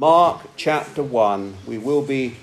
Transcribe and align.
Mark 0.00 0.46
chapter 0.56 1.02
1. 1.02 1.58
We 1.66 1.76
will 1.76 2.00
be 2.00 2.36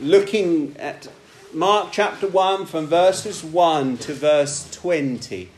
looking 0.00 0.76
at 0.78 1.08
Mark 1.52 1.88
chapter 1.90 2.28
1 2.28 2.66
from 2.66 2.86
verses 2.86 3.42
1 3.42 3.98
to 3.98 4.14
verse 4.14 4.70
20. 4.70 5.50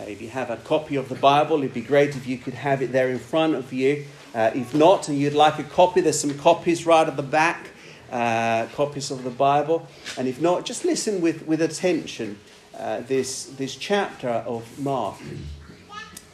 Uh, 0.00 0.02
if 0.02 0.20
you 0.20 0.30
have 0.30 0.50
a 0.50 0.56
copy 0.56 0.96
of 0.96 1.08
the 1.08 1.14
Bible, 1.14 1.58
it'd 1.58 1.72
be 1.72 1.80
great 1.80 2.16
if 2.16 2.26
you 2.26 2.38
could 2.38 2.54
have 2.54 2.82
it 2.82 2.90
there 2.90 3.08
in 3.08 3.20
front 3.20 3.54
of 3.54 3.72
you. 3.72 4.04
Uh, 4.34 4.50
if 4.52 4.74
not, 4.74 5.08
and 5.08 5.16
you'd 5.16 5.32
like 5.32 5.60
a 5.60 5.62
copy, 5.62 6.00
there's 6.00 6.18
some 6.18 6.36
copies 6.36 6.84
right 6.84 7.06
at 7.06 7.16
the 7.16 7.22
back, 7.22 7.68
uh, 8.10 8.66
copies 8.74 9.12
of 9.12 9.22
the 9.22 9.30
Bible. 9.30 9.86
And 10.18 10.26
if 10.26 10.40
not, 10.40 10.64
just 10.64 10.84
listen 10.84 11.20
with, 11.20 11.46
with 11.46 11.62
attention 11.62 12.40
uh, 12.76 13.02
this, 13.02 13.44
this 13.44 13.76
chapter 13.76 14.28
of 14.28 14.76
Mark. 14.80 15.20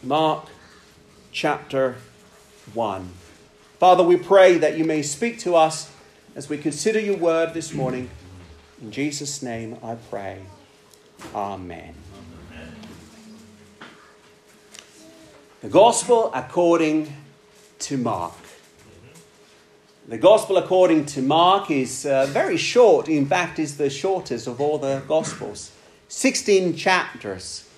Mark 0.02 0.48
chapter 1.30 1.96
1. 2.72 3.17
Father, 3.78 4.02
we 4.02 4.16
pray 4.16 4.58
that 4.58 4.76
you 4.76 4.82
may 4.82 5.02
speak 5.02 5.38
to 5.40 5.54
us 5.54 5.88
as 6.34 6.48
we 6.48 6.58
consider 6.58 6.98
your 6.98 7.16
word 7.16 7.54
this 7.54 7.72
morning. 7.72 8.10
In 8.82 8.90
Jesus' 8.90 9.40
name 9.40 9.78
I 9.84 9.94
pray. 10.10 10.40
Amen. 11.32 11.94
The 15.60 15.68
Gospel 15.68 16.32
according 16.34 17.12
to 17.78 17.96
Mark. 17.96 18.34
The 20.08 20.18
Gospel 20.18 20.56
according 20.56 21.06
to 21.06 21.22
Mark 21.22 21.70
is 21.70 22.04
uh, 22.04 22.26
very 22.30 22.56
short. 22.56 23.08
In 23.08 23.26
fact, 23.26 23.60
is 23.60 23.76
the 23.76 23.90
shortest 23.90 24.48
of 24.48 24.60
all 24.60 24.78
the 24.78 25.04
Gospels. 25.06 25.70
16 26.08 26.74
chapters. 26.74 27.68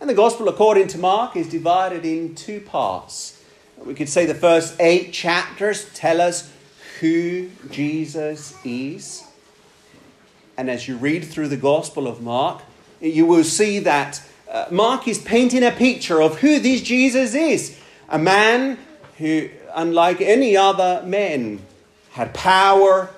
And 0.00 0.08
the 0.08 0.14
Gospel 0.14 0.48
according 0.48 0.88
to 0.88 0.98
Mark 0.98 1.36
is 1.36 1.50
divided 1.50 2.06
in 2.06 2.34
two 2.34 2.60
parts. 2.60 3.33
We 3.82 3.94
could 3.94 4.08
say 4.08 4.26
the 4.26 4.34
first 4.34 4.80
eight 4.80 5.12
chapters 5.12 5.92
tell 5.94 6.20
us 6.20 6.50
who 7.00 7.50
Jesus 7.70 8.54
is. 8.64 9.24
And 10.56 10.70
as 10.70 10.86
you 10.86 10.96
read 10.96 11.24
through 11.24 11.48
the 11.48 11.56
Gospel 11.56 12.06
of 12.06 12.22
Mark, 12.22 12.62
you 13.00 13.26
will 13.26 13.44
see 13.44 13.80
that 13.80 14.22
uh, 14.50 14.66
Mark 14.70 15.08
is 15.08 15.18
painting 15.18 15.64
a 15.64 15.70
picture 15.70 16.22
of 16.22 16.38
who 16.38 16.58
this 16.60 16.80
Jesus 16.80 17.34
is. 17.34 17.78
A 18.08 18.18
man 18.18 18.78
who, 19.18 19.48
unlike 19.74 20.20
any 20.20 20.56
other 20.56 21.02
men, 21.04 21.60
had 22.12 22.32
power 22.32 23.10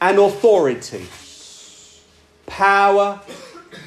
and 0.00 0.18
authority. 0.18 1.06
Power 2.46 3.20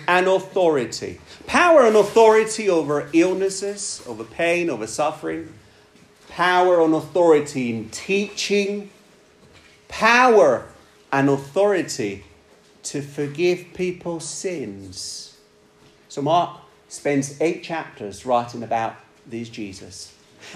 and 0.07 0.27
authority. 0.27 1.21
Power 1.45 1.85
and 1.85 1.95
authority 1.95 2.69
over 2.69 3.09
illnesses, 3.13 4.03
over 4.05 4.25
pain, 4.25 4.69
over 4.69 4.85
suffering. 4.85 5.53
Power 6.38 6.83
and 6.83 6.93
authority 6.93 7.75
in 7.75 7.89
teaching. 7.89 8.91
Power 9.88 10.67
and 11.11 11.30
authority 11.30 12.25
to 12.83 13.02
forgive 13.02 13.73
people's 13.73 14.30
sins. 14.30 15.35
So 16.09 16.21
Mark 16.21 16.59
spends 16.89 17.41
eight 17.41 17.63
chapters 17.63 18.23
writing 18.23 18.61
about 18.61 18.97
this 19.25 19.49
Jesus. 19.49 20.13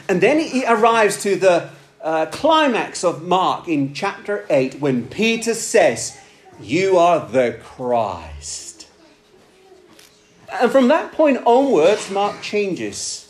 And 0.07 0.21
then 0.21 0.37
he 0.37 0.63
arrives 0.67 1.23
to 1.23 1.35
the 1.35 1.71
uh, 1.99 2.27
climax 2.27 3.03
of 3.03 3.23
Mark 3.23 3.67
in 3.67 3.95
chapter 3.95 4.45
8 4.51 4.75
when 4.75 5.07
Peter 5.07 5.55
says, 5.55 6.15
You 6.61 6.99
are 6.99 7.27
the 7.27 7.59
Christ. 7.59 8.87
And 10.53 10.71
from 10.71 10.89
that 10.89 11.11
point 11.13 11.39
onwards, 11.43 12.11
Mark 12.11 12.39
changes. 12.43 13.20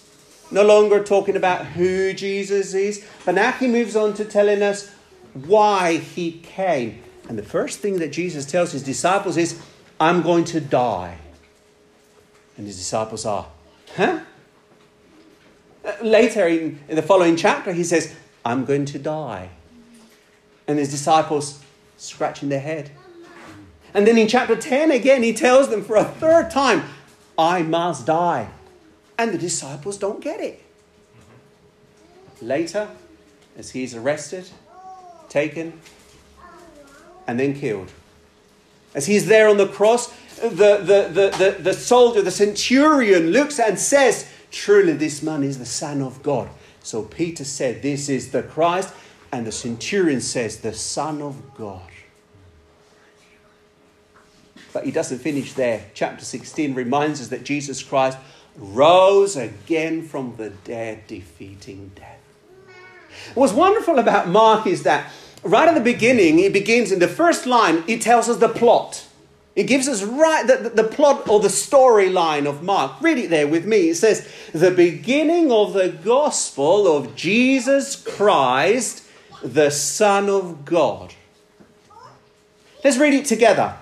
No 0.52 0.64
longer 0.64 1.04
talking 1.04 1.38
about 1.38 1.66
who 1.66 2.14
Jesus 2.14 2.74
is, 2.74 3.06
but 3.26 3.36
now 3.36 3.52
he 3.54 3.68
moves 3.68 3.96
on 3.96 4.14
to 4.16 4.26
telling 4.26 4.62
us 4.62 4.94
why 5.34 5.98
he 5.98 6.34
came. 6.44 7.02
And 7.30 7.38
the 7.38 7.44
first 7.44 7.80
thing 7.80 8.00
that 8.00 8.12
Jesus 8.12 8.46
tells 8.46 8.74
his 8.74 8.84
disciples 8.84 9.38
is, 9.38 9.62
I'm 10.00 10.22
going 10.22 10.44
to 10.46 10.60
die. 10.60 11.18
And 12.58 12.68
his 12.68 12.78
disciples 12.78 13.26
are, 13.26 13.48
huh? 13.96 14.20
Uh, 15.86 15.94
later 16.02 16.48
in, 16.48 16.80
in 16.90 16.96
the 16.96 17.02
following 17.02 17.36
chapter, 17.36 17.72
he 17.72 17.84
says, 17.84 18.14
I'm 18.44 18.66
going 18.66 18.86
to 18.86 19.00
die. 19.00 19.50
And 20.68 20.78
his 20.78 20.92
disciples 20.92 21.64
scratching 21.98 22.50
their 22.50 22.60
head. 22.60 22.92
And 23.94 24.08
then 24.08 24.18
in 24.18 24.28
chapter 24.28 24.56
10 24.56 24.92
again, 24.92 25.24
he 25.24 25.34
tells 25.34 25.70
them 25.70 25.84
for 25.84 25.96
a 25.96 26.04
third 26.04 26.50
time, 26.50 26.84
I 27.38 27.62
must 27.62 28.06
die. 28.06 28.50
And 29.22 29.32
the 29.32 29.38
disciples 29.38 30.00
don't 30.00 30.20
get 30.20 30.40
it. 30.40 30.64
Later, 32.42 32.90
as 33.56 33.70
he's 33.70 33.94
arrested, 33.94 34.50
taken, 35.30 35.80
and 37.28 37.40
then 37.40 37.54
killed. 37.54 37.92
As 38.96 39.06
he's 39.06 39.28
there 39.28 39.48
on 39.48 39.58
the 39.58 39.68
cross, 39.68 40.12
the, 40.38 40.50
the, 40.50 41.08
the, 41.14 41.30
the, 41.38 41.58
the 41.62 41.74
soldier, 41.74 42.24
the 42.24 42.32
centurion, 42.32 43.28
looks 43.28 43.60
and 43.60 43.78
says, 43.78 44.28
Truly, 44.50 44.94
this 44.94 45.22
man 45.22 45.44
is 45.44 45.60
the 45.60 45.68
Son 45.68 46.02
of 46.02 46.24
God. 46.24 46.50
So 46.82 47.04
Peter 47.04 47.44
said, 47.44 47.84
This 47.84 48.10
is 48.10 48.32
the 48.32 48.42
Christ. 48.42 48.92
And 49.32 49.46
the 49.46 49.52
centurion 49.52 50.22
says, 50.22 50.62
The 50.62 50.74
Son 50.74 51.22
of 51.22 51.54
God. 51.54 51.84
But 54.74 54.86
he 54.86 54.92
doesn't 54.92 55.20
finish 55.20 55.54
there. 55.54 55.86
Chapter 55.94 56.26
16 56.26 56.74
reminds 56.74 57.22
us 57.22 57.28
that 57.28 57.44
Jesus 57.44 57.84
Christ 57.84 58.18
rose 58.58 59.36
again 59.36 60.04
from 60.04 60.36
the 60.38 60.50
dead, 60.50 61.08
defeating 61.08 61.92
death. 61.96 62.20
What's 63.34 63.54
wonderful 63.54 64.00
about 64.00 64.28
Mark 64.28 64.68
is 64.68 64.84
that 64.84 65.12
right 65.44 65.68
at 65.68 65.76
the 65.76 65.82
beginning, 65.82 66.38
he 66.38 66.50
begins 66.50 66.92
in 66.92 67.00
the 67.00 67.08
first 67.08 67.46
line, 67.46 67.84
he 67.84 67.98
tells 68.00 68.30
us 68.30 68.38
the 68.38 68.50
plot. 68.50 69.06
It 69.56 69.64
gives 69.64 69.88
us 69.88 70.02
right 70.04 70.48
the, 70.48 70.70
the, 70.70 70.70
the 70.70 70.84
plot 70.84 71.28
or 71.28 71.40
the 71.40 71.50
storyline 71.50 72.48
of 72.48 72.64
Mark. 72.64 73.02
Read 73.02 73.18
it 73.18 73.30
there 73.30 73.48
with 73.48 73.66
me. 73.66 73.90
It 73.90 73.96
says, 73.96 74.28
The 74.54 74.72
beginning 74.72 75.52
of 75.52 75.74
the 75.74 75.90
gospel 75.90 76.88
of 76.88 77.16
Jesus 77.16 77.98
Christ, 77.98 79.04
the 79.44 79.70
Son 79.70 80.30
of 80.30 80.64
God. 80.64 81.14
Let's 82.84 82.98
read 82.98 83.14
it 83.14 83.26
together 83.26 83.76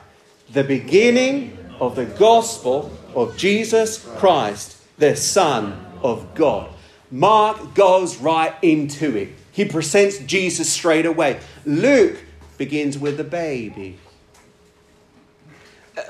the 0.51 0.63
beginning 0.63 1.58
of 1.79 1.95
the 1.95 2.05
gospel 2.05 2.91
of 3.15 3.37
Jesus 3.37 4.05
Christ, 4.17 4.77
the 4.97 5.15
Son 5.15 5.85
of 6.03 6.35
God. 6.35 6.69
Mark 7.11 7.73
goes 7.73 8.17
right 8.17 8.53
into 8.61 9.15
it. 9.15 9.29
He 9.51 9.65
presents 9.65 10.19
Jesus 10.19 10.71
straight 10.71 11.05
away. 11.05 11.39
Luke 11.65 12.17
begins 12.57 12.97
with 12.97 13.17
the 13.17 13.23
baby. 13.23 13.97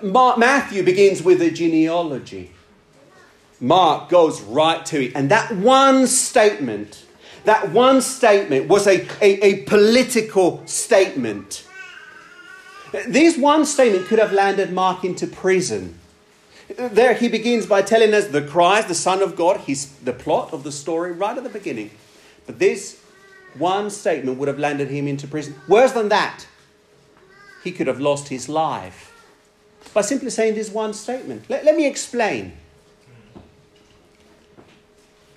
Mark, 0.04 0.38
Matthew 0.38 0.84
begins 0.84 1.24
with 1.24 1.40
the 1.40 1.52
genealogy. 1.52 2.52
Mark 3.60 4.10
goes 4.10 4.42
right 4.42 4.86
to 4.88 5.06
it. 5.06 5.14
And 5.16 5.32
that 5.32 5.56
one 5.56 6.08
statement, 6.08 7.06
that 7.46 7.72
one 7.72 8.02
statement 8.02 8.68
was 8.68 8.88
a, 8.88 9.08
a, 9.22 9.46
a 9.46 9.64
political 9.64 10.66
statement. 10.66 11.66
This 12.92 13.38
one 13.38 13.66
statement 13.66 14.08
could 14.08 14.20
have 14.20 14.32
landed 14.32 14.72
Mark 14.72 15.04
into 15.04 15.28
prison. 15.28 16.00
There 16.76 17.14
he 17.14 17.28
begins 17.28 17.66
by 17.66 17.82
telling 17.82 18.14
us 18.14 18.28
the 18.28 18.42
Christ, 18.42 18.88
the 18.88 18.96
Son 18.96 19.22
of 19.22 19.36
God, 19.36 19.62
he's 19.62 19.88
the 19.98 20.14
plot 20.14 20.54
of 20.54 20.64
the 20.64 20.72
story 20.72 21.12
right 21.12 21.38
at 21.38 21.44
the 21.44 21.50
beginning. 21.50 21.92
But 22.46 22.60
this 22.60 23.02
one 23.58 23.90
statement 23.90 24.38
would 24.38 24.48
have 24.48 24.60
landed 24.60 24.90
him 24.90 25.08
into 25.08 25.28
prison. 25.28 25.56
Worse 25.68 25.94
than 25.94 26.10
that, 26.10 26.46
he 27.64 27.72
could 27.72 27.88
have 27.88 28.00
lost 28.00 28.30
his 28.30 28.48
life 28.48 29.14
by 29.94 30.02
simply 30.02 30.30
saying 30.30 30.56
this 30.56 30.70
one 30.70 30.94
statement. 30.94 31.50
Let, 31.50 31.66
let 31.66 31.76
me 31.76 31.88
explain. 31.88 32.54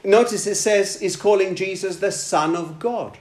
Notice 0.05 0.47
it 0.47 0.57
says 0.57 1.01
he's 1.01 1.17
calling 1.17 1.55
Jesus 1.55 1.97
the 1.97 2.13
Son 2.13 2.57
of 2.57 2.79
God. 2.79 3.19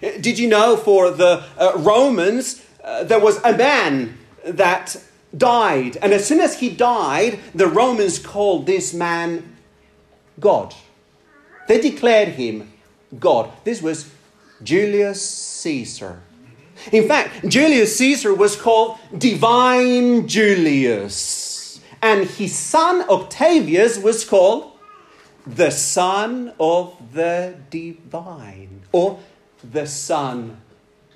Did 0.00 0.38
you 0.38 0.48
know 0.48 0.76
for 0.76 1.10
the 1.10 1.44
uh, 1.58 1.72
Romans, 1.76 2.62
uh, 2.86 3.04
there 3.04 3.20
was 3.20 3.42
a 3.44 3.56
man 3.56 4.16
that 4.44 4.96
died. 5.36 5.98
And 6.00 6.12
as 6.12 6.26
soon 6.26 6.40
as 6.40 6.60
he 6.60 6.70
died, 6.70 7.40
the 7.54 7.66
Romans 7.66 8.18
called 8.18 8.66
this 8.66 8.94
man 8.94 9.56
God. 10.38 10.74
They 11.68 11.80
declared 11.80 12.28
him 12.28 12.72
God. 13.18 13.50
This 13.64 13.82
was 13.82 14.10
Julius 14.62 15.20
Caesar. 15.28 16.22
In 16.92 17.08
fact, 17.08 17.48
Julius 17.48 17.96
Caesar 17.98 18.32
was 18.34 18.54
called 18.54 18.98
Divine 19.16 20.28
Julius. 20.28 21.80
And 22.00 22.26
his 22.28 22.54
son 22.54 23.08
Octavius 23.08 23.98
was 23.98 24.24
called 24.24 24.72
the 25.46 25.70
Son 25.70 26.52
of 26.58 26.96
the 27.12 27.56
Divine, 27.70 28.82
or 28.92 29.20
the 29.62 29.86
Son 29.86 30.60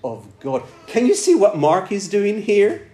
of 0.02 0.26
God. 0.40 0.62
Can 0.86 1.06
you 1.06 1.14
see 1.14 1.34
what 1.34 1.56
Mark 1.56 1.92
is 1.92 2.08
doing 2.08 2.42
here? 2.42 2.88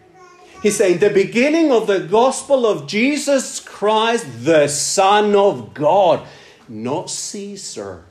He's 0.62 0.76
saying 0.76 0.98
the 0.98 1.10
beginning 1.10 1.70
of 1.70 1.86
the 1.86 2.00
gospel 2.00 2.66
of 2.66 2.86
Jesus 2.86 3.60
Christ, 3.60 4.26
the 4.44 4.68
Son 4.68 5.34
of 5.34 5.74
God, 5.74 6.26
not 6.68 7.10
Caesar, 7.10 8.04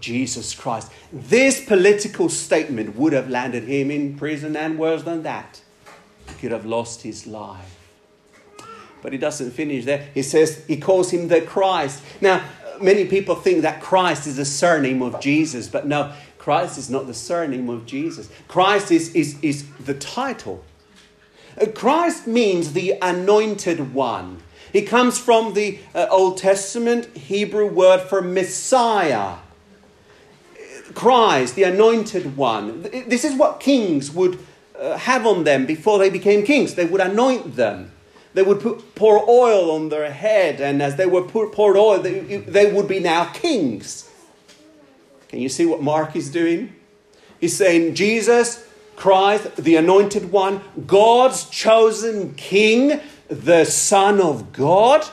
Jesus 0.00 0.54
Christ. 0.54 0.90
This 1.12 1.64
political 1.64 2.28
statement 2.28 2.96
would 2.96 3.12
have 3.12 3.28
landed 3.28 3.64
him 3.64 3.90
in 3.90 4.16
prison 4.16 4.56
and 4.56 4.78
worse 4.78 5.02
than 5.02 5.24
that. 5.24 5.60
He 6.28 6.34
could 6.34 6.52
have 6.52 6.64
lost 6.64 7.02
his 7.02 7.26
life. 7.26 7.78
But 9.02 9.12
he 9.12 9.18
doesn't 9.18 9.50
finish 9.50 9.84
there. 9.84 10.08
He 10.14 10.22
says, 10.22 10.64
he 10.66 10.76
calls 10.76 11.10
him 11.10 11.26
the 11.26 11.42
Christ. 11.42 12.02
Now, 12.20 12.44
many 12.80 13.04
people 13.04 13.34
think 13.34 13.62
that 13.62 13.82
Christ 13.82 14.26
is 14.26 14.38
a 14.38 14.44
surname 14.44 15.02
of 15.02 15.20
Jesus, 15.20 15.68
but 15.68 15.86
no, 15.86 16.12
Christ 16.42 16.76
is 16.76 16.90
not 16.90 17.06
the 17.06 17.14
surname 17.14 17.70
of 17.70 17.86
Jesus. 17.86 18.28
Christ 18.48 18.90
is, 18.90 19.14
is, 19.14 19.38
is 19.42 19.64
the 19.78 19.94
title. 19.94 20.64
Uh, 21.56 21.66
Christ 21.66 22.26
means 22.26 22.72
the 22.72 22.98
anointed 23.00 23.94
one. 23.94 24.42
He 24.72 24.82
comes 24.82 25.20
from 25.20 25.54
the 25.54 25.78
uh, 25.94 26.08
Old 26.10 26.38
Testament 26.38 27.16
Hebrew 27.16 27.66
word 27.66 28.00
for 28.00 28.20
Messiah. 28.20 29.36
Christ, 30.94 31.54
the 31.54 31.62
anointed 31.62 32.36
one. 32.36 32.82
This 32.82 33.24
is 33.24 33.36
what 33.36 33.60
kings 33.60 34.10
would 34.10 34.40
uh, 34.76 34.96
have 34.96 35.24
on 35.24 35.44
them 35.44 35.64
before 35.64 36.00
they 36.00 36.10
became 36.10 36.44
kings. 36.44 36.74
They 36.74 36.86
would 36.86 37.00
anoint 37.00 37.54
them. 37.54 37.92
They 38.34 38.42
would 38.42 38.58
put, 38.58 38.96
pour 38.96 39.30
oil 39.30 39.70
on 39.70 39.90
their 39.90 40.10
head, 40.10 40.60
and 40.60 40.82
as 40.82 40.96
they 40.96 41.06
were 41.06 41.22
poured 41.22 41.76
oil, 41.76 42.00
they, 42.00 42.18
they 42.38 42.72
would 42.72 42.88
be 42.88 42.98
now 42.98 43.26
kings. 43.26 44.08
Can 45.32 45.40
you 45.40 45.48
see 45.48 45.64
what 45.64 45.80
Mark 45.80 46.14
is 46.14 46.30
doing? 46.30 46.76
He's 47.40 47.56
saying, 47.56 47.94
Jesus, 47.94 48.68
Christ, 48.96 49.56
the 49.56 49.76
anointed 49.76 50.30
one, 50.30 50.60
God's 50.86 51.48
chosen 51.48 52.34
king, 52.34 53.00
the 53.28 53.64
Son 53.64 54.20
of 54.20 54.52
God. 54.52 55.06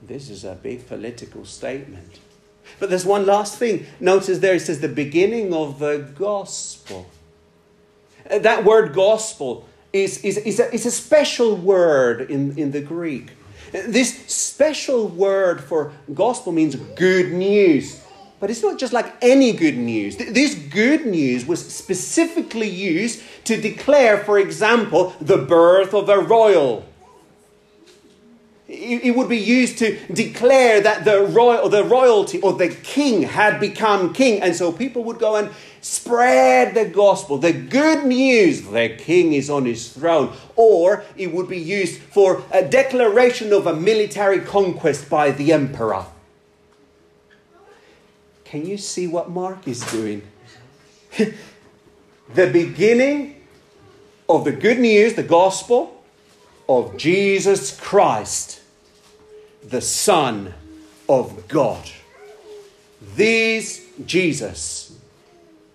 This 0.00 0.30
is 0.30 0.44
a 0.44 0.54
big 0.54 0.86
political 0.86 1.44
statement. 1.44 2.20
But 2.78 2.90
there's 2.90 3.04
one 3.04 3.26
last 3.26 3.58
thing. 3.58 3.86
Notice 3.98 4.38
there 4.38 4.54
it 4.54 4.60
says 4.60 4.78
the 4.78 4.86
beginning 4.86 5.52
of 5.52 5.80
the 5.80 6.08
gospel. 6.14 7.10
Uh, 8.30 8.38
that 8.38 8.64
word 8.64 8.94
gospel 8.94 9.68
is, 9.92 10.24
is, 10.24 10.38
is, 10.38 10.60
a, 10.60 10.72
is 10.72 10.86
a 10.86 10.92
special 10.92 11.56
word 11.56 12.30
in, 12.30 12.56
in 12.56 12.70
the 12.70 12.80
Greek. 12.80 13.32
This 13.72 14.14
special 14.32 15.08
word 15.08 15.64
for 15.64 15.92
gospel 16.14 16.52
means 16.52 16.76
good 16.76 17.32
news. 17.32 18.03
But 18.40 18.50
it's 18.50 18.62
not 18.62 18.78
just 18.78 18.92
like 18.92 19.14
any 19.22 19.52
good 19.52 19.76
news. 19.76 20.16
This 20.16 20.54
good 20.54 21.06
news 21.06 21.46
was 21.46 21.66
specifically 21.66 22.68
used 22.68 23.22
to 23.44 23.60
declare, 23.60 24.18
for 24.18 24.38
example, 24.38 25.14
the 25.20 25.38
birth 25.38 25.94
of 25.94 26.08
a 26.08 26.18
royal 26.18 26.84
it 28.66 29.14
would 29.14 29.28
be 29.28 29.38
used 29.38 29.78
to 29.78 29.98
declare 30.06 30.80
that 30.80 31.04
the, 31.04 31.22
royal, 31.22 31.68
the 31.68 31.84
royalty 31.84 32.40
or 32.40 32.54
the 32.54 32.68
king 32.68 33.22
had 33.22 33.60
become 33.60 34.12
king. 34.14 34.40
And 34.40 34.56
so 34.56 34.72
people 34.72 35.04
would 35.04 35.18
go 35.18 35.36
and 35.36 35.50
spread 35.80 36.74
the 36.74 36.86
gospel, 36.86 37.36
the 37.36 37.52
good 37.52 38.06
news, 38.06 38.62
the 38.62 38.88
king 38.88 39.34
is 39.34 39.50
on 39.50 39.66
his 39.66 39.92
throne. 39.92 40.34
Or 40.56 41.04
it 41.16 41.32
would 41.32 41.48
be 41.48 41.58
used 41.58 42.00
for 42.00 42.42
a 42.52 42.62
declaration 42.64 43.52
of 43.52 43.66
a 43.66 43.76
military 43.76 44.40
conquest 44.40 45.10
by 45.10 45.30
the 45.30 45.52
emperor. 45.52 46.06
Can 48.54 48.66
you 48.66 48.78
see 48.78 49.08
what 49.08 49.30
Mark 49.30 49.66
is 49.66 49.80
doing? 49.90 50.22
the 51.18 52.46
beginning 52.52 53.42
of 54.28 54.44
the 54.44 54.52
good 54.52 54.78
news, 54.78 55.14
the 55.14 55.24
gospel 55.24 56.00
of 56.68 56.96
Jesus 56.96 57.76
Christ 57.76 58.60
the 59.64 59.80
Son 59.80 60.54
of 61.08 61.48
God. 61.48 61.90
This 63.16 63.88
Jesus 64.06 64.96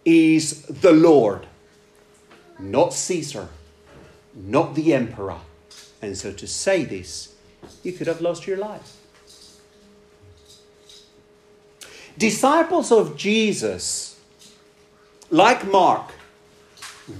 is 0.05 0.61
the 0.67 0.93
Lord, 0.93 1.47
not 2.59 2.93
Caesar, 2.93 3.49
not 4.33 4.75
the 4.75 4.93
emperor. 4.93 5.39
And 6.01 6.17
so 6.17 6.31
to 6.31 6.47
say 6.47 6.85
this, 6.85 7.35
you 7.83 7.91
could 7.91 8.07
have 8.07 8.21
lost 8.21 8.47
your 8.47 8.55
life. 8.55 8.98
Disciples 12.19 12.91
of 12.91 13.17
Jesus, 13.17 14.19
like 15.31 15.65
Mark, 15.65 16.11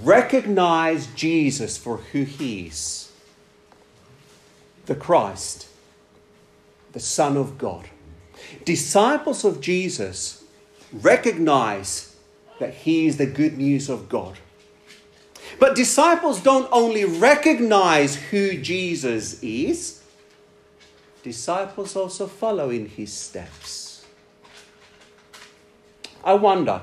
recognize 0.02 1.08
Jesus 1.08 1.76
for 1.76 1.96
who 1.96 2.22
he 2.22 2.66
is 2.66 3.10
the 4.86 4.94
Christ 4.94 5.66
the 6.92 7.00
Son 7.00 7.36
of 7.36 7.58
God. 7.58 7.88
Disciples 8.64 9.44
of 9.44 9.60
Jesus 9.60 10.44
recognize 10.92 12.16
that 12.58 12.74
He 12.74 13.06
is 13.06 13.16
the 13.16 13.26
good 13.26 13.56
news 13.56 13.88
of 13.88 14.08
God. 14.08 14.38
But 15.58 15.76
disciples 15.76 16.40
don't 16.40 16.68
only 16.72 17.04
recognize 17.04 18.16
who 18.16 18.56
Jesus 18.56 19.42
is, 19.42 20.02
disciples 21.22 21.96
also 21.96 22.26
follow 22.26 22.70
in 22.70 22.88
His 22.88 23.12
steps. 23.12 23.89
I 26.22 26.34
wonder, 26.34 26.82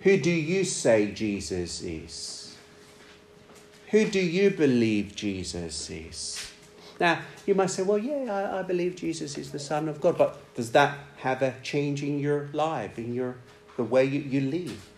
who 0.00 0.16
do 0.16 0.30
you 0.30 0.64
say 0.64 1.10
Jesus 1.12 1.82
is? 1.82 2.56
Who 3.90 4.04
do 4.04 4.20
you 4.20 4.50
believe 4.50 5.16
Jesus 5.16 5.90
is? 5.90 6.52
Now, 7.00 7.20
you 7.46 7.54
might 7.54 7.70
say, 7.70 7.82
well, 7.82 7.98
yeah, 7.98 8.32
I, 8.32 8.58
I, 8.58 8.62
believe 8.62 8.96
Jesus 8.96 9.38
is 9.38 9.52
the 9.52 9.58
Son 9.58 9.88
of 9.88 10.00
God, 10.00 10.18
but 10.18 10.54
does 10.54 10.72
that 10.72 10.98
have 11.18 11.42
a 11.42 11.54
change 11.62 12.02
in 12.02 12.18
your 12.18 12.48
life, 12.52 12.98
in 12.98 13.14
your 13.14 13.36
the 13.76 13.84
way 13.84 14.04
you, 14.04 14.20
you 14.20 14.40
live? 14.40 14.88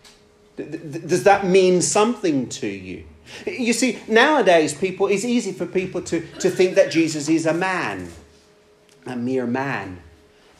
Does 0.57 1.23
that 1.23 1.45
mean 1.45 1.81
something 1.81 2.49
to 2.49 2.67
you? 2.67 3.05
You 3.45 3.73
see, 3.73 3.99
nowadays, 4.07 4.73
people 4.73 5.07
it's 5.07 5.23
easy 5.23 5.53
for 5.53 5.65
people 5.65 6.01
to, 6.03 6.25
to 6.39 6.49
think 6.49 6.75
that 6.75 6.91
Jesus 6.91 7.29
is 7.29 7.45
a 7.45 7.53
man, 7.53 8.09
a 9.05 9.15
mere 9.15 9.47
man. 9.47 10.01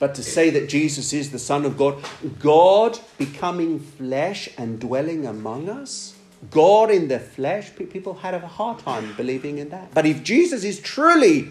But 0.02 0.16
to 0.16 0.24
say 0.24 0.50
that 0.50 0.68
Jesus 0.68 1.14
is 1.14 1.30
the 1.30 1.38
Son 1.38 1.64
of 1.64 1.78
God, 1.78 2.04
God 2.40 2.98
becoming 3.20 3.80
flesh 3.80 4.50
and 4.58 4.80
dwelling 4.80 5.28
among 5.28 5.70
us, 5.70 6.16
God 6.50 6.90
in 6.90 7.08
the 7.08 7.20
flesh, 7.20 7.76
people 7.76 8.16
had 8.16 8.34
a 8.34 8.40
hard 8.40 8.80
time 8.80 9.14
believing 9.16 9.60
in 9.60 9.70
that. 9.70 9.94
But 9.94 10.08
if 10.08 10.24
Jesus 10.24 10.64
is 10.64 10.80
truly 10.80 11.50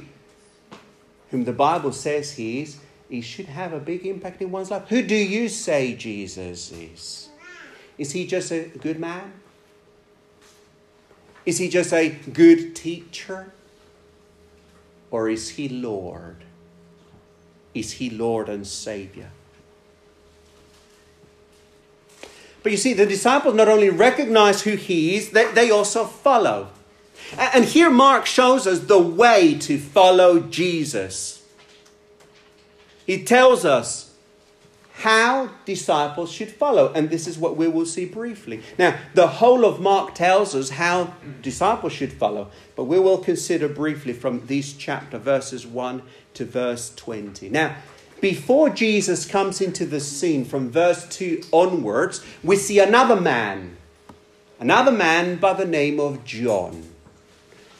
whom 1.30 1.44
the 1.44 1.52
Bible 1.52 1.92
says 1.92 2.32
he 2.32 2.62
is, 2.62 2.78
he 3.08 3.20
should 3.20 3.46
have 3.46 3.72
a 3.72 3.78
big 3.78 4.04
impact 4.04 4.42
in 4.42 4.50
one's 4.50 4.72
life. 4.72 4.88
Who 4.88 5.02
do 5.02 5.14
you 5.14 5.48
say 5.48 5.94
Jesus 5.94 6.72
is? 6.72 7.28
Is 7.98 8.10
he 8.10 8.26
just 8.26 8.50
a 8.50 8.64
good 8.64 8.98
man? 8.98 9.32
Is 11.46 11.58
he 11.58 11.68
just 11.68 11.92
a 11.92 12.08
good 12.08 12.74
teacher? 12.74 13.52
Or 15.12 15.28
is 15.28 15.50
he 15.50 15.68
Lord? 15.68 16.46
Is 17.74 17.92
he 17.92 18.10
Lord 18.10 18.48
and 18.48 18.66
Savior? 18.66 19.30
But 22.62 22.72
you 22.72 22.78
see, 22.78 22.92
the 22.92 23.06
disciples 23.06 23.54
not 23.54 23.68
only 23.68 23.88
recognize 23.88 24.62
who 24.62 24.76
he 24.76 25.16
is, 25.16 25.30
they, 25.30 25.70
also 25.70 26.04
follow. 26.04 26.68
And 27.38 27.64
here 27.64 27.90
Mark 27.90 28.26
shows 28.26 28.66
us 28.66 28.80
the 28.80 28.98
way 28.98 29.54
to 29.60 29.78
follow 29.78 30.40
Jesus. 30.40 31.42
He 33.06 33.24
tells 33.24 33.64
us 33.64 34.14
how 34.92 35.48
disciples 35.64 36.30
should 36.30 36.50
follow, 36.50 36.92
and 36.92 37.08
this 37.08 37.26
is 37.26 37.38
what 37.38 37.56
we 37.56 37.66
will 37.66 37.86
see 37.86 38.04
briefly. 38.04 38.62
Now, 38.78 38.98
the 39.14 39.26
whole 39.26 39.64
of 39.64 39.80
Mark 39.80 40.14
tells 40.14 40.54
us 40.54 40.70
how 40.70 41.14
disciples 41.40 41.94
should 41.94 42.12
follow, 42.12 42.50
but 42.76 42.84
we 42.84 42.98
will 42.98 43.16
consider 43.16 43.66
briefly 43.66 44.12
from 44.12 44.46
this 44.46 44.74
chapter, 44.74 45.16
verses 45.16 45.66
1 45.66 46.02
to 46.40 46.46
verse 46.46 46.94
20. 46.96 47.50
Now, 47.50 47.76
before 48.22 48.70
Jesus 48.70 49.26
comes 49.26 49.60
into 49.60 49.84
the 49.84 50.00
scene 50.00 50.46
from 50.46 50.70
verse 50.70 51.06
2 51.08 51.42
onwards, 51.52 52.24
we 52.42 52.56
see 52.56 52.78
another 52.78 53.20
man, 53.20 53.76
another 54.58 54.90
man 54.90 55.36
by 55.36 55.52
the 55.52 55.66
name 55.66 56.00
of 56.00 56.24
John. 56.24 56.88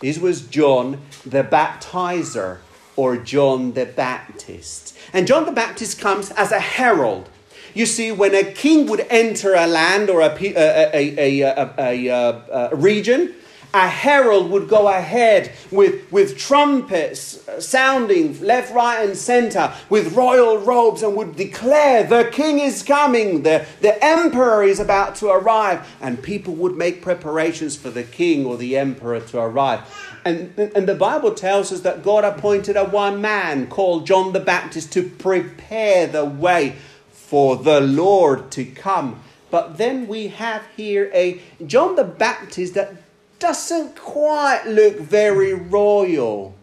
This 0.00 0.19
was 0.19 0.43
John 0.43 1.00
the 1.25 1.43
baptizer 1.43 2.59
or 2.97 3.17
John 3.17 3.73
the 3.73 3.87
Baptist. 3.87 4.95
And 5.14 5.26
John 5.26 5.47
the 5.47 5.52
Baptist 5.52 5.99
comes 5.99 6.31
as 6.33 6.52
a 6.52 6.61
herald. 6.61 7.31
You 7.73 7.87
see, 7.87 8.12
when 8.12 8.35
a 8.35 8.45
king 8.45 8.87
would 8.88 9.07
enter 9.09 9.55
a 9.55 9.67
land 9.67 10.11
or 10.11 10.21
a, 10.21 10.37
a, 10.38 11.40
a, 11.79 12.69
a 12.73 12.76
region, 12.76 13.35
a 13.73 13.87
herald 13.87 14.50
would 14.50 14.69
go 14.69 14.89
ahead 14.89 15.53
with, 15.71 16.11
with 16.11 16.37
trumpets 16.37 17.47
uh, 17.49 17.61
sounding 17.61 18.41
left, 18.41 18.75
right, 18.75 19.07
and 19.07 19.17
center 19.17 19.73
with 19.89 20.15
royal 20.15 20.59
robes 20.59 21.03
and 21.03 21.15
would 21.17 21.37
declare, 21.37 22.05
The 22.05 22.29
king 22.33 22.59
is 22.59 22.83
coming, 22.83 23.43
the, 23.43 23.67
the 23.81 24.03
emperor 24.05 24.65
is 24.65 24.81
about 24.81 25.15
to 25.17 25.29
arrive. 25.29 25.89
And 26.00 26.23
people 26.23 26.55
would 26.55 26.77
make 26.77 27.03
preparations 27.03 27.77
for 27.77 27.91
the 27.91 28.03
king 28.03 28.45
or 28.45 28.57
the 28.57 28.77
emperor 28.77 29.21
to 29.21 29.41
arrive. 29.41 29.81
And, 30.25 30.59
and 30.59 30.89
the 30.89 30.95
Bible 30.95 31.35
tells 31.35 31.73
us 31.73 31.81
that 31.81 32.03
God 32.03 32.25
appointed 32.25 32.77
a 32.77 32.85
one 32.85 33.21
man 33.21 33.69
called 33.69 34.07
John 34.07 34.33
the 34.33 34.41
Baptist 34.41 34.93
to 34.93 35.09
prepare 35.09 36.07
the 36.07 36.25
way 36.25 36.77
for 37.11 37.57
the 37.57 37.81
Lord 37.81 38.50
to 38.53 38.65
come. 38.65 39.23
But 39.50 39.79
then 39.79 40.07
we 40.07 40.29
have 40.29 40.62
here 40.77 41.11
a 41.15 41.41
John 41.65 41.97
the 41.97 42.05
Baptist 42.05 42.75
that 42.75 42.95
doesn't 43.40 43.97
quite 43.97 44.64
look 44.66 44.99
very 44.99 45.54
royal. 45.54 46.54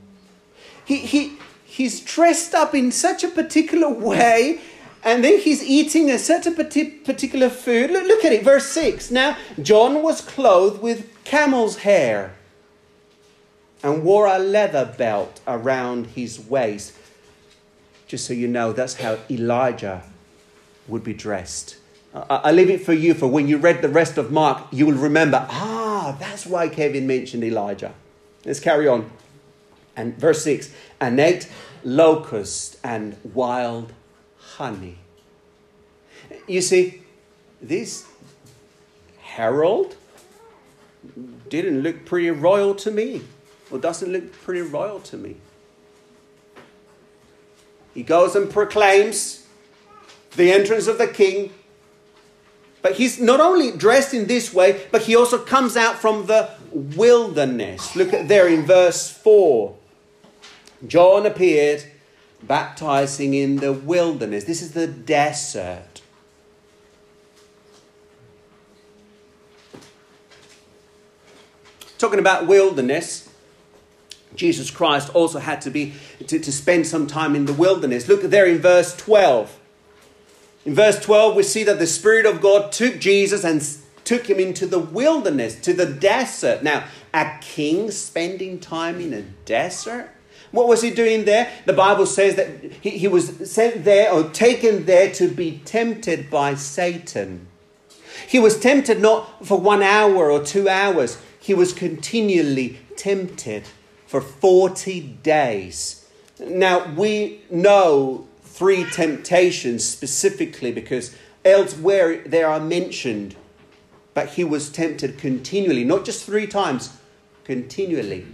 He, 0.85 0.97
he, 0.97 1.37
he's 1.65 1.99
dressed 1.99 2.53
up 2.53 2.73
in 2.73 2.91
such 2.91 3.23
a 3.23 3.27
particular 3.27 3.89
way, 3.89 4.61
and 5.03 5.23
then 5.23 5.39
he's 5.39 5.63
eating 5.63 6.09
a 6.09 6.17
certain 6.17 6.55
particular 6.55 7.49
food. 7.49 7.91
Look, 7.91 8.07
look 8.07 8.25
at 8.25 8.31
it, 8.31 8.43
verse 8.43 8.67
6. 8.67 9.11
Now, 9.11 9.37
John 9.61 10.01
was 10.01 10.21
clothed 10.21 10.81
with 10.81 11.09
camel's 11.23 11.79
hair 11.79 12.35
and 13.83 14.03
wore 14.03 14.27
a 14.27 14.39
leather 14.39 14.85
belt 14.85 15.41
around 15.47 16.07
his 16.07 16.39
waist. 16.39 16.93
Just 18.07 18.25
so 18.25 18.33
you 18.33 18.47
know, 18.47 18.71
that's 18.71 18.95
how 18.95 19.19
Elijah 19.29 20.03
would 20.87 21.03
be 21.03 21.13
dressed. 21.13 21.77
I, 22.13 22.51
leave 22.51 22.69
it 22.69 22.83
for 22.83 22.93
you 22.93 23.13
for 23.13 23.27
when 23.27 23.47
you 23.47 23.57
read 23.57 23.81
the 23.81 23.89
rest 23.89 24.17
of 24.17 24.31
Mark, 24.31 24.63
you 24.71 24.87
will 24.87 24.93
remember, 24.93 25.45
ah, 25.49 25.86
Ah, 26.07 26.13
that's 26.13 26.45
why 26.45 26.69
Kevin 26.69 27.05
mentioned 27.05 27.43
Elijah. 27.43 27.93
Let's 28.45 28.61
carry 28.61 28.87
on. 28.87 29.11
And 29.97 30.17
verse 30.17 30.41
6 30.41 30.73
and 31.01 31.19
ate 31.19 31.49
locust 31.83 32.77
and 32.81 33.17
wild 33.33 33.91
honey. 34.37 34.99
You 36.47 36.61
see, 36.61 37.01
this 37.61 38.05
herald 39.19 39.97
didn't 41.49 41.81
look 41.81 42.05
pretty 42.05 42.31
royal 42.31 42.73
to 42.75 42.89
me, 42.89 43.23
or 43.69 43.77
doesn't 43.77 44.09
look 44.09 44.31
pretty 44.31 44.61
royal 44.61 45.01
to 45.01 45.17
me. 45.17 45.35
He 47.93 48.03
goes 48.03 48.33
and 48.33 48.49
proclaims 48.49 49.45
the 50.37 50.53
entrance 50.53 50.87
of 50.87 50.99
the 50.99 51.07
king. 51.07 51.53
But 52.87 52.95
he's 52.95 53.19
not 53.19 53.41
only 53.41 53.71
dressed 53.71 54.13
in 54.13 54.27
this 54.27 54.53
way, 54.53 54.81
but 54.93 55.01
he 55.01 55.13
also 55.13 55.37
comes 55.37 55.75
out 55.75 55.97
from 55.97 56.27
the 56.27 56.51
wilderness. 56.71 57.97
Look 57.97 58.13
at 58.13 58.29
there 58.29 58.47
in 58.47 58.65
verse 58.65 59.11
4. 59.11 59.75
John 60.87 61.25
appeared 61.25 61.83
baptizing 62.41 63.33
in 63.33 63.57
the 63.57 63.73
wilderness. 63.73 64.45
This 64.45 64.61
is 64.61 64.71
the 64.71 64.87
desert. 64.87 66.01
Talking 71.97 72.19
about 72.19 72.47
wilderness, 72.47 73.27
Jesus 74.33 74.71
Christ 74.71 75.13
also 75.13 75.39
had 75.39 75.59
to 75.63 75.69
be 75.69 75.91
to, 76.25 76.39
to 76.39 76.51
spend 76.53 76.87
some 76.87 77.05
time 77.05 77.35
in 77.35 77.47
the 77.47 77.53
wilderness. 77.53 78.07
Look 78.07 78.23
at 78.23 78.31
there 78.31 78.45
in 78.45 78.59
verse 78.59 78.95
12. 78.95 79.56
In 80.67 80.75
verse 80.75 80.99
12, 80.99 81.37
we 81.37 81.43
see 81.43 81.63
that 81.63 81.79
the 81.79 81.87
Spirit 81.87 82.25
of 82.25 82.41
God 82.41 82.73
took 82.73 82.99
Jesus 82.99 83.45
and 83.45 83.65
took 84.03 84.29
him 84.29 84.37
into 84.37 84.65
the 84.65 84.77
wilderness, 84.79 85.55
to 85.61 85.71
the 85.71 85.85
desert. 85.85 86.61
Now, 86.61 86.83
a 87.13 87.37
king 87.39 87.89
spending 87.89 88.59
time 88.59 88.99
in 88.99 89.13
a 89.13 89.21
desert? 89.45 90.09
What 90.51 90.67
was 90.67 90.81
he 90.81 90.91
doing 90.91 91.23
there? 91.23 91.49
The 91.65 91.71
Bible 91.71 92.05
says 92.05 92.35
that 92.35 92.49
he, 92.81 92.89
he 92.89 93.07
was 93.07 93.49
sent 93.49 93.85
there 93.85 94.11
or 94.11 94.23
taken 94.31 94.85
there 94.85 95.09
to 95.13 95.29
be 95.29 95.61
tempted 95.63 96.29
by 96.29 96.55
Satan. 96.55 97.47
He 98.27 98.37
was 98.37 98.59
tempted 98.59 98.99
not 98.99 99.47
for 99.47 99.57
one 99.57 99.81
hour 99.81 100.29
or 100.29 100.43
two 100.43 100.67
hours, 100.67 101.17
he 101.39 101.53
was 101.53 101.71
continually 101.71 102.77
tempted 102.97 103.63
for 104.05 104.19
40 104.19 104.99
days. 105.23 106.05
Now, 106.41 106.93
we 106.93 107.43
know 107.49 108.27
three 108.57 108.83
temptations 108.85 109.85
specifically 109.85 110.71
because 110.71 111.15
elsewhere 111.45 112.23
they 112.25 112.41
are 112.41 112.59
mentioned, 112.59 113.35
but 114.15 114.29
he 114.29 114.43
was 114.43 114.71
tempted 114.71 115.19
continually, 115.19 115.83
not 115.83 116.03
just 116.03 116.25
three 116.25 116.47
times, 116.47 116.97
continually 117.43 118.25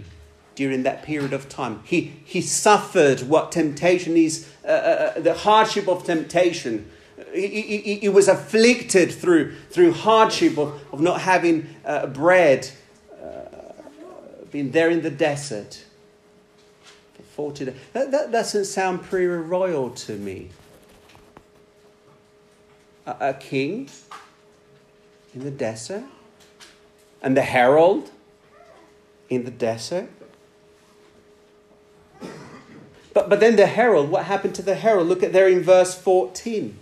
during 0.54 0.82
that 0.84 1.02
period 1.02 1.34
of 1.34 1.46
time. 1.50 1.80
He, 1.84 2.14
he 2.24 2.40
suffered 2.40 3.20
what 3.28 3.52
temptation 3.52 4.16
is, 4.16 4.48
uh, 4.64 4.68
uh, 4.68 5.12
uh 5.16 5.20
the 5.20 5.34
hardship 5.34 5.88
of 5.88 6.04
temptation. 6.04 6.90
He, 7.34 7.60
he, 7.60 7.94
he, 7.96 8.08
was 8.08 8.26
afflicted 8.26 9.12
through, 9.12 9.54
through 9.70 9.92
hardship 9.92 10.56
of, 10.56 10.80
of 10.90 11.00
not 11.00 11.20
having 11.20 11.68
uh, 11.84 12.06
bread 12.06 12.70
being 14.54 14.70
there 14.70 14.88
in 14.88 15.02
the 15.02 15.10
desert 15.10 15.83
40 17.34 17.64
days. 17.66 17.74
That, 17.92 18.10
that 18.12 18.30
doesn't 18.30 18.66
sound 18.66 19.02
pre 19.02 19.26
royal 19.26 19.90
to 19.90 20.16
me. 20.16 20.50
A, 23.06 23.16
a 23.20 23.34
king 23.34 23.88
in 25.34 25.40
the 25.40 25.50
desert 25.50 26.04
and 27.20 27.36
the 27.36 27.42
herald 27.42 28.10
in 29.28 29.44
the 29.44 29.50
desert. 29.50 30.08
But, 33.12 33.28
but 33.28 33.40
then 33.40 33.56
the 33.56 33.66
herald, 33.66 34.10
what 34.10 34.24
happened 34.24 34.54
to 34.56 34.62
the 34.62 34.74
herald? 34.74 35.08
Look 35.08 35.22
at 35.22 35.32
there 35.32 35.48
in 35.48 35.62
verse 35.62 35.94
14. 35.94 36.76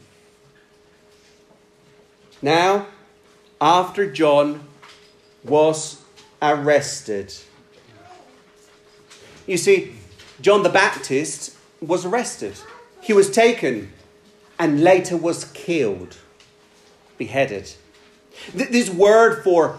Now, 2.40 2.86
after 3.60 4.10
John 4.10 4.64
was 5.44 6.02
arrested, 6.40 7.34
you 9.46 9.56
see, 9.56 9.94
John 10.42 10.62
the 10.64 10.68
Baptist 10.68 11.56
was 11.80 12.04
arrested. 12.04 12.54
He 13.00 13.12
was 13.12 13.30
taken 13.30 13.92
and 14.58 14.82
later 14.82 15.16
was 15.16 15.44
killed, 15.46 16.16
beheaded. 17.16 17.72
This 18.54 18.90
word 18.90 19.42
for 19.42 19.78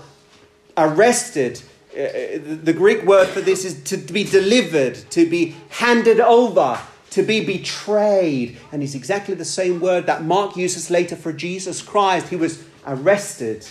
arrested, 0.78 1.62
uh, 1.96 2.02
uh, 2.02 2.40
the 2.64 2.74
Greek 2.74 3.04
word 3.04 3.28
for 3.28 3.42
this 3.42 3.66
is 3.66 3.84
to 3.84 3.98
be 3.98 4.24
delivered, 4.24 4.96
to 5.12 5.30
be 5.30 5.56
handed 5.70 6.20
over, 6.20 6.80
to 7.12 7.24
be 7.24 7.44
betrayed. 7.46 8.58
And 8.72 8.82
it's 8.82 8.96
exactly 8.96 9.36
the 9.36 9.46
same 9.46 9.80
word 9.80 10.06
that 10.08 10.24
Mark 10.24 10.56
uses 10.58 10.90
later 10.90 11.16
for 11.16 11.32
Jesus 11.32 11.82
Christ. 11.82 12.30
He 12.30 12.36
was 12.36 12.64
arrested, 12.86 13.68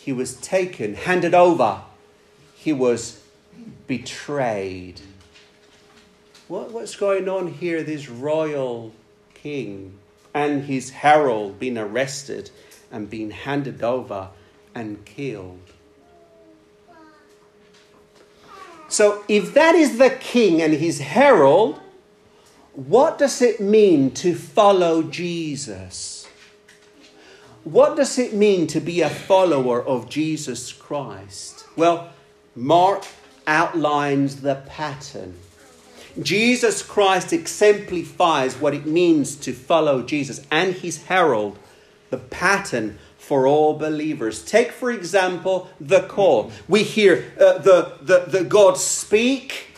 he 0.00 0.12
was 0.12 0.36
taken, 0.36 0.94
handed 0.94 1.34
over, 1.34 1.82
he 2.54 2.72
was 2.72 3.22
betrayed. 3.86 5.00
What, 6.48 6.70
what's 6.70 6.94
going 6.94 7.28
on 7.28 7.48
here? 7.48 7.82
This 7.82 8.08
royal 8.08 8.92
king 9.34 9.98
and 10.32 10.64
his 10.64 10.90
herald 10.90 11.58
being 11.58 11.76
arrested 11.76 12.50
and 12.92 13.10
being 13.10 13.32
handed 13.32 13.82
over 13.82 14.28
and 14.74 15.04
killed. 15.04 15.58
So, 18.88 19.24
if 19.26 19.52
that 19.54 19.74
is 19.74 19.98
the 19.98 20.10
king 20.10 20.62
and 20.62 20.72
his 20.72 21.00
herald, 21.00 21.80
what 22.74 23.18
does 23.18 23.42
it 23.42 23.58
mean 23.58 24.12
to 24.12 24.34
follow 24.34 25.02
Jesus? 25.02 26.28
What 27.64 27.96
does 27.96 28.16
it 28.16 28.32
mean 28.32 28.68
to 28.68 28.78
be 28.78 29.00
a 29.00 29.10
follower 29.10 29.82
of 29.82 30.08
Jesus 30.08 30.72
Christ? 30.72 31.64
Well, 31.74 32.10
Mark 32.54 33.04
outlines 33.48 34.42
the 34.42 34.54
pattern. 34.54 35.34
Jesus 36.22 36.82
Christ 36.82 37.32
exemplifies 37.32 38.56
what 38.56 38.74
it 38.74 38.86
means 38.86 39.36
to 39.36 39.52
follow 39.52 40.02
Jesus 40.02 40.46
and 40.50 40.74
his 40.74 41.04
herald, 41.04 41.58
the 42.10 42.18
pattern 42.18 42.98
for 43.18 43.46
all 43.46 43.74
believers. 43.74 44.44
Take, 44.44 44.72
for 44.72 44.90
example, 44.90 45.68
the 45.80 46.02
call. 46.02 46.52
We 46.68 46.84
hear 46.84 47.32
uh, 47.38 47.58
the, 47.58 47.98
the, 48.00 48.24
the 48.26 48.44
God 48.44 48.78
speak 48.78 49.68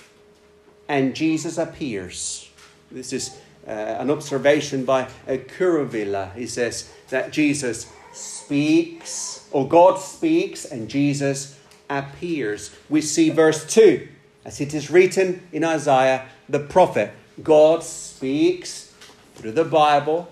and 0.88 1.14
Jesus 1.14 1.58
appears. 1.58 2.50
This 2.90 3.12
is 3.12 3.36
uh, 3.66 3.70
an 3.70 4.10
observation 4.10 4.84
by 4.84 5.08
uh. 5.26 6.32
He 6.34 6.46
says 6.46 6.92
that 7.10 7.32
Jesus 7.32 7.90
speaks, 8.12 9.46
or 9.50 9.68
God 9.68 9.98
speaks, 9.98 10.64
and 10.64 10.88
Jesus 10.88 11.58
appears. 11.90 12.74
We 12.88 13.00
see 13.00 13.30
verse 13.30 13.66
2 13.66 14.08
as 14.48 14.62
it 14.62 14.72
is 14.72 14.90
written 14.90 15.46
in 15.52 15.62
Isaiah, 15.62 16.26
the 16.48 16.58
prophet, 16.58 17.12
God 17.42 17.84
speaks 17.84 18.90
through 19.34 19.52
the 19.52 19.64
Bible. 19.64 20.26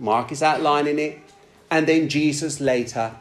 Mark 0.00 0.32
is 0.32 0.42
outlining 0.42 0.98
it. 0.98 1.20
And 1.70 1.86
then 1.86 2.08
Jesus 2.08 2.60
later 2.60 3.12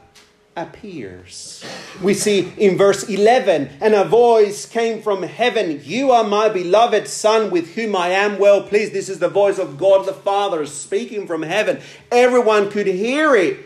appears. 0.56 1.64
We 2.02 2.16
see 2.16 2.52
in 2.58 2.80
verse 2.80 3.04
11, 3.04 3.78
and 3.80 3.94
a 3.94 4.06
voice 4.06 4.66
came 4.66 5.04
from 5.04 5.22
heaven 5.22 5.80
You 5.84 6.10
are 6.10 6.24
my 6.24 6.50
beloved 6.50 7.08
Son, 7.08 7.52
with 7.52 7.76
whom 7.76 7.96
I 7.96 8.08
am 8.08 8.40
well 8.40 8.64
pleased. 8.64 8.92
This 8.92 9.08
is 9.08 9.20
the 9.20 9.30
voice 9.30 9.60
of 9.60 9.78
God 9.78 10.08
the 10.08 10.14
Father 10.14 10.66
speaking 10.66 11.28
from 11.28 11.44
heaven. 11.44 11.80
Everyone 12.12 12.72
could 12.72 12.88
hear 12.88 13.36
it. 13.36 13.60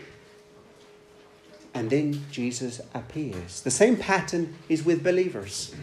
And 1.72 1.88
then 1.88 2.26
Jesus 2.30 2.82
appears. 2.92 3.62
The 3.62 3.70
same 3.70 3.96
pattern 3.96 4.58
is 4.68 4.84
with 4.84 5.02
believers. 5.02 5.74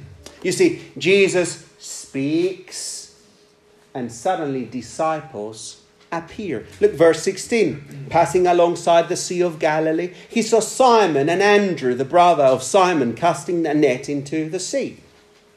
You 0.43 0.51
see, 0.51 0.81
Jesus 0.97 1.67
speaks, 1.77 3.21
and 3.93 4.11
suddenly 4.11 4.65
disciples 4.65 5.81
appear. 6.11 6.65
Look, 6.79 6.93
verse 6.93 7.21
16. 7.23 8.07
Passing 8.09 8.47
alongside 8.47 9.09
the 9.09 9.15
Sea 9.15 9.41
of 9.41 9.59
Galilee, 9.59 10.13
he 10.29 10.41
saw 10.41 10.59
Simon 10.59 11.29
and 11.29 11.41
Andrew, 11.41 11.93
the 11.93 12.05
brother 12.05 12.43
of 12.43 12.63
Simon, 12.63 13.13
casting 13.13 13.65
a 13.65 13.73
net 13.73 14.07
into 14.07 14.49
the 14.49 14.59
sea, 14.59 14.97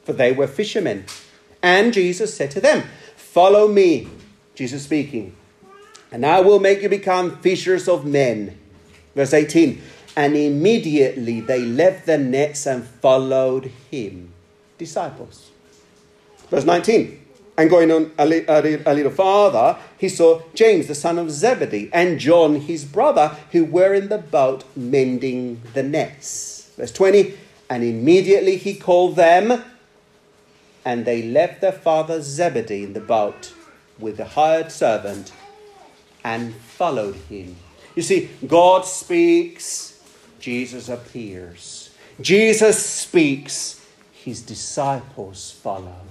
for 0.05 0.13
they 0.13 0.33
were 0.33 0.47
fishermen. 0.47 1.05
And 1.63 1.93
Jesus 1.93 2.35
said 2.35 2.51
to 2.53 2.61
them, 2.61 2.85
Follow 3.17 3.69
me, 3.69 4.09
Jesus 4.55 4.85
speaking, 4.85 5.37
and 6.11 6.27
I 6.27 6.41
will 6.41 6.59
make 6.59 6.83
you 6.83 6.89
become 6.89 7.39
fishers 7.39 7.89
of 7.89 8.05
men. 8.05 8.59
Verse 9.15 9.33
18. 9.33 9.81
And 10.17 10.37
immediately 10.37 11.41
they 11.41 11.65
left 11.65 12.07
their 12.07 12.19
nets 12.19 12.67
and 12.67 12.85
followed 12.85 13.71
him. 13.91 14.30
Disciples. 14.81 15.51
Verse 16.49 16.65
19. 16.65 17.19
And 17.59 17.69
going 17.69 17.93
on 17.93 18.11
a, 18.19 18.25
li- 18.25 18.47
a, 18.49 18.63
li- 18.63 18.83
a 18.87 18.95
little 18.95 19.13
farther, 19.13 19.77
he 19.99 20.09
saw 20.09 20.41
James, 20.55 20.87
the 20.87 20.95
son 20.95 21.19
of 21.19 21.31
Zebedee, 21.31 21.91
and 21.93 22.19
John, 22.19 22.57
his 22.57 22.87
brother, 22.87 23.37
who 23.53 23.67
were 23.67 23.93
in 23.93 24.09
the 24.09 24.19
boat 24.19 24.65
mending 24.75 25.61
the 25.75 25.83
nets. 25.83 26.73
Verse 26.77 26.91
20. 26.91 27.35
And 27.69 27.85
immediately 27.85 28.57
he 28.57 28.75
called 28.75 29.17
them, 29.17 29.63
and 30.85 31.05
they 31.05 31.23
left 31.23 31.61
their 31.61 31.73
father 31.73 32.23
Zebedee 32.23 32.83
in 32.83 32.95
the 32.95 33.01
boat 33.01 33.53
with 33.99 34.17
the 34.17 34.25
hired 34.25 34.73
servant 34.73 35.31
and 36.25 36.55
followed 36.55 37.17
him. 37.29 37.57
You 37.95 38.03
see, 38.03 38.31
God 38.47 38.87
speaks, 38.87 40.01
Jesus 40.41 40.89
appears. 40.89 41.91
Jesus 42.21 42.85
speaks, 42.85 43.80
his 44.25 44.43
disciples 44.43 45.51
follow. 45.51 46.03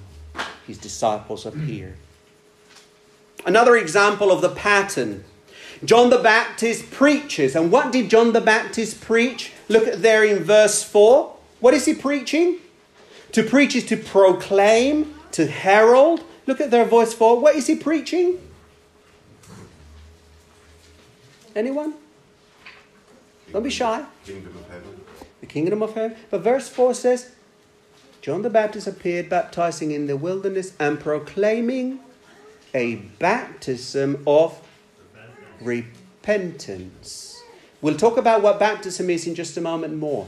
His 0.65 0.77
disciples 0.77 1.45
appear. 1.45 1.95
Another 3.45 3.75
example 3.77 4.31
of 4.31 4.41
the 4.41 4.49
pattern. 4.49 5.23
John 5.85 6.09
the 6.09 6.17
Baptist 6.17 6.91
preaches. 6.91 7.55
And 7.55 7.71
what 7.71 7.91
did 7.91 8.09
John 8.09 8.33
the 8.33 8.41
Baptist 8.41 8.99
preach? 8.99 9.53
Look 9.67 9.87
at 9.87 10.01
there 10.01 10.23
in 10.23 10.43
verse 10.43 10.83
4. 10.83 11.35
What 11.59 11.73
is 11.73 11.85
he 11.85 11.93
preaching? 11.93 12.57
To 13.33 13.43
preach 13.43 13.75
is 13.75 13.85
to 13.85 13.97
proclaim, 13.97 15.13
to 15.31 15.45
herald. 15.45 16.23
Look 16.47 16.59
at 16.59 16.71
their 16.71 16.85
voice 16.85 17.13
4. 17.13 17.39
What 17.39 17.55
is 17.55 17.67
he 17.67 17.75
preaching? 17.75 18.39
Anyone? 21.55 21.93
Don't 23.51 23.63
be 23.63 23.69
shy. 23.69 24.03
Kingdom 24.25 24.57
of 24.57 24.67
heaven. 24.67 25.01
The 25.41 25.47
kingdom 25.47 25.81
of 25.83 25.93
heaven. 25.93 26.17
But 26.29 26.41
verse 26.41 26.67
4 26.67 26.93
says, 26.93 27.31
John 28.29 28.43
the 28.43 28.49
Baptist 28.51 28.85
appeared 28.85 29.27
baptizing 29.27 29.89
in 29.89 30.05
the 30.05 30.15
wilderness 30.15 30.73
and 30.79 30.99
proclaiming 30.99 31.99
a 32.75 32.97
baptism 33.17 34.21
of 34.27 34.61
repentance. 35.59 37.41
We'll 37.81 37.97
talk 37.97 38.17
about 38.17 38.43
what 38.43 38.59
baptism 38.59 39.09
is 39.09 39.25
in 39.25 39.33
just 39.33 39.57
a 39.57 39.61
moment 39.61 39.97
more. 39.97 40.27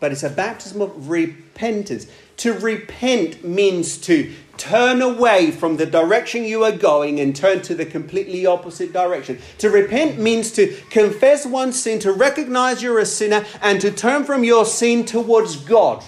But 0.00 0.10
it's 0.10 0.24
a 0.24 0.30
baptism 0.30 0.80
of 0.80 1.08
repentance. 1.08 2.08
To 2.38 2.54
repent 2.54 3.44
means 3.44 3.98
to 3.98 4.34
turn 4.56 5.00
away 5.00 5.52
from 5.52 5.76
the 5.76 5.86
direction 5.86 6.42
you 6.42 6.64
are 6.64 6.72
going 6.72 7.20
and 7.20 7.36
turn 7.36 7.62
to 7.62 7.74
the 7.76 7.86
completely 7.86 8.46
opposite 8.46 8.92
direction. 8.92 9.38
To 9.58 9.70
repent 9.70 10.18
means 10.18 10.50
to 10.54 10.76
confess 10.90 11.46
one's 11.46 11.80
sin, 11.80 12.00
to 12.00 12.10
recognize 12.10 12.82
you're 12.82 12.98
a 12.98 13.06
sinner, 13.06 13.46
and 13.62 13.80
to 13.80 13.92
turn 13.92 14.24
from 14.24 14.42
your 14.42 14.66
sin 14.66 15.04
towards 15.04 15.54
God. 15.54 16.02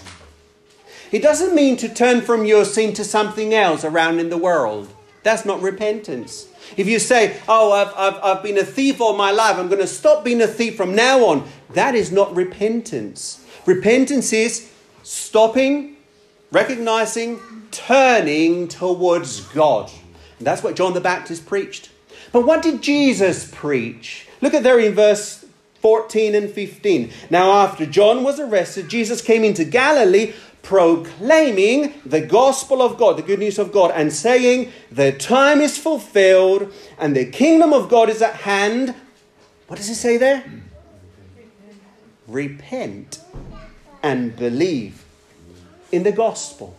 It 1.12 1.22
doesn't 1.22 1.54
mean 1.54 1.76
to 1.78 1.88
turn 1.88 2.20
from 2.20 2.44
your 2.44 2.64
sin 2.64 2.92
to 2.94 3.04
something 3.04 3.52
else 3.52 3.84
around 3.84 4.20
in 4.20 4.30
the 4.30 4.38
world. 4.38 4.88
That's 5.22 5.44
not 5.44 5.60
repentance. 5.60 6.46
If 6.76 6.86
you 6.86 6.98
say, 6.98 7.36
Oh, 7.48 7.72
I've, 7.72 7.92
I've, 7.96 8.22
I've 8.22 8.42
been 8.42 8.58
a 8.58 8.64
thief 8.64 9.00
all 9.00 9.16
my 9.16 9.30
life, 9.30 9.56
I'm 9.56 9.68
going 9.68 9.80
to 9.80 9.86
stop 9.86 10.24
being 10.24 10.40
a 10.40 10.46
thief 10.46 10.76
from 10.76 10.94
now 10.94 11.24
on, 11.26 11.48
that 11.70 11.94
is 11.94 12.12
not 12.12 12.34
repentance. 12.34 13.44
Repentance 13.66 14.32
is 14.32 14.70
stopping, 15.02 15.96
recognizing, 16.52 17.40
turning 17.70 18.68
towards 18.68 19.40
God. 19.48 19.90
And 20.38 20.46
that's 20.46 20.62
what 20.62 20.76
John 20.76 20.94
the 20.94 21.00
Baptist 21.00 21.46
preached. 21.46 21.90
But 22.32 22.46
what 22.46 22.62
did 22.62 22.82
Jesus 22.82 23.50
preach? 23.52 24.26
Look 24.40 24.54
at 24.54 24.62
there 24.62 24.78
in 24.78 24.94
verse 24.94 25.44
14 25.80 26.34
and 26.34 26.50
15. 26.50 27.10
Now, 27.30 27.52
after 27.52 27.86
John 27.86 28.22
was 28.22 28.38
arrested, 28.38 28.88
Jesus 28.88 29.20
came 29.20 29.44
into 29.44 29.64
Galilee 29.64 30.32
proclaiming 30.62 31.94
the 32.04 32.20
gospel 32.20 32.82
of 32.82 32.98
God, 32.98 33.16
the 33.16 33.22
good 33.22 33.38
news 33.38 33.58
of 33.58 33.72
God, 33.72 33.90
and 33.94 34.12
saying, 34.12 34.72
The 34.90 35.12
time 35.12 35.60
is 35.60 35.78
fulfilled 35.78 36.72
and 36.98 37.16
the 37.16 37.26
kingdom 37.26 37.72
of 37.72 37.88
God 37.88 38.08
is 38.08 38.22
at 38.22 38.36
hand. 38.36 38.94
What 39.66 39.76
does 39.76 39.88
he 39.88 39.94
say 39.94 40.16
there? 40.16 40.44
Repent 42.26 43.20
and 44.02 44.36
believe 44.36 45.04
in 45.92 46.02
the 46.02 46.12
gospel. 46.12 46.76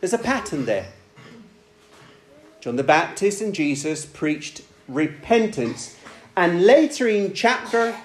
There's 0.00 0.12
a 0.12 0.18
pattern 0.18 0.64
there. 0.64 0.88
John 2.60 2.76
the 2.76 2.84
Baptist 2.84 3.40
and 3.40 3.54
Jesus 3.54 4.06
preached 4.06 4.62
repentance. 4.86 5.96
And 6.36 6.64
later 6.64 7.08
in 7.08 7.34
chapter 7.34 7.96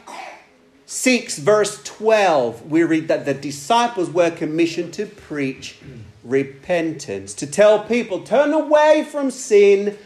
6, 0.89 1.39
verse 1.39 1.83
12, 1.83 2.71
we 2.71 2.81
read 2.81 3.09
that 3.09 3.25
the 3.25 3.33
disciples 3.33 4.09
were 4.09 4.31
commissioned 4.31 4.93
to 4.93 5.05
preach 5.05 5.79
repentance, 6.23 7.33
to 7.33 7.45
tell 7.45 7.83
people, 7.83 8.21
turn 8.21 8.53
away 8.53 9.05
from 9.09 9.29
sin, 9.29 9.97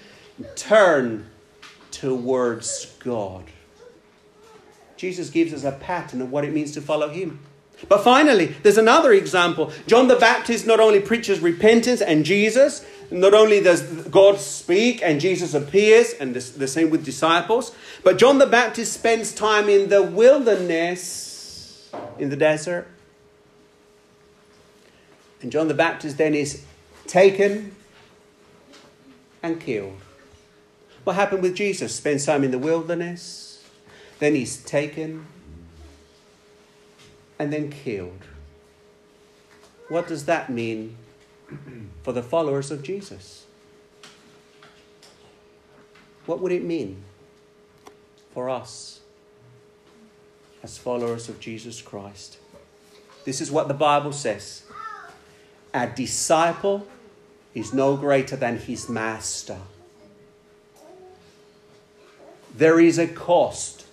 turn 0.55 1.29
towards 1.91 2.97
God. 2.97 3.43
Jesus 4.97 5.29
gives 5.29 5.53
us 5.53 5.63
a 5.63 5.71
pattern 5.71 6.19
of 6.19 6.31
what 6.31 6.45
it 6.45 6.51
means 6.51 6.71
to 6.71 6.81
follow 6.81 7.09
Him. 7.09 7.39
But 7.87 8.03
finally, 8.03 8.47
there's 8.63 8.79
another 8.79 9.13
example. 9.13 9.71
John 9.85 10.07
the 10.07 10.15
Baptist 10.15 10.65
not 10.65 10.79
only 10.79 10.99
preaches 10.99 11.41
repentance 11.41 12.01
and 12.01 12.25
Jesus, 12.25 12.83
not 13.11 13.33
only 13.33 13.61
does 13.61 13.81
God 14.07 14.39
speak 14.39 15.01
and 15.03 15.19
Jesus 15.19 15.53
appears, 15.53 16.13
and 16.13 16.33
the 16.33 16.67
same 16.67 16.89
with 16.89 17.03
disciples, 17.03 17.75
but 18.03 18.17
John 18.17 18.37
the 18.37 18.47
Baptist 18.47 18.93
spends 18.93 19.33
time 19.33 19.67
in 19.67 19.89
the 19.89 20.01
wilderness, 20.01 21.91
in 22.17 22.29
the 22.29 22.37
desert. 22.37 22.87
And 25.41 25.51
John 25.51 25.67
the 25.67 25.73
Baptist 25.73 26.17
then 26.17 26.33
is 26.33 26.63
taken 27.05 27.75
and 29.43 29.59
killed. 29.59 29.99
What 31.03 31.15
happened 31.15 31.41
with 31.41 31.55
Jesus? 31.55 31.95
Spends 31.95 32.25
time 32.25 32.43
in 32.43 32.51
the 32.51 32.59
wilderness, 32.59 33.63
then 34.19 34.35
he's 34.35 34.63
taken 34.63 35.25
and 37.39 37.51
then 37.51 37.71
killed. 37.71 38.21
What 39.89 40.07
does 40.07 40.25
that 40.25 40.49
mean 40.49 40.95
for 42.03 42.13
the 42.13 42.23
followers 42.23 42.71
of 42.71 42.83
Jesus? 42.83 43.45
What 46.25 46.39
would 46.39 46.51
it 46.51 46.63
mean 46.63 47.03
for 48.33 48.49
us 48.49 49.01
as 50.63 50.77
followers 50.77 51.29
of 51.29 51.39
Jesus 51.39 51.81
Christ? 51.81 52.37
This 53.25 53.41
is 53.41 53.51
what 53.51 53.67
the 53.67 53.73
Bible 53.73 54.11
says 54.11 54.63
A 55.73 55.87
disciple 55.87 56.87
is 57.53 57.73
no 57.73 57.97
greater 57.97 58.35
than 58.35 58.57
his 58.57 58.87
master. 58.87 59.59
There 62.55 62.79
is 62.79 62.97
a 62.97 63.07
cost 63.07 63.85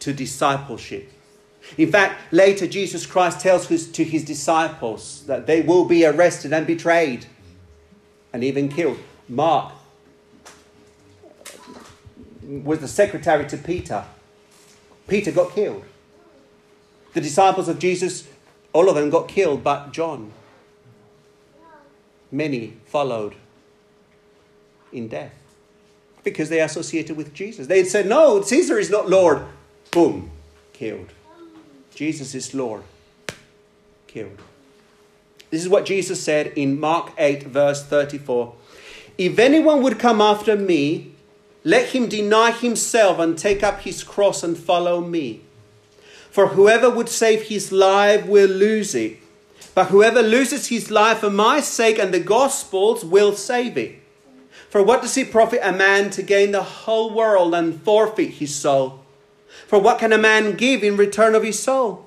to 0.00 0.12
discipleship. 0.12 1.10
In 1.78 1.90
fact, 1.90 2.32
later 2.32 2.66
Jesus 2.66 3.06
Christ 3.06 3.40
tells 3.40 3.68
his, 3.68 3.90
to 3.92 4.04
his 4.04 4.24
disciples 4.24 5.24
that 5.26 5.46
they 5.46 5.62
will 5.62 5.84
be 5.84 6.04
arrested 6.04 6.52
and 6.52 6.66
betrayed 6.66 7.26
and 8.32 8.42
even 8.42 8.68
killed. 8.68 8.98
Mark 9.28 9.72
was 12.42 12.80
the 12.80 12.88
secretary 12.88 13.46
to 13.48 13.56
Peter. 13.56 14.04
Peter 15.08 15.30
got 15.30 15.54
killed. 15.54 15.84
The 17.14 17.20
disciples 17.20 17.68
of 17.68 17.78
Jesus, 17.78 18.28
all 18.72 18.88
of 18.88 18.94
them 18.94 19.10
got 19.10 19.28
killed, 19.28 19.62
but 19.62 19.92
John. 19.92 20.32
Many 22.30 22.74
followed 22.86 23.34
in 24.92 25.08
death 25.08 25.34
because 26.24 26.48
they 26.48 26.60
associated 26.60 27.16
with 27.16 27.34
Jesus. 27.34 27.66
They 27.66 27.84
said, 27.84 28.06
No, 28.06 28.40
Caesar 28.40 28.78
is 28.78 28.90
not 28.90 29.08
Lord. 29.08 29.44
Boom, 29.90 30.30
killed. 30.72 31.12
Jesus 31.94 32.34
is 32.34 32.54
Lord. 32.54 32.82
Killed. 34.06 34.40
This 35.50 35.62
is 35.62 35.68
what 35.68 35.84
Jesus 35.84 36.22
said 36.22 36.48
in 36.56 36.80
Mark 36.80 37.12
8, 37.18 37.44
verse 37.44 37.84
34. 37.84 38.54
If 39.18 39.38
anyone 39.38 39.82
would 39.82 39.98
come 39.98 40.20
after 40.20 40.56
me, 40.56 41.12
let 41.64 41.90
him 41.90 42.08
deny 42.08 42.50
himself 42.50 43.18
and 43.18 43.38
take 43.38 43.62
up 43.62 43.80
his 43.80 44.02
cross 44.02 44.42
and 44.42 44.56
follow 44.56 45.00
me. 45.00 45.42
For 46.30 46.48
whoever 46.48 46.88
would 46.88 47.10
save 47.10 47.42
his 47.42 47.70
life 47.70 48.26
will 48.26 48.48
lose 48.48 48.94
it. 48.94 49.18
But 49.74 49.88
whoever 49.88 50.22
loses 50.22 50.68
his 50.68 50.90
life 50.90 51.18
for 51.18 51.30
my 51.30 51.60
sake 51.60 51.98
and 51.98 52.12
the 52.12 52.20
gospel's 52.20 53.04
will 53.04 53.34
save 53.34 53.76
it. 53.76 53.98
For 54.70 54.82
what 54.82 55.02
does 55.02 55.16
it 55.18 55.30
profit 55.30 55.60
a 55.62 55.72
man 55.72 56.08
to 56.10 56.22
gain 56.22 56.52
the 56.52 56.62
whole 56.62 57.14
world 57.14 57.54
and 57.54 57.80
forfeit 57.82 58.30
his 58.30 58.54
soul? 58.54 59.01
For 59.66 59.78
what 59.78 59.98
can 59.98 60.12
a 60.12 60.18
man 60.18 60.56
give 60.56 60.82
in 60.82 60.96
return 60.96 61.34
of 61.34 61.42
his 61.42 61.58
soul? 61.58 62.06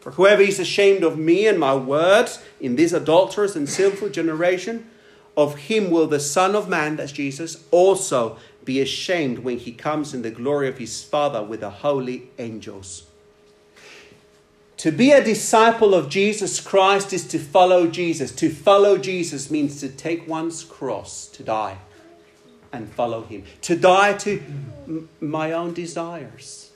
For 0.00 0.12
whoever 0.12 0.42
is 0.42 0.58
ashamed 0.58 1.02
of 1.02 1.18
me 1.18 1.46
and 1.46 1.58
my 1.58 1.74
words 1.74 2.42
in 2.60 2.76
this 2.76 2.92
adulterous 2.92 3.56
and 3.56 3.68
sinful 3.68 4.10
generation, 4.10 4.88
of 5.36 5.56
him 5.56 5.90
will 5.90 6.06
the 6.06 6.20
Son 6.20 6.54
of 6.54 6.68
Man, 6.68 6.96
that's 6.96 7.12
Jesus, 7.12 7.64
also 7.70 8.38
be 8.64 8.80
ashamed 8.80 9.40
when 9.40 9.58
he 9.58 9.72
comes 9.72 10.12
in 10.12 10.22
the 10.22 10.30
glory 10.30 10.68
of 10.68 10.78
his 10.78 11.02
Father 11.02 11.42
with 11.42 11.60
the 11.60 11.70
holy 11.70 12.28
angels. 12.38 13.04
To 14.78 14.92
be 14.92 15.10
a 15.10 15.24
disciple 15.24 15.94
of 15.94 16.08
Jesus 16.08 16.60
Christ 16.60 17.12
is 17.12 17.26
to 17.28 17.38
follow 17.38 17.88
Jesus. 17.88 18.30
To 18.36 18.48
follow 18.48 18.96
Jesus 18.96 19.50
means 19.50 19.80
to 19.80 19.88
take 19.88 20.28
one's 20.28 20.62
cross, 20.62 21.26
to 21.28 21.42
die, 21.42 21.78
and 22.72 22.88
follow 22.90 23.22
him. 23.22 23.44
To 23.62 23.76
die 23.76 24.14
to 24.18 25.08
my 25.20 25.52
own 25.52 25.74
desires. 25.74 26.72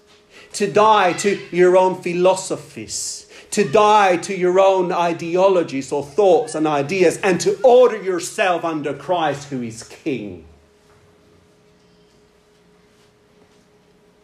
To 0.54 0.70
die 0.70 1.12
to 1.14 1.40
your 1.50 1.76
own 1.76 2.02
philosophies. 2.02 3.26
To 3.52 3.68
die 3.68 4.16
to 4.18 4.36
your 4.36 4.58
own 4.60 4.92
ideologies 4.92 5.92
or 5.92 6.04
thoughts 6.04 6.54
and 6.54 6.66
ideas. 6.66 7.18
And 7.18 7.40
to 7.40 7.60
order 7.62 8.02
yourself 8.02 8.64
under 8.64 8.94
Christ, 8.94 9.50
who 9.50 9.62
is 9.62 9.82
King. 9.82 10.46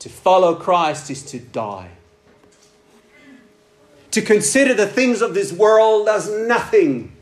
To 0.00 0.08
follow 0.08 0.54
Christ 0.54 1.10
is 1.10 1.22
to 1.24 1.38
die 1.38 1.90
to 4.10 4.22
consider 4.22 4.74
the 4.74 4.86
things 4.86 5.22
of 5.22 5.34
this 5.34 5.52
world 5.52 6.08
as 6.08 6.30
nothing, 6.30 7.12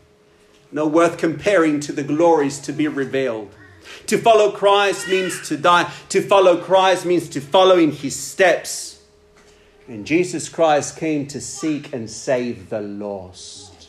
no 0.70 0.86
worth 0.86 1.18
comparing 1.18 1.80
to 1.80 1.92
the 1.92 2.02
glories 2.02 2.58
to 2.60 2.72
be 2.72 2.88
revealed. 2.88 3.54
To 4.06 4.18
follow 4.18 4.50
Christ 4.52 5.08
means 5.08 5.48
to 5.48 5.56
die. 5.56 5.90
To 6.10 6.22
follow 6.22 6.56
Christ 6.58 7.04
means 7.04 7.28
to 7.30 7.40
follow 7.40 7.78
in 7.78 7.90
his 7.90 8.14
steps. 8.14 9.02
And 9.88 10.06
Jesus 10.06 10.48
Christ 10.48 10.96
came 10.96 11.26
to 11.28 11.40
seek 11.40 11.92
and 11.92 12.10
save 12.10 12.70
the 12.70 12.80
lost. 12.80 13.88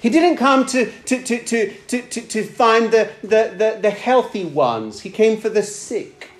He 0.00 0.10
didn't 0.10 0.36
come 0.36 0.66
to, 0.66 0.90
to, 0.90 1.22
to, 1.22 1.44
to, 1.44 1.72
to, 1.88 2.02
to, 2.02 2.20
to 2.20 2.44
find 2.44 2.92
the, 2.92 3.10
the, 3.22 3.54
the, 3.56 3.78
the 3.82 3.90
healthy 3.90 4.44
ones, 4.44 5.00
he 5.00 5.10
came 5.10 5.40
for 5.40 5.48
the 5.48 5.62
sick. 5.62 6.30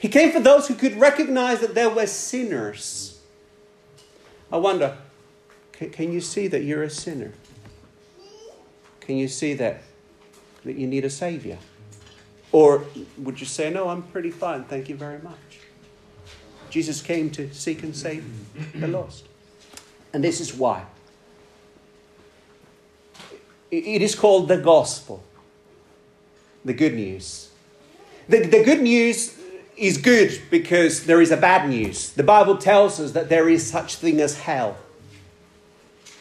He 0.00 0.08
came 0.08 0.32
for 0.32 0.40
those 0.40 0.66
who 0.66 0.74
could 0.74 0.96
recognize 0.96 1.60
that 1.60 1.74
there 1.74 1.90
were 1.90 2.06
sinners. 2.06 3.20
I 4.50 4.56
wonder, 4.56 4.96
can, 5.72 5.90
can 5.90 6.12
you 6.12 6.20
see 6.20 6.48
that 6.48 6.64
you're 6.64 6.82
a 6.82 6.90
sinner? 6.90 7.32
Can 9.00 9.16
you 9.16 9.28
see 9.28 9.54
that, 9.54 9.82
that 10.64 10.74
you 10.74 10.86
need 10.86 11.04
a 11.04 11.10
Savior? 11.10 11.58
Or 12.52 12.84
would 13.16 13.40
you 13.40 13.46
say, 13.46 13.70
No, 13.70 13.88
I'm 13.88 14.02
pretty 14.02 14.30
fine, 14.30 14.64
thank 14.64 14.88
you 14.88 14.94
very 14.94 15.18
much? 15.20 15.60
Jesus 16.70 17.02
came 17.02 17.30
to 17.30 17.52
seek 17.52 17.82
and 17.82 17.96
save 17.96 18.24
the 18.74 18.88
lost. 18.88 19.26
And 20.12 20.22
this 20.22 20.40
is 20.40 20.54
why. 20.54 20.84
It 23.70 24.02
is 24.02 24.14
called 24.14 24.48
the 24.48 24.58
gospel, 24.58 25.22
the 26.64 26.74
good 26.74 26.94
news. 26.94 27.50
The, 28.28 28.40
the 28.40 28.62
good 28.62 28.82
news 28.82 29.38
is 29.76 29.96
good 29.96 30.40
because 30.50 31.04
there 31.06 31.20
is 31.20 31.30
a 31.30 31.36
bad 31.36 31.68
news. 31.68 32.10
The 32.12 32.22
Bible 32.22 32.58
tells 32.58 33.00
us 33.00 33.12
that 33.12 33.28
there 33.28 33.48
is 33.48 33.66
such 33.66 33.96
thing 33.96 34.20
as 34.20 34.38
hell. 34.38 34.76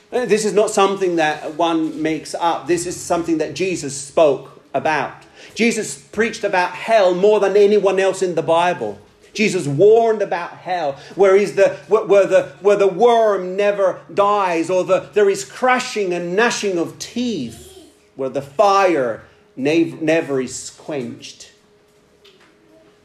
This 0.10 0.44
is 0.46 0.54
not 0.54 0.70
something 0.70 1.17
that 1.17 1.56
one 1.56 2.02
makes 2.02 2.34
up. 2.36 2.67
This 2.67 2.86
is 2.86 3.00
something 3.00 3.38
that 3.38 3.54
Jesus 3.54 3.96
spoke 3.96 4.61
about. 4.74 5.24
Jesus 5.56 5.98
preached 5.98 6.44
about 6.44 6.72
hell 6.72 7.14
more 7.14 7.40
than 7.40 7.58
anyone 7.58 8.00
else 8.00 8.22
in 8.22 8.36
the 8.36 8.42
Bible. 8.42 9.00
Jesus 9.34 9.66
warned 9.66 10.22
about 10.22 10.52
hell, 10.52 10.98
where, 11.16 11.36
is 11.36 11.56
the, 11.56 11.76
where, 11.88 12.26
the, 12.26 12.54
where 12.60 12.76
the 12.76 12.88
worm 12.88 13.56
never 13.56 14.02
dies, 14.14 14.70
or 14.70 14.84
the, 14.84 15.10
there 15.14 15.30
is 15.30 15.46
crashing 15.46 16.14
and 16.14 16.36
gnashing 16.36 16.78
of 16.78 17.00
teeth, 17.00 17.90
where 18.16 18.30
the 18.30 18.42
fire 18.42 19.24
never 19.56 20.42
is 20.42 20.72
quenched. 20.72 21.52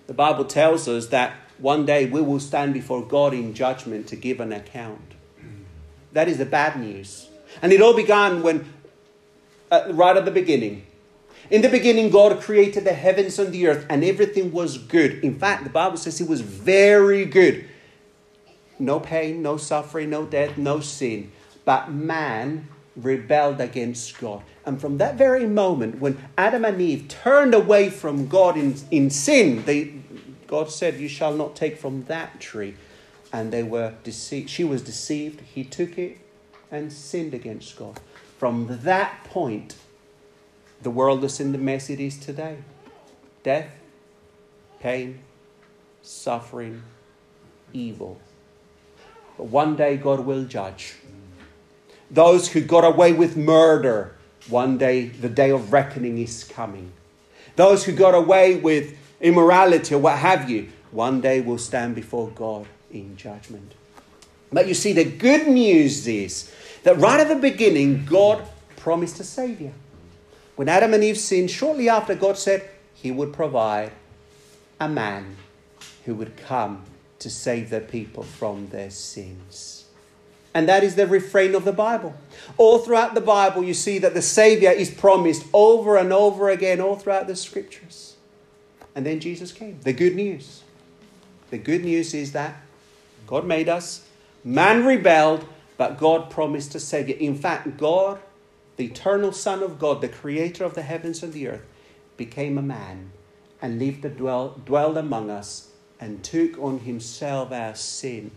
The 0.07 0.15
Bible 0.15 0.45
tells 0.45 0.89
us 0.89 1.09
that 1.09 1.35
one 1.59 1.87
day 1.87 2.07
we 2.07 2.21
will 2.21 2.41
stand 2.41 2.75
before 2.75 3.05
God 3.05 3.33
in 3.33 3.55
judgment 3.55 4.07
to 4.09 4.17
give 4.17 4.41
an 4.41 4.53
account. 4.53 5.15
That 6.13 6.29
is 6.29 6.39
the 6.39 6.47
bad 6.47 6.79
news. 6.81 7.29
And 7.63 7.73
it 7.73 7.81
all 7.81 7.95
began 7.95 8.43
when, 8.43 8.73
uh, 9.71 9.89
right 9.91 10.17
at 10.17 10.25
the 10.25 10.31
beginning. 10.31 10.86
In 11.51 11.63
the 11.63 11.69
beginning, 11.69 12.11
God 12.11 12.41
created 12.41 12.85
the 12.85 12.93
heavens 12.93 13.39
and 13.39 13.53
the 13.53 13.69
earth, 13.69 13.87
and 13.89 14.05
everything 14.05 14.53
was 14.53 14.79
good. 14.79 15.23
In 15.25 15.39
fact, 15.39 15.65
the 15.65 15.71
Bible 15.71 15.97
says 15.97 16.21
it 16.21 16.29
was 16.29 16.41
very 16.41 17.25
good. 17.25 17.65
No 18.79 19.01
pain, 19.01 19.43
no 19.43 19.57
suffering, 19.57 20.11
no 20.11 20.27
death, 20.27 20.59
no 20.59 20.81
sin. 20.81 21.31
But 21.65 21.91
man 21.91 22.69
rebelled 22.97 23.61
against 23.61 24.19
God. 24.19 24.43
And 24.65 24.81
from 24.81 24.99
that 24.99 25.17
very 25.17 25.47
moment, 25.47 26.01
when 26.01 26.19
Adam 26.37 26.65
and 26.65 26.81
Eve 26.81 27.09
turned 27.09 27.55
away 27.55 27.91
from 27.91 28.27
God 28.27 28.57
in, 28.57 28.77
in 28.91 29.11
sin, 29.11 29.65
they, 29.65 29.95
God 30.47 30.71
said, 30.71 30.99
You 30.99 31.09
shall 31.09 31.35
not 31.35 31.55
take 31.55 31.79
from 31.79 32.05
that 32.05 32.41
tree 32.41 32.75
and 33.33 33.53
they 33.53 33.63
were 33.63 33.95
deceived. 34.03 34.51
She 34.51 34.65
was 34.65 34.83
deceived. 34.83 35.41
He 35.41 35.65
took 35.65 35.99
it 35.99 36.19
and 36.71 36.93
sinned 36.93 37.35
against 37.35 37.77
God. 37.77 38.01
From 38.39 38.81
that 38.83 39.25
point, 39.25 39.77
the 40.83 40.91
world 40.91 41.25
is 41.25 41.41
in 41.41 41.53
the 41.53 41.59
mess 41.59 41.91
it 41.91 42.01
is 42.01 42.19
today 42.19 42.59
death, 43.43 43.71
pain, 44.81 45.21
suffering, 46.03 46.83
evil. 47.73 48.21
But 49.37 49.47
one 49.47 49.77
day 49.77 49.97
God 49.97 50.21
will 50.21 50.45
judge. 50.45 50.95
Those 52.11 52.49
who 52.49 52.61
got 52.61 52.85
away 52.85 53.13
with 53.13 53.37
murder, 53.37 54.17
one 54.49 54.79
day 54.79 55.07
the 55.07 55.29
day 55.29 55.51
of 55.51 55.73
reckoning 55.73 56.19
is 56.19 56.45
coming. 56.45 56.93
Those 57.57 57.85
who 57.85 57.93
got 57.93 58.15
away 58.15 58.57
with 58.57 58.97
immorality 59.21 59.95
or 59.95 59.99
what 59.99 60.19
have 60.19 60.51
you, 60.51 60.69
one 60.91 61.21
day 61.21 61.41
will 61.41 61.59
stand 61.59 61.95
before 61.95 62.29
God 62.29 62.67
in 62.91 63.17
judgment. 63.17 63.73
But 64.53 64.69
you 64.69 64.75
see, 64.75 64.93
the 64.93 65.05
good 65.05 65.49
news 65.49 66.07
is 66.07 66.53
that 66.85 66.99
right 66.99 67.21
at 67.21 67.29
the 67.29 67.37
beginning, 67.37 68.05
God 68.07 68.43
promised 68.77 69.19
a 69.21 69.25
Savior. 69.25 69.73
When 70.57 70.69
Adam 70.69 70.95
and 70.95 71.05
Eve 71.05 71.19
sinned, 71.19 71.51
shortly 71.51 71.89
after, 71.89 72.15
God 72.15 72.39
said 72.39 72.69
He 72.95 73.11
would 73.11 73.33
provide 73.33 73.93
a 74.81 74.89
man 74.89 75.37
who 76.05 76.15
would 76.15 76.37
come 76.37 76.85
to 77.19 77.31
save 77.31 77.71
the 77.71 77.81
people 77.81 78.23
from 78.23 78.69
their 78.69 78.91
sins. 78.91 79.85
And 80.55 80.67
that 80.69 80.83
is 80.83 80.95
the 80.95 81.07
refrain 81.07 81.55
of 81.55 81.67
the 81.67 81.73
Bible. 81.73 82.15
All 82.57 82.79
throughout 82.79 83.15
the 83.15 83.21
Bible, 83.21 83.63
you 83.63 83.75
see 83.75 83.99
that 83.99 84.15
the 84.15 84.23
Savior 84.23 84.71
is 84.71 84.91
promised 84.91 85.45
over 85.53 85.97
and 85.97 86.13
over 86.13 86.49
again, 86.49 86.81
all 86.81 86.97
throughout 86.97 87.27
the 87.27 87.37
scriptures. 87.37 88.17
And 88.95 89.05
then 89.05 89.21
Jesus 89.21 89.53
came. 89.53 89.79
The 89.83 89.93
good 89.93 90.17
news. 90.17 90.63
The 91.51 91.59
good 91.59 91.85
news 91.85 92.15
is 92.15 92.33
that 92.33 92.57
God 93.27 93.45
made 93.45 93.69
us. 93.69 94.07
Man 94.43 94.87
rebelled, 94.87 95.47
but 95.77 95.99
God 95.99 96.31
promised 96.31 96.75
a 96.75 96.81
Savior. 96.81 97.17
In 97.17 97.35
fact, 97.35 97.77
God, 97.77 98.19
the 98.77 98.87
eternal 98.87 99.33
Son 99.33 99.63
of 99.63 99.79
God, 99.79 100.01
the 100.01 100.09
creator 100.09 100.65
of 100.65 100.75
the 100.75 100.83
heavens 100.83 101.23
and 101.23 101.33
the 101.33 101.49
earth, 101.49 101.65
became 102.17 102.59
a 102.59 102.63
man 102.63 103.11
and 103.61 103.79
lived 103.79 104.05
and 104.05 104.17
dwell, 104.17 104.61
dwelled 104.65 104.97
among 104.97 105.31
us 105.31 105.71
and 105.99 106.23
took 106.23 106.59
on 106.59 106.81
himself 106.81 107.53
our 107.53 107.75
sin 107.75 108.31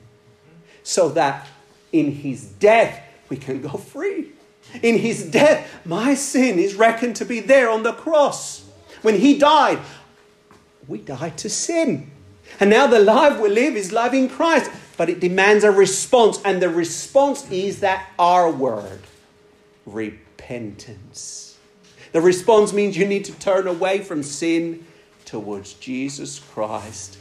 so 0.83 1.09
that 1.09 1.47
in 1.91 2.11
his 2.11 2.45
death 2.45 3.01
we 3.29 3.37
can 3.37 3.61
go 3.61 3.69
free. 3.69 4.31
In 4.81 4.97
his 4.97 5.23
death, 5.25 5.67
my 5.85 6.13
sin 6.13 6.59
is 6.59 6.75
reckoned 6.75 7.15
to 7.17 7.25
be 7.25 7.39
there 7.39 7.69
on 7.69 7.83
the 7.83 7.93
cross. 7.93 8.65
When 9.01 9.19
he 9.19 9.37
died, 9.37 9.79
we 10.87 10.99
died 10.99 11.37
to 11.39 11.49
sin. 11.49 12.11
And 12.59 12.69
now 12.69 12.87
the 12.87 12.99
life 12.99 13.39
we 13.39 13.49
live 13.49 13.75
is 13.75 13.91
life 13.91 14.13
in 14.13 14.29
Christ. 14.29 14.71
But 14.97 15.09
it 15.09 15.19
demands 15.19 15.63
a 15.63 15.71
response. 15.71 16.39
And 16.43 16.61
the 16.61 16.69
response 16.69 17.49
is 17.51 17.79
that 17.79 18.09
our 18.19 18.51
word 18.51 19.01
repentance. 20.49 21.57
The 22.11 22.21
response 22.21 22.73
means 22.73 22.97
you 22.97 23.05
need 23.05 23.25
to 23.25 23.33
turn 23.33 23.67
away 23.67 23.99
from 23.99 24.23
sin 24.23 24.85
towards 25.25 25.73
Jesus 25.73 26.39
Christ, 26.39 27.17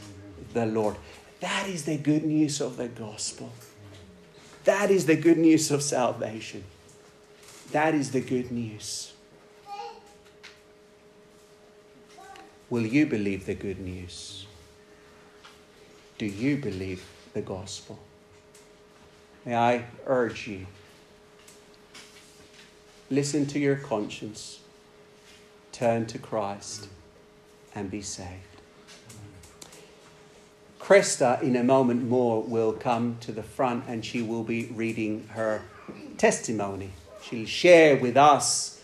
the 0.53 0.65
Lord. 0.65 0.95
That 1.39 1.67
is 1.67 1.85
the 1.85 1.97
good 1.97 2.23
news 2.23 2.59
of 2.59 2.77
the 2.77 2.87
gospel. 2.87 3.51
That 4.63 4.89
is 4.89 5.05
the 5.05 5.15
good 5.15 5.37
news 5.37 5.69
of 5.69 5.83
salvation. 5.83 6.63
That 7.71 7.93
is 7.93 8.11
the 8.11 8.21
good 8.21 8.51
news. 8.51 9.13
Will 12.69 12.85
you 12.85 13.05
believe 13.05 13.45
the 13.45 13.55
good 13.55 13.79
news? 13.79 14.47
Do 16.17 16.25
you 16.25 16.57
believe 16.57 17.05
the 17.33 17.41
gospel? 17.41 17.99
May 19.45 19.55
I 19.55 19.85
urge 20.05 20.47
you 20.47 20.65
listen 23.09 23.45
to 23.47 23.59
your 23.59 23.75
conscience, 23.75 24.59
turn 25.71 26.05
to 26.07 26.17
Christ, 26.17 26.87
and 27.73 27.89
be 27.89 28.01
saved. 28.01 28.29
Cresta, 30.79 31.41
in 31.41 31.55
a 31.55 31.63
moment 31.63 32.07
more, 32.07 32.41
will 32.41 32.73
come 32.73 33.17
to 33.21 33.31
the 33.31 33.43
front 33.43 33.83
and 33.87 34.03
she 34.03 34.21
will 34.21 34.43
be 34.43 34.65
reading 34.67 35.27
her 35.33 35.61
testimony. 36.17 36.91
She'll 37.21 37.45
share 37.45 37.95
with 37.95 38.17
us 38.17 38.81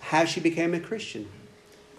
how 0.00 0.24
she 0.24 0.40
became 0.40 0.74
a 0.74 0.80
Christian. 0.80 1.28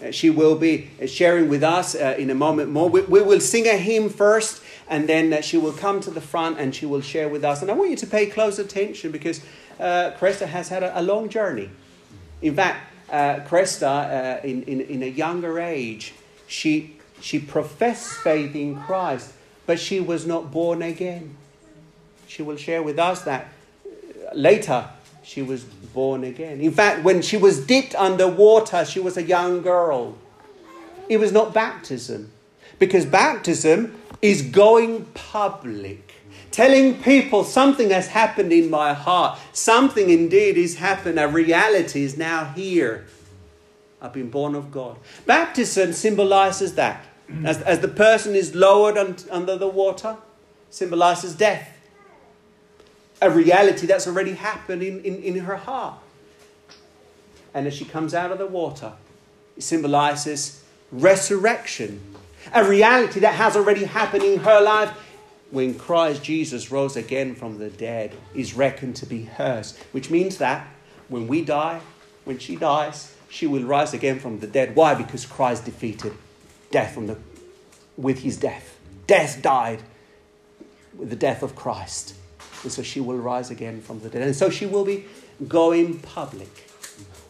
Uh, 0.02 0.12
she 0.12 0.30
will 0.30 0.56
be 0.56 0.90
sharing 1.06 1.48
with 1.48 1.64
us 1.64 1.96
uh, 1.96 2.16
in 2.18 2.30
a 2.30 2.36
moment 2.36 2.72
more. 2.72 2.90
We, 2.90 3.02
we, 3.02 3.22
will 3.22 3.40
sing 3.40 3.68
a 3.68 3.78
hymn 3.78 4.10
first, 4.10 4.64
and 4.90 5.08
then 5.08 5.32
uh, 5.32 5.42
she 5.42 5.58
will 5.58 5.74
come 5.74 6.00
to 6.02 6.12
the 6.12 6.22
front 6.22 6.60
and 6.60 6.74
she 6.74 6.86
will 6.86 7.02
share 7.02 7.30
with 7.30 7.44
us. 7.44 7.62
And 7.62 7.70
I 7.70 7.74
want 7.74 7.92
you 7.92 7.98
to 7.98 8.08
pay 8.08 8.26
close 8.26 8.58
attention 8.58 9.12
because 9.12 9.42
uh, 9.82 10.12
Cresta 10.20 10.46
has 10.46 10.70
had 10.70 10.84
a, 10.84 11.00
a 11.00 11.02
long 11.02 11.28
journey. 11.28 11.70
In 12.42 12.56
fact, 12.56 12.94
uh, 13.10 13.40
Cresta, 13.48 14.42
uh, 14.44 14.48
in, 14.48 14.64
in, 14.64 14.82
in 14.82 15.04
a 15.04 15.08
younger 15.08 15.60
age, 15.60 16.14
she, 16.48 16.96
she 17.20 17.40
professed 17.40 18.14
faith 18.20 18.56
in 18.56 18.80
Christ, 18.80 19.34
but 19.66 19.80
she 19.80 20.00
was 20.00 20.26
not 20.26 20.52
born 20.52 20.82
again. 20.82 21.36
She 22.28 22.44
will 22.44 22.58
share 22.58 22.82
with 22.82 22.98
us 23.00 23.24
that 23.24 23.48
later 24.34 24.88
she 25.24 25.42
was 25.42 25.64
born 25.64 26.24
again. 26.24 26.62
In 26.62 26.72
fact, 26.72 27.04
when 27.04 27.22
she 27.22 27.38
was 27.38 27.66
dipped 27.66 27.96
under 27.96 28.28
water, 28.28 28.86
she 28.86 29.00
was 29.00 29.18
a 29.18 29.24
young 29.24 29.62
girl. 29.62 30.16
It 31.10 31.18
was 31.18 31.32
not 31.32 31.54
baptism, 31.54 32.32
because 32.80 33.06
baptism 33.06 34.00
is 34.22 34.42
going 34.42 35.06
public, 35.14 36.11
telling 36.52 37.02
people 37.02 37.44
something 37.44 37.90
has 37.90 38.08
happened 38.08 38.52
in 38.54 38.70
my 38.70 38.94
heart. 38.94 39.40
Something 39.54 40.10
indeed 40.10 40.58
has 40.58 40.76
happened. 40.76 41.20
A 41.20 41.28
reality 41.28 42.04
is 42.04 42.18
now 42.18 42.46
here. 42.56 43.06
I've 44.02 44.14
been 44.14 44.30
born 44.30 44.56
of 44.56 44.72
God. 44.72 44.98
Baptism 45.26 45.94
symbolizes 45.94 46.76
that. 46.76 47.06
As, 47.46 47.62
as 47.62 47.80
the 47.80 47.88
person 47.88 48.36
is 48.36 48.54
lowered 48.54 48.98
un, 48.98 49.16
under 49.30 49.58
the 49.58 49.68
water, 49.68 50.18
symbolizes 50.70 51.34
death 51.34 51.72
a 53.22 53.30
reality 53.30 53.86
that's 53.86 54.08
already 54.08 54.34
happened 54.34 54.82
in, 54.82 55.00
in, 55.02 55.22
in 55.22 55.40
her 55.44 55.56
heart. 55.56 55.96
And 57.54 57.68
as 57.68 57.74
she 57.74 57.86
comes 57.86 58.14
out 58.14 58.32
of 58.32 58.40
the 58.40 58.48
water, 58.48 58.94
it 59.56 59.64
symbolizes 59.64 60.64
resurrection, 60.92 62.02
a 62.54 62.68
reality 62.68 63.20
that 63.20 63.36
has 63.36 63.56
already 63.56 63.86
happened 63.86 64.24
in 64.24 64.40
her 64.40 64.60
life 64.62 64.92
when 65.52 65.78
Christ 65.78 66.24
Jesus 66.24 66.72
rose 66.72 66.96
again 66.96 67.36
from 67.36 67.60
the 67.60 67.70
dead 67.70 68.16
is 68.34 68.54
reckoned 68.54 68.96
to 68.98 69.06
be 69.06 69.24
hers, 69.24 69.78
which 69.92 70.10
means 70.10 70.38
that 70.38 70.68
when 71.10 71.28
we 71.28 71.44
die, 71.44 71.82
when 72.24 72.40
she 72.40 72.56
dies, 72.56 73.14
she 73.30 73.48
will 73.48 73.64
rise 73.64 73.94
again 73.94 74.20
from 74.20 74.40
the 74.40 74.48
dead. 74.48 74.76
Why? 74.76 74.96
Because 74.96 75.26
Christ 75.26 75.66
defeated 75.66 76.14
death 76.72 76.96
the, 76.96 77.18
with 77.98 78.20
his 78.20 78.38
death. 78.38 78.78
Death 79.08 79.42
died 79.42 79.82
with 80.98 81.10
the 81.10 81.16
death 81.16 81.44
of 81.44 81.56
Christ. 81.56 82.16
And 82.64 82.72
so 82.72 82.82
she 82.82 83.00
will 83.00 83.18
rise 83.18 83.50
again 83.50 83.82
from 83.82 84.00
the 84.00 84.10
dead. 84.10 84.22
And 84.22 84.36
so 84.36 84.50
she 84.50 84.66
will 84.66 84.86
be 84.86 85.06
going 85.48 86.00
public. 86.00 86.70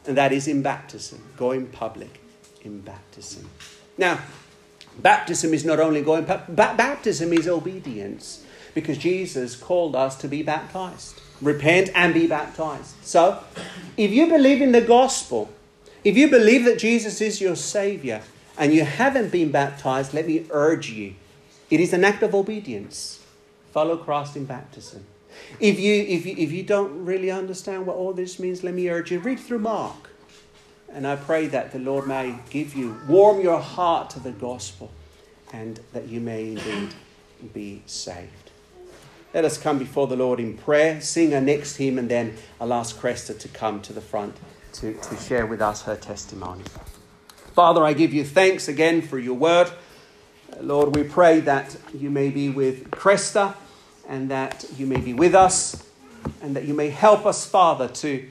And 0.06 0.18
that 0.18 0.32
is 0.32 0.48
in 0.48 0.62
baptism, 0.62 1.22
going 1.38 1.68
public 1.68 2.20
in 2.62 2.82
baptism. 2.82 3.50
Now, 3.98 4.20
baptism 5.00 5.54
is 5.54 5.66
not 5.66 5.80
only 5.80 6.02
going, 6.02 6.26
ba- 6.26 6.46
baptism 6.48 7.34
is 7.34 7.48
obedience 7.48 8.46
because 8.74 8.98
Jesus 8.98 9.56
called 9.56 9.96
us 9.96 10.16
to 10.18 10.28
be 10.28 10.44
baptized. 10.44 11.20
Repent 11.42 11.90
and 11.96 12.14
be 12.14 12.28
baptized. 12.28 12.96
So, 13.02 13.44
if 13.98 14.12
you 14.12 14.28
believe 14.28 14.62
in 14.62 14.72
the 14.72 14.82
gospel, 14.82 15.50
if 16.04 16.16
you 16.16 16.30
believe 16.30 16.66
that 16.66 16.78
Jesus 16.80 17.20
is 17.20 17.42
your 17.42 17.56
Savior 17.56 18.22
and 18.58 18.74
you 18.74 18.86
haven't 18.86 19.32
been 19.32 19.52
baptized, 19.52 20.14
let 20.14 20.28
me 20.28 20.46
urge 20.52 20.92
you. 20.92 21.16
It 21.70 21.80
is 21.80 21.94
an 21.94 22.04
act 22.04 22.22
of 22.22 22.36
obedience. 22.36 23.26
Follow 23.72 23.98
Christ 23.98 24.36
in 24.36 24.46
baptism. 24.46 25.06
If 25.60 25.80
you, 25.80 25.94
if, 25.94 26.26
you, 26.26 26.36
if 26.38 26.52
you 26.52 26.64
don't 26.64 27.06
really 27.06 27.32
understand 27.32 27.86
what 27.86 27.96
all 27.96 28.14
this 28.14 28.40
means, 28.40 28.64
let 28.64 28.74
me 28.74 28.90
urge 28.90 29.12
you 29.12 29.20
read 29.20 29.40
through 29.40 29.60
Mark. 29.60 30.11
And 30.94 31.08
I 31.08 31.16
pray 31.16 31.48
that 31.48 31.72
the 31.72 31.80
Lord 31.80 32.08
may 32.08 32.36
give 32.50 32.76
you, 32.76 33.00
warm 33.08 33.42
your 33.42 33.60
heart 33.60 34.10
to 34.12 34.20
the 34.20 34.32
gospel, 34.32 34.92
and 35.54 35.80
that 35.94 36.08
you 36.08 36.20
may 36.20 36.50
indeed 36.50 36.94
be 37.54 37.82
saved. 37.86 38.52
Let 39.34 39.46
us 39.46 39.58
come 39.58 39.80
before 39.80 40.08
the 40.08 40.18
Lord 40.18 40.42
in 40.42 40.58
prayer, 40.58 41.00
sing 41.00 41.34
our 41.34 41.40
next 41.40 41.78
hymn, 41.78 41.98
and 41.98 42.10
then 42.10 42.36
I'll 42.60 42.74
ask 42.74 42.98
Cresta 42.98 43.40
to 43.40 43.48
come 43.48 43.82
to 43.84 43.94
the 43.94 44.02
front 44.02 44.36
to, 44.74 44.94
to 44.94 45.16
share 45.18 45.46
with 45.46 45.62
us 45.62 45.84
her 45.84 45.96
testimony. 45.96 46.64
Father, 47.54 47.84
I 47.84 47.94
give 47.94 48.14
you 48.14 48.26
thanks 48.26 48.68
again 48.68 49.02
for 49.02 49.18
your 49.18 49.36
word. 49.36 49.72
Lord, 50.60 50.96
we 50.96 51.04
pray 51.04 51.40
that 51.42 51.76
you 51.94 52.10
may 52.10 52.30
be 52.30 52.50
with 52.50 52.92
Cresta 52.92 53.56
and 54.08 54.30
that 54.30 54.66
you 54.78 54.86
may 54.86 55.00
be 55.00 55.14
with 55.14 55.34
us 55.34 55.88
and 56.42 56.56
that 56.56 56.66
you 56.66 56.74
may 56.74 56.90
help 56.90 57.26
us, 57.26 57.46
Father, 57.46 57.88
to 57.88 58.30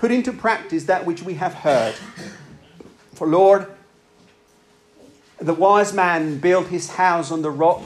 put 0.00 0.10
into 0.10 0.32
practice 0.32 0.84
that 0.84 1.04
which 1.04 1.22
we 1.22 1.34
have 1.34 1.52
heard. 1.52 1.94
For 3.12 3.26
Lord, 3.26 3.66
the 5.36 5.52
wise 5.52 5.92
man 5.92 6.38
built 6.38 6.68
his 6.68 6.92
house 6.92 7.30
on 7.30 7.42
the 7.42 7.50
rock 7.50 7.82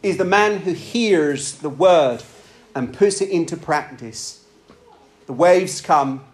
is 0.00 0.16
the 0.16 0.24
man 0.24 0.60
who 0.60 0.72
hears 0.72 1.56
the 1.56 1.68
word 1.68 2.22
and 2.76 2.94
puts 2.94 3.20
it 3.20 3.30
into 3.30 3.56
practice. 3.56 4.44
The 5.26 5.32
waves 5.32 5.80
come, 5.80 6.24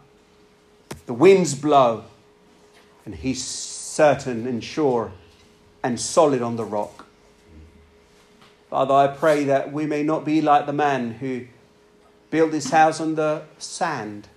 the 1.07 1.15
winds 1.15 1.55
blow, 1.55 2.05
and 3.07 3.15
he's 3.15 3.43
certain 3.43 4.47
and 4.47 4.63
sure 4.63 5.13
and 5.83 5.99
solid 5.99 6.43
on 6.43 6.57
the 6.57 6.65
rock. 6.65 7.07
Father, 8.69 8.93
I 8.93 9.07
pray 9.09 9.45
that 9.45 9.73
we 9.73 9.87
may 9.87 10.03
not 10.03 10.27
be 10.27 10.43
like 10.43 10.67
the 10.67 10.75
man 10.75 11.13
who 11.13 11.47
built 12.29 12.53
his 12.53 12.69
house 12.69 13.01
on 13.01 13.15
the 13.15 13.45
sand. 13.57 14.29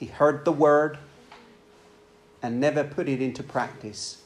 He 0.00 0.06
heard 0.06 0.46
the 0.46 0.52
word 0.52 0.96
and 2.42 2.58
never 2.58 2.82
put 2.82 3.06
it 3.06 3.20
into 3.20 3.42
practice. 3.42 4.22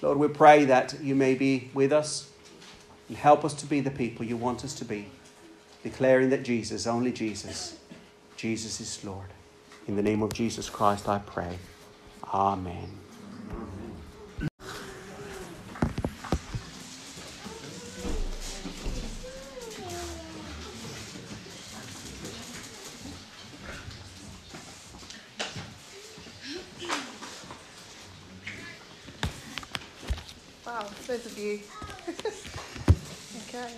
Lord, 0.00 0.18
we 0.18 0.28
pray 0.28 0.64
that 0.66 1.00
you 1.02 1.16
may 1.16 1.34
be 1.34 1.70
with 1.74 1.92
us 1.92 2.30
and 3.08 3.18
help 3.18 3.44
us 3.44 3.54
to 3.54 3.66
be 3.66 3.80
the 3.80 3.90
people 3.90 4.24
you 4.24 4.36
want 4.36 4.64
us 4.64 4.72
to 4.76 4.84
be, 4.84 5.08
declaring 5.82 6.30
that 6.30 6.44
Jesus, 6.44 6.86
only 6.86 7.10
Jesus, 7.10 7.76
Jesus 8.36 8.80
is 8.80 9.04
Lord. 9.04 9.26
In 9.88 9.96
the 9.96 10.02
name 10.02 10.22
of 10.22 10.32
Jesus 10.32 10.70
Christ, 10.70 11.08
I 11.08 11.18
pray. 11.18 11.58
Amen. 12.32 13.00
those 31.06 31.26
of 31.26 31.38
you. 31.38 31.60
okay. 33.48 33.72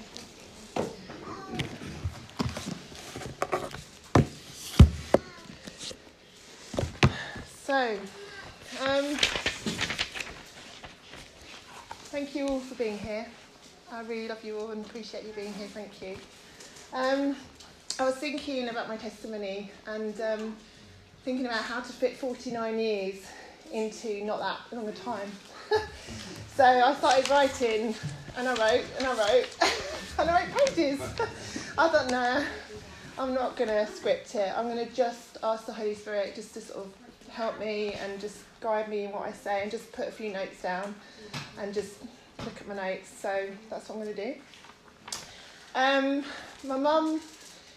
So, 7.63 7.99
um, 8.87 9.17
thank 12.11 12.35
you 12.35 12.47
all 12.47 12.61
for 12.61 12.75
being 12.77 12.99
here. 12.99 13.27
I 13.93 14.01
really 14.03 14.29
love 14.29 14.45
you 14.45 14.59
all 14.59 14.71
and 14.71 14.86
appreciate 14.97 15.25
you 15.25 15.33
being 15.35 15.53
here. 15.53 15.69
Thank 15.69 16.01
you. 16.01 16.17
Um, 16.95 17.37
I 17.99 18.07
was 18.07 18.15
thinking 18.15 18.71
about 18.71 18.89
my 18.89 18.97
testimony 18.97 19.71
and 19.87 20.19
um, 20.23 20.57
thinking 21.23 21.45
about 21.45 21.65
how 21.65 21.81
to 21.81 21.93
fit 21.93 22.17
49 22.17 22.79
years 22.79 23.17
into 23.75 24.25
not 24.25 24.39
that 24.39 24.75
long 24.75 24.89
a 24.89 24.93
time. 24.93 25.31
So 26.55 26.65
I 26.65 26.95
started 26.95 27.29
writing, 27.29 27.95
and 28.39 28.49
I 28.49 28.55
wrote, 28.55 28.87
and 28.97 29.07
I 29.07 29.13
wrote, 29.13 29.57
and 30.19 30.31
I 30.31 30.41
wrote 30.41 30.67
pages. 30.67 31.01
I 31.77 31.89
thought, 31.89 32.11
no, 32.11 32.43
I'm 33.19 33.35
not 33.35 33.57
going 33.57 33.69
to 33.69 33.87
script 33.87 34.35
it. 34.35 34.51
I'm 34.57 34.65
going 34.71 34.89
to 34.89 34.91
just 34.95 35.37
ask 35.43 35.67
the 35.67 35.75
Holy 35.75 35.95
Spirit 35.95 36.35
just 36.35 36.55
to 36.55 36.63
sort 36.63 36.87
of 36.87 36.95
help 37.29 37.61
me 37.61 37.93
and 37.93 38.19
just 38.19 38.39
guide 38.61 38.89
me 38.89 39.05
in 39.05 39.13
what 39.13 39.29
I 39.29 39.33
say, 39.33 39.61
and 39.61 39.71
just 39.71 39.93
put 39.93 40.09
a 40.09 40.11
few 40.11 40.33
notes 40.33 40.63
down, 40.63 40.95
and 41.59 41.75
just 41.75 41.97
look 42.39 42.59
at 42.59 42.67
my 42.67 42.75
notes. 42.75 43.11
So 43.11 43.49
that's 43.69 43.91
what 43.91 43.99
I'm 43.99 44.05
going 44.05 44.17
to 44.17 44.25
do. 44.33 44.41
Um, 45.77 46.25
my 46.65 46.79
mum, 46.79 47.21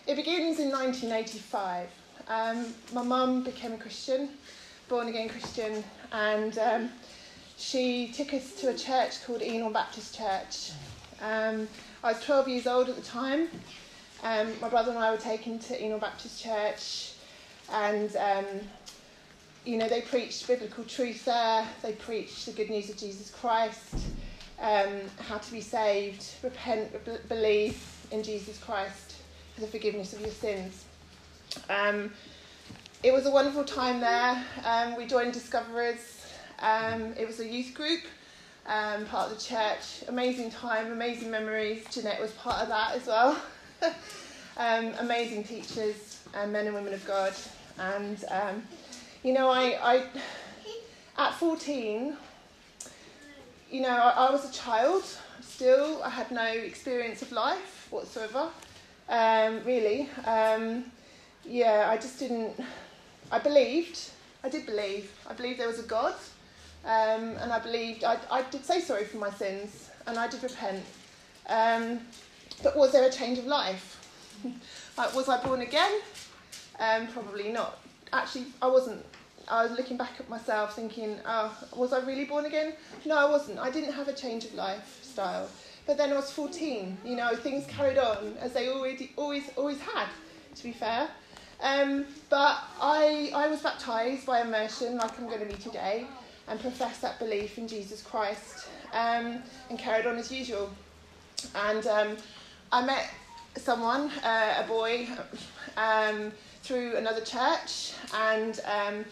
it 0.08 0.16
begins 0.16 0.58
in 0.58 0.72
1985. 0.72 1.90
Um, 2.30 2.74
my 2.94 3.04
mum 3.04 3.44
became 3.44 3.74
a 3.74 3.78
Christian, 3.78 4.30
born 4.88 5.10
again 5.10 5.28
Christian, 5.28 5.84
and 6.14 6.58
um, 6.60 6.90
she 7.58 8.08
took 8.14 8.34
us 8.34 8.54
to 8.62 8.70
a 8.70 8.74
church 8.74 9.22
called 9.26 9.42
Enon 9.42 9.74
Baptist 9.74 10.18
Church. 10.18 10.72
Um, 11.22 11.68
I 12.02 12.14
was 12.14 12.24
12 12.24 12.48
years 12.48 12.68
old 12.68 12.88
at 12.88 12.96
the 12.96 13.02
time. 13.02 13.50
Um, 14.24 14.54
my 14.62 14.70
brother 14.70 14.92
and 14.92 15.00
I 15.00 15.12
were 15.12 15.18
taken 15.18 15.60
to 15.60 15.78
Enon 15.78 16.00
Baptist 16.00 16.42
Church, 16.42 17.16
and 17.70 18.16
um, 18.16 18.46
you 19.66 19.78
know, 19.78 19.90
they 19.90 20.00
preached 20.00 20.48
biblical 20.48 20.86
truth 20.86 21.26
there. 21.26 21.68
They 21.82 21.92
preached 21.92 22.46
the 22.46 22.54
good 22.54 22.70
news 22.70 22.90
of 22.90 22.96
Jesus 22.96 23.30
Christ, 23.30 23.94
um, 24.62 25.02
how 25.28 25.38
to 25.38 25.52
be 25.52 25.62
saved, 25.62 26.26
repent, 26.44 26.92
believe 27.28 27.82
in 28.12 28.24
Jesus 28.24 28.58
Christ 28.58 29.16
for 29.56 29.62
the 29.62 29.68
forgiveness 29.68 30.14
of 30.14 30.22
your 30.22 30.32
sins. 30.32 30.86
Um, 31.70 32.12
it 33.04 33.14
was 33.14 33.26
a 33.26 33.32
wonderful 33.32 33.64
time 33.64 34.00
there. 34.00 34.44
Um, 34.66 34.96
we 34.98 35.06
joined 35.06 35.34
Discoverers. 35.34 36.26
Um, 36.60 37.14
it 37.18 37.26
was 37.26 37.40
a 37.40 37.48
youth 37.48 37.74
group, 37.74 38.02
um, 38.66 39.06
part 39.06 39.32
of 39.32 39.38
the 39.38 39.44
church. 39.44 40.04
Amazing 40.08 40.52
time, 40.52 40.92
amazing 40.92 41.32
memories. 41.32 41.86
Jeanette 41.90 42.20
was 42.20 42.32
part 42.32 42.62
of 42.62 42.68
that 42.70 42.96
as 42.96 43.08
well. 43.08 43.42
Um, 44.58 44.92
amazing 45.00 45.46
teachers 45.46 46.20
and 46.36 46.52
men 46.52 46.66
and 46.66 46.76
women 46.76 46.94
of 46.94 47.08
God. 47.08 47.32
And 47.78 48.22
you 49.24 49.32
know, 49.32 49.50
I, 49.50 49.78
I 49.82 50.06
at 51.18 51.34
14, 51.36 52.16
you 53.70 53.82
know, 53.82 53.90
I, 53.90 54.28
I, 54.28 54.32
was 54.32 54.50
a 54.50 54.54
child 54.54 55.04
still. 55.42 56.02
I 56.04 56.10
had 56.10 56.32
no 56.32 56.44
experience 56.46 57.22
of 57.22 57.32
life 57.32 57.88
whatsoever, 57.92 58.50
um, 59.10 59.64
really. 59.66 60.10
Um, 60.26 60.86
yeah, 61.46 61.88
I 61.90 61.98
just 61.98 62.20
didn't. 62.20 62.60
I 63.32 63.40
believed. 63.40 64.00
I 64.44 64.50
did 64.50 64.66
believe. 64.66 65.12
I 65.30 65.34
believed 65.34 65.60
there 65.60 65.68
was 65.68 65.80
a 65.80 65.84
God, 65.84 66.16
um, 66.86 67.36
and 67.38 67.52
I 67.52 67.60
believed. 67.60 68.04
I, 68.04 68.18
I 68.32 68.44
did 68.44 68.66
say 68.66 68.80
sorry 68.80 69.06
for 69.06 69.18
my 69.18 69.30
sins, 69.32 69.90
and 70.08 70.18
I 70.18 70.28
did 70.28 70.42
repent. 70.44 70.84
Um, 71.48 72.02
but 72.64 72.76
was 72.76 72.92
there 72.92 73.08
a 73.08 73.12
change 73.12 73.38
of 73.38 73.46
life? 73.46 73.98
like, 74.98 75.16
was 75.16 75.30
I 75.30 75.44
born 75.44 75.62
again? 75.62 76.00
Um, 76.80 77.08
probably 77.08 77.52
not 77.52 77.80
actually, 78.14 78.46
I 78.62 78.68
wasn't. 78.68 79.04
I 79.50 79.64
was 79.64 79.72
looking 79.72 79.98
back 79.98 80.12
at 80.20 80.30
myself 80.30 80.76
thinking, 80.76 81.18
oh, 81.26 81.58
was 81.76 81.92
I 81.92 82.00
really 82.06 82.26
born 82.26 82.46
again? 82.46 82.74
No, 83.06 83.18
I 83.18 83.26
wasn't. 83.26 83.60
I 83.60 83.72
didn't 83.72 83.94
have 83.94 84.08
a 84.08 84.14
change 84.14 84.46
of 84.46 84.54
lifestyle. 84.54 85.50
But 85.88 85.98
then 85.98 86.12
I 86.12 86.16
was 86.16 86.32
14. 86.32 86.98
You 87.04 87.16
know, 87.16 87.36
things 87.36 87.66
carried 87.66 87.98
on 87.98 88.36
as 88.40 88.54
they 88.54 88.70
already, 88.70 89.12
always, 89.16 89.50
always 89.56 89.80
had, 89.80 90.08
to 90.56 90.64
be 90.64 90.72
fair. 90.72 91.10
Um, 91.62 92.06
but 92.30 92.60
I, 92.80 93.32
I 93.34 93.48
was 93.48 93.62
baptised 93.62 94.26
by 94.26 94.42
immersion, 94.42 94.98
like 94.98 95.20
I'm 95.20 95.28
going 95.28 95.40
to 95.40 95.46
be 95.46 95.62
today, 95.62 96.06
and 96.48 96.60
professed 96.60 97.02
that 97.02 97.20
belief 97.20 97.58
in 97.58 97.68
Jesus 97.68 98.02
Christ 98.02 98.68
um, 98.94 99.42
and 99.70 99.78
carried 99.78 100.06
on 100.06 100.18
as 100.18 100.32
usual. 100.32 100.70
And 101.56 101.86
um, 101.88 102.18
I 102.72 102.86
met 102.86 103.10
someone, 103.58 104.12
uh, 104.24 104.64
a 104.64 104.68
boy, 104.68 105.08
um, 105.76 106.32
through 106.62 106.98
another 106.98 107.22
church, 107.22 107.94
and 108.14 108.60
um, 108.66 109.06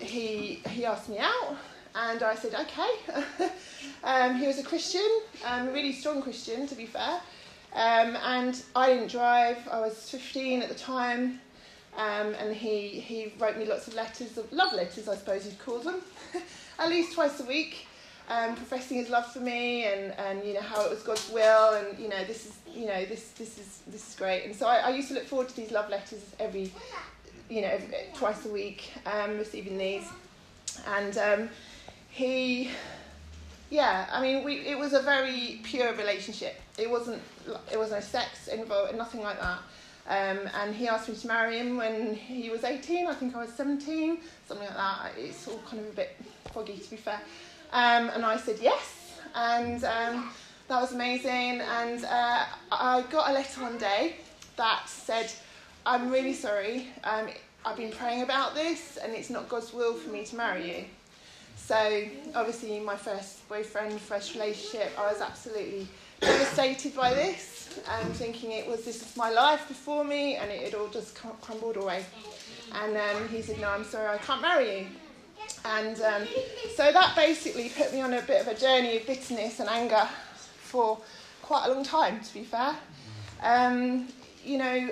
he 0.00 0.62
he 0.68 0.84
asked 0.84 1.08
me 1.08 1.18
out, 1.18 1.56
and 1.94 2.22
I 2.22 2.34
said 2.34 2.54
okay. 2.54 3.50
um, 4.04 4.36
he 4.36 4.46
was 4.46 4.58
a 4.58 4.62
Christian, 4.62 5.08
um, 5.44 5.68
a 5.68 5.72
really 5.72 5.92
strong 5.92 6.22
Christian, 6.22 6.66
to 6.66 6.74
be 6.74 6.86
fair. 6.86 7.20
Um, 7.74 8.16
and 8.16 8.62
I 8.74 8.88
didn't 8.88 9.10
drive. 9.10 9.58
I 9.70 9.80
was 9.80 10.08
15 10.10 10.62
at 10.62 10.68
the 10.68 10.74
time, 10.74 11.40
um, 11.96 12.34
and 12.34 12.54
he 12.54 12.88
he 12.88 13.32
wrote 13.38 13.56
me 13.58 13.66
lots 13.66 13.86
of 13.86 13.94
letters, 13.94 14.38
of 14.38 14.50
love 14.52 14.72
letters, 14.72 15.08
I 15.08 15.16
suppose 15.16 15.44
you'd 15.46 15.58
call 15.58 15.80
them, 15.80 16.00
at 16.78 16.88
least 16.88 17.14
twice 17.14 17.40
a 17.40 17.44
week. 17.44 17.86
Um, 18.28 18.56
professing 18.56 18.96
his 18.96 19.08
love 19.08 19.32
for 19.32 19.38
me 19.38 19.84
and, 19.84 20.10
and 20.18 20.44
you 20.44 20.54
know 20.54 20.60
how 20.60 20.84
it 20.84 20.90
was 20.90 21.00
God's 21.04 21.30
will 21.30 21.74
and 21.74 21.96
you 21.96 22.08
know 22.08 22.24
this 22.24 22.44
is 22.44 22.54
you 22.74 22.84
know 22.84 23.04
this 23.04 23.28
this 23.38 23.56
is 23.56 23.82
this 23.86 24.08
is 24.08 24.16
great 24.16 24.42
and 24.44 24.52
so 24.52 24.66
I, 24.66 24.78
I 24.78 24.88
used 24.88 25.06
to 25.10 25.14
look 25.14 25.26
forward 25.26 25.48
to 25.50 25.54
these 25.54 25.70
love 25.70 25.88
letters 25.88 26.34
every 26.40 26.72
you 27.48 27.62
know 27.62 27.78
twice 28.14 28.44
a 28.46 28.48
week 28.48 28.92
um, 29.06 29.38
receiving 29.38 29.78
these. 29.78 30.08
And 30.88 31.16
um, 31.18 31.48
he 32.10 32.70
yeah 33.70 34.08
I 34.12 34.22
mean 34.22 34.44
we 34.44 34.58
it 34.66 34.78
was 34.78 34.92
a 34.92 35.00
very 35.00 35.60
pure 35.62 35.94
relationship. 35.94 36.54
It 36.78 36.90
wasn't 36.90 37.22
it 37.72 37.78
was 37.78 37.90
no 37.90 38.00
sex 38.00 38.48
involved 38.48 38.96
nothing 38.96 39.22
like 39.22 39.40
that. 39.40 39.58
Um, 40.08 40.48
and 40.60 40.72
he 40.72 40.86
asked 40.86 41.08
me 41.08 41.16
to 41.16 41.26
marry 41.26 41.58
him 41.58 41.76
when 41.76 42.14
he 42.14 42.48
was 42.48 42.62
18 42.62 43.08
I 43.08 43.14
think 43.14 43.34
I 43.34 43.42
was 43.42 43.52
17 43.54 44.18
something 44.46 44.66
like 44.66 44.76
that. 44.76 45.12
It's 45.16 45.48
all 45.48 45.60
kind 45.68 45.84
of 45.84 45.92
a 45.92 45.96
bit 45.96 46.16
foggy 46.52 46.78
to 46.78 46.90
be 46.90 46.96
fair. 46.96 47.20
Um, 47.72 48.10
and 48.10 48.24
I 48.24 48.36
said 48.36 48.58
yes, 48.62 49.20
and 49.34 49.82
um, 49.84 50.30
that 50.68 50.80
was 50.80 50.92
amazing. 50.92 51.60
And 51.60 52.04
uh, 52.04 52.44
I 52.72 53.04
got 53.10 53.30
a 53.30 53.32
letter 53.32 53.60
one 53.60 53.78
day 53.78 54.16
that 54.56 54.88
said, 54.88 55.30
I'm 55.86 56.10
really 56.10 56.34
sorry, 56.34 56.88
um, 57.04 57.28
I've 57.64 57.76
been 57.76 57.92
praying 57.92 58.22
about 58.22 58.56
this, 58.56 58.96
and 58.96 59.12
it's 59.12 59.30
not 59.30 59.48
God's 59.48 59.72
will 59.72 59.94
for 59.94 60.10
me 60.10 60.24
to 60.24 60.36
marry 60.36 60.78
you. 60.78 60.84
So, 61.54 62.02
obviously, 62.34 62.80
my 62.80 62.96
first 62.96 63.48
boyfriend, 63.48 64.00
first 64.00 64.34
relationship, 64.34 64.90
I 64.98 65.12
was 65.12 65.20
absolutely 65.20 65.86
devastated 66.20 66.96
by 66.96 67.14
this, 67.14 67.78
and 67.88 68.12
thinking 68.16 68.50
it 68.50 68.66
was 68.66 68.84
this 68.84 69.00
was 69.00 69.16
my 69.16 69.30
life 69.30 69.68
before 69.68 70.02
me, 70.02 70.34
and 70.34 70.50
it 70.50 70.60
had 70.64 70.74
all 70.74 70.88
just 70.88 71.14
crumbled 71.14 71.76
away. 71.76 72.04
And 72.72 72.96
um, 72.96 73.28
he 73.28 73.40
said, 73.40 73.60
No, 73.60 73.68
I'm 73.70 73.84
sorry, 73.84 74.08
I 74.08 74.18
can't 74.18 74.42
marry 74.42 74.80
you. 74.80 74.86
And 75.64 76.00
um, 76.00 76.26
so 76.74 76.90
that 76.90 77.14
basically 77.14 77.68
put 77.68 77.92
me 77.92 78.00
on 78.00 78.12
a 78.12 78.22
bit 78.22 78.40
of 78.40 78.48
a 78.48 78.58
journey 78.58 78.96
of 78.96 79.06
bitterness 79.06 79.60
and 79.60 79.68
anger 79.68 80.08
for 80.58 80.98
quite 81.42 81.66
a 81.66 81.72
long 81.72 81.84
time, 81.84 82.20
to 82.24 82.34
be 82.34 82.42
fair. 82.42 82.74
Um, 83.40 84.08
you 84.44 84.58
know, 84.58 84.90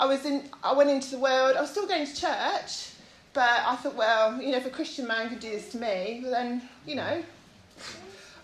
I 0.00 0.06
was 0.06 0.24
in, 0.24 0.44
I 0.64 0.72
went 0.72 0.88
into 0.88 1.10
the 1.10 1.18
world, 1.18 1.56
I 1.58 1.60
was 1.60 1.68
still 1.68 1.86
going 1.86 2.06
to 2.06 2.16
church, 2.16 2.92
but 3.34 3.60
I 3.66 3.76
thought, 3.76 3.94
well, 3.94 4.40
you 4.40 4.50
know, 4.50 4.56
if 4.56 4.64
a 4.64 4.70
Christian 4.70 5.06
man 5.06 5.28
could 5.28 5.40
do 5.40 5.50
this 5.50 5.72
to 5.72 5.78
me, 5.78 6.22
then, 6.24 6.62
you 6.86 6.94
know, 6.94 7.22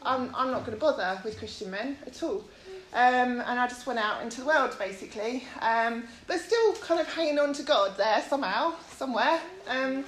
I'm, 0.03 0.35
I'm 0.35 0.51
not 0.51 0.67
going 0.67 0.77
to 0.77 0.81
bother 0.81 1.19
with 1.25 1.39
Christian 1.39 1.71
men 1.71 1.97
at 2.07 2.23
all. 2.23 2.45
Um, 2.93 3.41
and 3.41 3.59
I 3.59 3.67
just 3.69 3.87
went 3.87 3.99
out 3.99 4.21
into 4.21 4.43
the 4.43 4.47
world 4.47 4.77
basically, 4.79 5.45
um, 5.63 6.05
but 6.27 6.41
still 6.41 6.75
kind 6.75 7.01
of 7.01 7.11
hanging 7.11 7.39
on 7.39 7.55
to 7.55 7.63
God 7.63 7.97
there 7.97 8.23
somehow, 8.29 8.75
somewhere. 8.95 9.41
Um, 9.67 10.05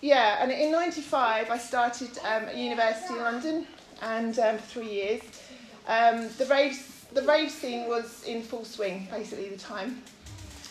yeah, 0.00 0.42
and 0.42 0.50
in 0.50 0.72
'95 0.72 1.50
I 1.50 1.56
started 1.58 2.18
um, 2.18 2.44
at 2.44 2.56
university 2.56 3.14
in 3.14 3.20
London, 3.20 3.66
and 4.02 4.38
um, 4.40 4.58
for 4.58 4.66
three 4.66 4.90
years, 4.90 5.22
um, 5.86 6.28
the 6.36 6.46
rave 6.46 7.06
the 7.14 7.22
rave 7.22 7.50
scene 7.50 7.88
was 7.88 8.24
in 8.24 8.42
full 8.42 8.64
swing 8.64 9.08
basically 9.10 9.46
at 9.46 9.52
the 9.52 9.58
time. 9.58 10.02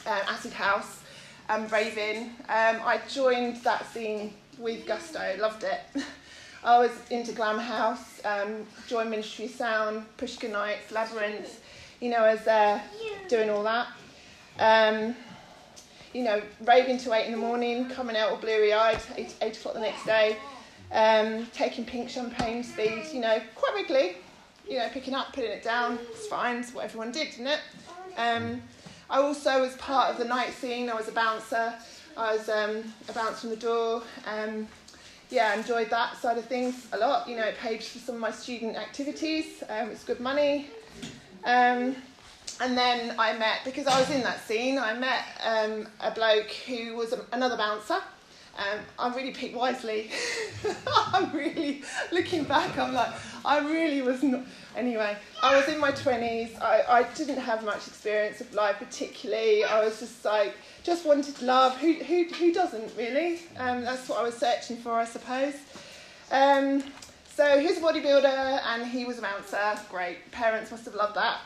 Uh, 0.05 0.19
acid 0.27 0.53
house, 0.53 0.99
and 1.49 1.71
raving. 1.71 2.23
Um, 2.49 2.81
I 2.83 2.99
joined 3.09 3.57
that 3.63 3.85
scene 3.93 4.33
with 4.57 4.85
gusto, 4.85 5.35
loved 5.39 5.63
it. 5.63 5.79
I 6.63 6.79
was 6.79 6.91
into 7.09 7.31
glam 7.33 7.59
house, 7.59 8.21
um, 8.23 8.65
joined 8.87 9.09
Ministry 9.09 9.47
Sound, 9.47 10.05
Pushca 10.17 10.51
Nights, 10.51 10.91
Labyrinth. 10.91 11.61
You 11.99 12.09
know, 12.09 12.23
as 12.23 12.45
uh, 12.47 12.81
doing 13.29 13.49
all 13.49 13.63
that. 13.63 13.87
Um, 14.59 15.15
you 16.13 16.23
know, 16.23 16.41
raving 16.65 16.97
to 16.99 17.13
eight 17.13 17.25
in 17.25 17.31
the 17.31 17.37
morning, 17.37 17.89
coming 17.89 18.15
out 18.15 18.29
all 18.29 18.37
bleary 18.37 18.71
eyed, 18.71 18.99
eight, 19.17 19.33
eight 19.41 19.57
o'clock 19.57 19.73
the 19.73 19.79
next 19.79 20.05
day, 20.05 20.37
um, 20.91 21.47
taking 21.53 21.85
pink 21.85 22.09
champagne 22.09 22.63
speed, 22.63 23.05
you 23.11 23.19
know, 23.19 23.41
quite 23.55 23.73
regularly, 23.73 24.17
you 24.69 24.77
know, 24.77 24.87
picking 24.89 25.15
up, 25.15 25.33
putting 25.33 25.51
it 25.51 25.63
down, 25.63 25.97
it's 26.11 26.27
fine, 26.27 26.57
it's 26.57 26.73
what 26.73 26.85
everyone 26.85 27.11
did, 27.11 27.31
didn't 27.31 27.47
it? 27.47 27.59
Um, 28.15 28.61
I 29.13 29.21
also 29.21 29.61
was 29.61 29.75
part 29.75 30.09
of 30.09 30.17
the 30.17 30.25
night 30.25 30.53
scene, 30.53 30.89
I 30.89 30.95
was 30.95 31.07
a 31.07 31.11
bouncer, 31.11 31.75
I 32.17 32.35
was 32.35 32.49
um, 32.49 32.83
a 33.07 33.13
bouncer 33.13 33.41
from 33.41 33.51
the 33.51 33.55
door. 33.55 34.01
Um, 34.25 34.67
yeah, 35.29 35.55
enjoyed 35.55 35.91
that 35.91 36.17
side 36.17 36.39
of 36.39 36.45
things 36.45 36.87
a 36.93 36.97
lot. 36.97 37.29
You 37.29 37.37
know, 37.37 37.43
it 37.43 37.55
paid 37.59 37.83
for 37.83 37.99
some 37.99 38.15
of 38.15 38.21
my 38.21 38.31
student 38.31 38.75
activities. 38.75 39.63
Um, 39.69 39.89
it's 39.89 40.03
good 40.03 40.19
money. 40.19 40.67
Um, 41.43 41.95
and 42.59 42.75
then 42.75 43.13
I 43.19 43.37
met, 43.37 43.59
because 43.63 43.85
I 43.85 43.99
was 43.99 44.09
in 44.09 44.23
that 44.23 44.43
scene, 44.47 44.79
I 44.79 44.97
met 44.97 45.25
um, 45.43 45.87
a 46.01 46.09
bloke 46.09 46.49
who 46.67 46.95
was 46.95 47.13
a, 47.13 47.23
another 47.33 47.55
bouncer. 47.55 47.97
Um, 48.57 48.79
I 48.99 49.15
really 49.15 49.31
picked 49.31 49.55
wisely. 49.55 50.11
I'm 51.13 51.31
really, 51.31 51.83
looking 52.11 52.43
back, 52.43 52.77
I'm 52.77 52.93
like, 52.93 53.11
I 53.43 53.59
really 53.59 54.01
was 54.01 54.21
not. 54.21 54.43
Anyway, 54.75 55.15
I 55.41 55.55
was 55.55 55.67
in 55.67 55.79
my 55.79 55.91
20s. 55.91 56.59
I, 56.61 56.83
I 56.87 57.03
didn't 57.13 57.39
have 57.39 57.63
much 57.63 57.87
experience 57.87 58.41
of 58.41 58.53
life, 58.53 58.77
particularly. 58.77 59.63
I 59.63 59.83
was 59.83 59.99
just 59.99 60.23
like, 60.23 60.55
just 60.83 61.05
wanted 61.05 61.41
love. 61.41 61.77
Who, 61.77 61.93
who, 61.93 62.25
who 62.25 62.53
doesn't, 62.53 62.95
really? 62.97 63.41
Um, 63.57 63.81
that's 63.83 64.07
what 64.07 64.19
I 64.19 64.23
was 64.23 64.35
searching 64.35 64.77
for, 64.77 64.93
I 64.93 65.05
suppose. 65.05 65.55
Um, 66.31 66.83
so 67.35 67.59
he's 67.59 67.79
a 67.79 67.81
bodybuilder 67.81 68.61
and 68.63 68.85
he 68.85 69.05
was 69.05 69.17
a 69.17 69.21
bouncer. 69.21 69.79
Great. 69.89 70.31
Parents 70.31 70.69
must 70.69 70.85
have 70.85 70.93
loved 70.93 71.15
that. 71.15 71.41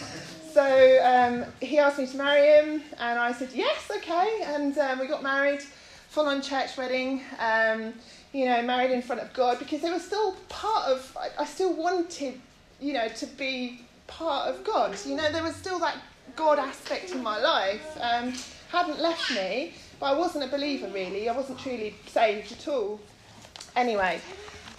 so 0.52 1.04
um, 1.04 1.44
he 1.60 1.78
asked 1.78 1.98
me 1.98 2.06
to 2.06 2.16
marry 2.16 2.46
him 2.46 2.82
and 2.98 3.18
I 3.18 3.32
said, 3.32 3.50
yes, 3.54 3.90
okay. 3.96 4.42
And 4.44 4.76
um, 4.78 4.98
we 4.98 5.06
got 5.06 5.22
married, 5.22 5.62
full 6.08 6.26
on 6.26 6.42
church 6.42 6.76
wedding, 6.76 7.22
um, 7.38 7.94
you 8.32 8.46
know, 8.46 8.62
married 8.62 8.90
in 8.90 9.02
front 9.02 9.20
of 9.20 9.32
God 9.32 9.58
because 9.58 9.80
they 9.80 9.90
were 9.90 9.98
still 9.98 10.36
part 10.48 10.88
of, 10.88 11.16
I, 11.18 11.42
I 11.42 11.44
still 11.44 11.72
wanted, 11.72 12.40
you 12.80 12.92
know, 12.92 13.08
to 13.08 13.26
be 13.26 13.82
part 14.06 14.48
of 14.48 14.64
God. 14.64 14.96
You 15.04 15.16
know, 15.16 15.30
there 15.32 15.42
was 15.42 15.56
still 15.56 15.78
that 15.80 15.96
God 16.36 16.58
aspect 16.58 17.10
in 17.12 17.22
my 17.22 17.38
life. 17.38 17.98
Um, 18.00 18.32
hadn't 18.70 19.00
left 19.00 19.30
me, 19.32 19.74
but 19.98 20.14
I 20.14 20.18
wasn't 20.18 20.44
a 20.44 20.48
believer 20.48 20.88
really. 20.88 21.28
I 21.28 21.36
wasn't 21.36 21.58
truly 21.58 21.94
saved 22.06 22.52
at 22.52 22.68
all. 22.68 23.00
Anyway, 23.76 24.20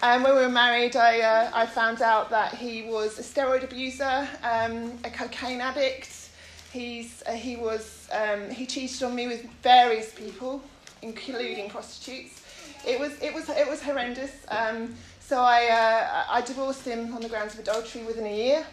um, 0.02 0.24
when 0.24 0.34
we 0.34 0.42
were 0.42 0.48
married, 0.48 0.96
I, 0.96 1.20
uh, 1.20 1.50
I 1.54 1.64
found 1.64 2.02
out 2.02 2.28
that 2.30 2.54
he 2.54 2.82
was 2.82 3.20
a 3.20 3.22
steroid 3.22 3.62
abuser, 3.62 4.28
um, 4.42 4.98
a 5.04 5.10
cocaine 5.10 5.60
addict. 5.60 6.30
He's, 6.72 7.22
uh, 7.24 7.32
he, 7.32 7.54
was, 7.54 8.08
um, 8.12 8.50
he 8.50 8.66
cheated 8.66 9.00
on 9.04 9.14
me 9.14 9.28
with 9.28 9.48
various 9.62 10.12
people, 10.12 10.60
including 11.02 11.70
prostitutes. 11.70 12.42
It 12.84 12.98
was, 12.98 13.12
it 13.22 13.32
was, 13.32 13.48
it 13.48 13.68
was 13.68 13.80
horrendous. 13.80 14.32
Um, 14.48 14.92
so 15.20 15.40
I, 15.40 15.68
uh, 15.68 16.24
I 16.32 16.40
divorced 16.40 16.84
him 16.84 17.14
on 17.14 17.22
the 17.22 17.28
grounds 17.28 17.54
of 17.54 17.60
adultery 17.60 18.02
within 18.02 18.26
a 18.26 18.36
year. 18.36 18.66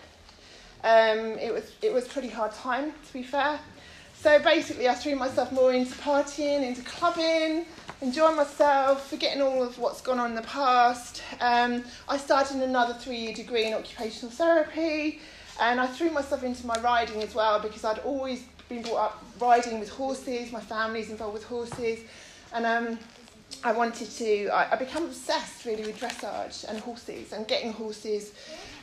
Um, 0.84 1.38
it, 1.38 1.54
was, 1.54 1.72
it 1.84 1.94
was 1.94 2.08
a 2.08 2.10
pretty 2.10 2.30
hard 2.30 2.54
time, 2.54 2.92
to 3.06 3.14
be 3.14 3.22
fair. 3.22 3.60
So 4.22 4.38
basically, 4.38 4.90
I 4.90 4.96
threw 4.96 5.16
myself 5.16 5.50
more 5.54 5.72
into 5.72 5.96
partying, 5.96 6.62
into 6.68 6.82
clubbing, 6.82 7.66
enjoying 8.02 8.36
myself, 8.36 9.10
forgetting 9.10 9.42
all 9.42 9.64
of 9.64 9.80
what's 9.80 10.02
gone 10.02 10.20
on 10.20 10.32
in 10.32 10.36
the 10.36 10.42
past. 10.42 11.24
Um, 11.40 11.86
I 12.10 12.18
started 12.18 12.58
another 12.58 12.94
three 12.96 13.16
year 13.16 13.34
degree 13.34 13.68
in 13.68 13.74
occupational 13.74 14.30
therapy, 14.30 15.22
and 15.62 15.80
I 15.80 15.88
threw 15.88 16.10
myself 16.12 16.44
into 16.44 16.68
my 16.68 16.78
riding 16.82 17.24
as 17.24 17.34
well 17.34 17.62
because 17.62 17.86
I'd 17.86 18.00
always 18.00 18.44
been 18.68 18.82
brought 18.82 19.06
up 19.06 19.24
riding 19.40 19.80
with 19.80 19.88
horses, 19.88 20.52
my 20.52 20.60
family's 20.60 21.10
involved 21.10 21.36
with 21.36 21.46
horses, 21.46 22.00
and 22.54 22.66
um, 22.66 23.00
I 23.64 23.72
wanted 23.72 24.10
to, 24.12 24.50
I, 24.50 24.74
I 24.74 24.76
became 24.76 25.06
obsessed 25.06 25.64
really 25.64 25.84
with 25.84 25.98
dressage 25.98 26.66
and 26.68 26.78
horses 26.80 27.32
and 27.32 27.48
getting 27.48 27.72
horses 27.72 28.34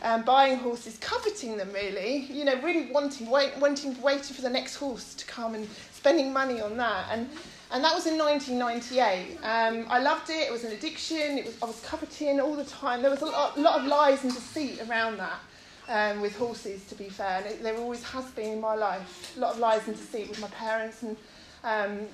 um, 0.02 0.22
buying 0.22 0.56
horses, 0.58 0.98
coveting 1.00 1.56
them 1.56 1.72
really, 1.72 2.26
you 2.30 2.44
know, 2.44 2.60
really 2.62 2.90
wanting, 2.92 3.28
wait, 3.30 3.56
wanting, 3.58 4.00
waiting 4.02 4.34
for 4.34 4.42
the 4.42 4.50
next 4.50 4.76
horse 4.76 5.14
to 5.14 5.26
come 5.26 5.54
and 5.54 5.68
spending 5.92 6.32
money 6.32 6.60
on 6.60 6.76
that. 6.76 7.06
And, 7.10 7.28
and 7.72 7.82
that 7.82 7.94
was 7.94 8.06
in 8.06 8.16
1998. 8.18 9.38
Um, 9.42 9.86
I 9.88 9.98
loved 10.00 10.30
it. 10.30 10.48
It 10.48 10.52
was 10.52 10.64
an 10.64 10.72
addiction. 10.72 11.38
It 11.38 11.46
was, 11.46 11.62
I 11.62 11.66
was 11.66 11.80
coveting 11.80 12.40
all 12.40 12.54
the 12.54 12.64
time. 12.64 13.02
There 13.02 13.10
was 13.10 13.22
a 13.22 13.26
lot, 13.26 13.58
lot 13.58 13.80
of 13.80 13.86
lies 13.86 14.22
and 14.22 14.32
deceit 14.32 14.80
around 14.88 15.18
that 15.18 15.40
um, 15.88 16.20
with 16.20 16.36
horses, 16.36 16.84
to 16.86 16.94
be 16.94 17.08
fair. 17.08 17.38
And 17.38 17.46
it, 17.46 17.62
there 17.62 17.76
always 17.76 18.02
has 18.04 18.26
been 18.32 18.52
in 18.52 18.60
my 18.60 18.74
life. 18.74 19.34
A 19.36 19.40
lot 19.40 19.54
of 19.54 19.58
lies 19.58 19.86
and 19.88 19.96
deceit 19.96 20.28
with 20.28 20.40
my 20.40 20.48
parents 20.48 21.02
and 21.02 21.16
um, 21.64 22.06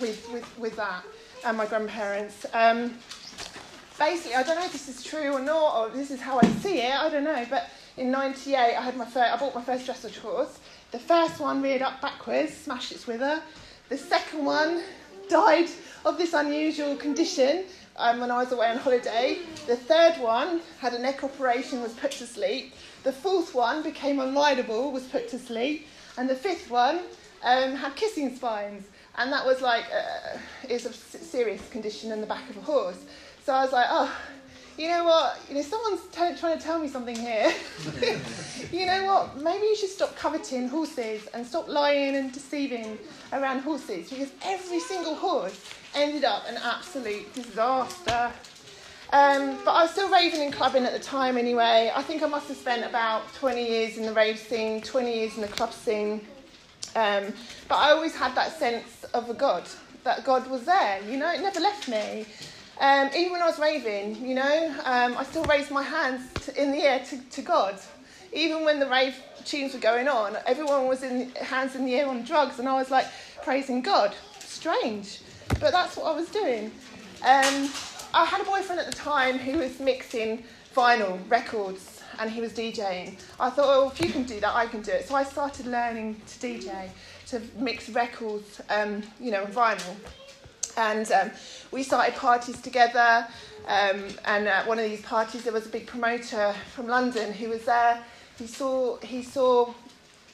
with, 0.00 0.28
with, 0.32 0.58
with 0.58 0.76
that 0.76 1.04
and 1.44 1.56
my 1.56 1.66
grandparents. 1.66 2.46
Um, 2.52 2.94
basically, 4.00 4.34
I 4.34 4.42
don't 4.42 4.56
know 4.56 4.64
if 4.64 4.72
this 4.72 4.88
is 4.88 5.04
true 5.04 5.30
or 5.30 5.40
not, 5.40 5.76
or 5.76 5.90
this 5.90 6.10
is 6.10 6.20
how 6.20 6.40
I 6.40 6.46
see 6.62 6.78
it, 6.78 6.94
I 6.94 7.10
don't 7.10 7.22
know, 7.22 7.46
but 7.50 7.68
in 7.98 8.10
98, 8.10 8.56
I, 8.56 8.80
had 8.80 8.96
my 8.96 9.04
first, 9.04 9.30
I 9.30 9.36
bought 9.36 9.54
my 9.54 9.62
first 9.62 9.86
dressage 9.86 10.16
horse. 10.18 10.58
The 10.90 10.98
first 10.98 11.38
one 11.38 11.62
reared 11.62 11.82
up 11.82 12.00
backwards, 12.00 12.54
smashed 12.54 12.92
its 12.92 13.06
wither. 13.06 13.42
The 13.90 13.98
second 13.98 14.44
one 14.44 14.82
died 15.28 15.68
of 16.06 16.16
this 16.16 16.32
unusual 16.32 16.96
condition 16.96 17.64
um, 17.96 18.20
when 18.20 18.30
I 18.30 18.38
was 18.38 18.52
away 18.52 18.68
on 18.68 18.78
holiday. 18.78 19.40
The 19.66 19.76
third 19.76 20.14
one 20.14 20.62
had 20.80 20.94
a 20.94 20.98
neck 20.98 21.22
operation, 21.22 21.82
was 21.82 21.92
put 21.92 22.12
to 22.12 22.26
sleep. 22.26 22.72
The 23.04 23.12
fourth 23.12 23.54
one 23.54 23.82
became 23.82 24.16
unrideable, 24.16 24.92
was 24.92 25.04
put 25.04 25.28
to 25.28 25.38
sleep. 25.38 25.86
And 26.16 26.28
the 26.28 26.34
fifth 26.34 26.70
one 26.70 27.00
um, 27.42 27.76
had 27.76 27.94
kissing 27.96 28.34
spines. 28.34 28.86
And 29.18 29.30
that 29.30 29.44
was 29.44 29.60
like, 29.60 29.84
uh, 29.92 30.38
is 30.68 30.86
a 30.86 30.92
serious 30.92 31.68
condition 31.68 32.12
in 32.12 32.22
the 32.22 32.26
back 32.26 32.48
of 32.48 32.56
a 32.56 32.62
horse. 32.62 33.04
So 33.44 33.54
I 33.54 33.62
was 33.62 33.72
like, 33.72 33.86
oh, 33.88 34.14
you 34.76 34.88
know 34.88 35.04
what? 35.04 35.38
You 35.48 35.56
know, 35.56 35.62
someone's 35.62 36.02
t- 36.12 36.38
trying 36.38 36.58
to 36.58 36.62
tell 36.62 36.78
me 36.78 36.88
something 36.88 37.16
here. 37.16 37.52
you 38.72 38.86
know 38.86 39.04
what? 39.04 39.42
Maybe 39.42 39.66
you 39.66 39.76
should 39.76 39.90
stop 39.90 40.16
coveting 40.16 40.68
horses 40.68 41.26
and 41.34 41.46
stop 41.46 41.68
lying 41.68 42.16
and 42.16 42.32
deceiving 42.32 42.98
around 43.32 43.60
horses 43.60 44.08
because 44.08 44.30
every 44.44 44.80
single 44.80 45.14
horse 45.14 45.58
ended 45.94 46.24
up 46.24 46.44
an 46.48 46.56
absolute 46.62 47.32
disaster. 47.34 48.32
Um, 49.12 49.58
but 49.64 49.72
I 49.72 49.82
was 49.82 49.90
still 49.90 50.10
raving 50.10 50.40
and 50.40 50.52
clubbing 50.52 50.84
at 50.84 50.92
the 50.92 51.00
time 51.00 51.36
anyway. 51.36 51.90
I 51.94 52.02
think 52.02 52.22
I 52.22 52.26
must 52.26 52.48
have 52.48 52.56
spent 52.56 52.84
about 52.88 53.32
20 53.34 53.68
years 53.68 53.98
in 53.98 54.06
the 54.06 54.12
rave 54.12 54.38
scene, 54.38 54.80
20 54.80 55.12
years 55.12 55.34
in 55.34 55.40
the 55.40 55.48
club 55.48 55.72
scene. 55.72 56.26
Um, 56.94 57.32
but 57.68 57.76
I 57.76 57.90
always 57.90 58.14
had 58.14 58.34
that 58.36 58.56
sense 58.56 59.04
of 59.12 59.28
a 59.28 59.34
God, 59.34 59.64
that 60.04 60.24
God 60.24 60.48
was 60.48 60.64
there, 60.64 61.00
you 61.08 61.16
know, 61.16 61.30
it 61.32 61.40
never 61.40 61.60
left 61.60 61.88
me. 61.88 62.26
Um, 62.80 63.10
even 63.14 63.32
when 63.32 63.42
I 63.42 63.46
was 63.46 63.58
raving, 63.58 64.26
you 64.26 64.34
know, 64.34 64.74
um, 64.84 65.16
I 65.18 65.24
still 65.24 65.44
raised 65.44 65.70
my 65.70 65.82
hands 65.82 66.48
in 66.48 66.72
the 66.72 66.78
air 66.78 67.04
to, 67.10 67.20
to 67.20 67.42
God. 67.42 67.78
Even 68.32 68.64
when 68.64 68.80
the 68.80 68.88
rave 68.88 69.14
tunes 69.44 69.74
were 69.74 69.80
going 69.80 70.08
on, 70.08 70.36
everyone 70.46 70.88
was 70.88 71.02
in 71.02 71.30
hands 71.32 71.74
in 71.76 71.84
the 71.84 71.94
air 71.94 72.08
on 72.08 72.24
drugs, 72.24 72.58
and 72.58 72.66
I 72.66 72.74
was 72.74 72.90
like 72.90 73.06
praising 73.42 73.82
God. 73.82 74.14
Strange, 74.38 75.20
but 75.60 75.72
that's 75.72 75.96
what 75.96 76.06
I 76.06 76.16
was 76.16 76.30
doing. 76.30 76.72
Um, 77.22 77.68
I 78.14 78.24
had 78.24 78.40
a 78.40 78.44
boyfriend 78.44 78.80
at 78.80 78.86
the 78.86 78.96
time 78.96 79.38
who 79.38 79.58
was 79.58 79.78
mixing 79.78 80.42
vinyl 80.74 81.18
records 81.28 82.02
and 82.18 82.30
he 82.30 82.40
was 82.40 82.52
DJing. 82.52 83.18
I 83.38 83.50
thought, 83.50 83.66
oh, 83.66 83.90
if 83.90 84.00
you 84.00 84.12
can 84.12 84.24
do 84.24 84.40
that, 84.40 84.54
I 84.54 84.66
can 84.66 84.82
do 84.82 84.92
it. 84.92 85.08
So 85.08 85.14
I 85.14 85.24
started 85.24 85.66
learning 85.66 86.20
to 86.26 86.38
DJ, 86.38 86.88
to 87.28 87.40
mix 87.56 87.88
records, 87.88 88.60
um, 88.68 89.02
you 89.20 89.30
know, 89.30 89.44
vinyl. 89.46 89.96
And 90.80 91.12
um, 91.12 91.30
we 91.70 91.82
started 91.82 92.14
parties 92.14 92.60
together. 92.60 93.26
Um, 93.68 94.04
and 94.24 94.48
at 94.48 94.66
one 94.66 94.78
of 94.78 94.84
these 94.86 95.02
parties, 95.02 95.44
there 95.44 95.52
was 95.52 95.66
a 95.66 95.68
big 95.68 95.86
promoter 95.86 96.54
from 96.74 96.86
London 96.88 97.32
who 97.34 97.50
was 97.50 97.66
there. 97.66 98.02
He 98.38 98.46
saw, 98.46 98.96
he 98.98 99.22
saw 99.22 99.74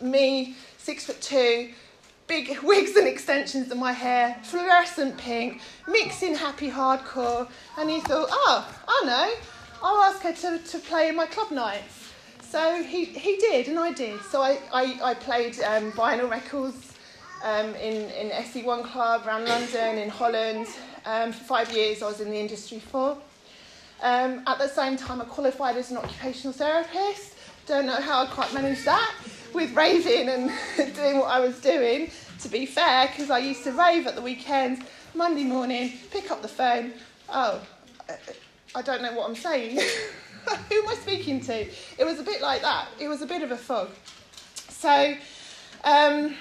me, 0.01 0.55
six 0.79 1.05
foot 1.05 1.21
two, 1.21 1.73
big 2.29 2.59
wigs 2.63 2.95
and 2.95 3.09
extensions 3.09 3.73
in 3.73 3.79
my 3.81 3.91
hair, 3.91 4.37
fluorescent 4.45 5.19
pink, 5.19 5.61
mixing 5.89 6.37
happy 6.37 6.71
hardcore. 6.71 7.49
And 7.77 7.91
he 7.91 8.01
thought, 8.01 8.29
oh, 8.31 8.73
I 8.87 9.03
know, 9.05 9.35
I'll 9.83 10.03
ask 10.05 10.23
her 10.23 10.33
to, 10.33 10.63
to 10.63 10.79
play 10.79 11.09
in 11.09 11.17
my 11.17 11.27
club 11.27 11.51
nights. 11.51 12.13
So 12.41 12.85
he, 12.85 13.05
he 13.07 13.37
did, 13.39 13.67
and 13.67 13.79
I 13.81 13.93
did. 13.93 14.21
So 14.23 14.41
I, 14.41 14.61
I, 14.73 14.99
I 15.03 15.15
played 15.15 15.61
um, 15.63 15.91
vinyl 15.93 16.31
records 16.31 16.96
um, 17.45 17.75
in, 17.75 18.11
in 18.11 18.31
SE1 18.31 18.85
Club 18.85 19.27
around 19.27 19.47
London, 19.47 19.99
in 19.99 20.09
Holland. 20.09 20.67
Um, 21.05 21.33
for 21.33 21.45
five 21.45 21.73
years, 21.73 22.03
I 22.03 22.07
was 22.07 22.21
in 22.21 22.31
the 22.31 22.37
industry 22.39 22.79
for. 22.79 23.19
Um, 24.03 24.43
at 24.47 24.59
the 24.59 24.69
same 24.69 24.97
time, 24.97 25.21
I 25.21 25.25
qualified 25.25 25.77
as 25.77 25.91
an 25.91 25.99
occupational 25.99 26.53
therapist. 26.53 27.35
Don't 27.67 27.87
know 27.87 28.01
how 28.01 28.25
I 28.25 28.27
quite 28.27 28.53
managed 28.53 28.85
that 28.85 29.15
with 29.55 29.75
raving 29.75 30.29
and 30.29 30.51
doing 30.95 31.19
what 31.19 31.31
I 31.31 31.41
was 31.41 31.61
doing, 31.61 32.11
to 32.41 32.49
be 32.49 32.67
fair, 32.67 33.07
because 33.07 33.31
I 33.31 33.39
used 33.39 33.65
to 33.65 33.73
rave 33.73 34.07
at 34.07 34.15
the 34.15 34.23
weekends, 34.23 34.85
Monday 35.15 35.45
morning, 35.45 35.93
pick 36.11 36.31
up 36.31 36.43
the 36.43 36.49
phone. 36.49 36.93
Oh, 37.29 37.61
I 38.75 38.83
don't 38.83 39.03
know 39.03 39.15
what 39.15 39.29
I'm 39.29 39.35
saying. 39.35 39.77
Who 40.69 40.83
am 40.83 40.89
I 40.89 40.95
speaking 40.95 41.41
to? 41.41 41.67
It 41.99 42.05
was 42.05 42.21
a 42.21 42.23
bit 42.23 42.41
like 42.41 42.63
that. 42.63 42.89
It 43.01 43.09
was 43.09 43.23
a 43.23 43.27
bit 43.27 43.43
of 43.43 43.51
a 43.51 43.57
fog. 43.57 43.89
So, 44.69 45.17
um, 45.83 46.37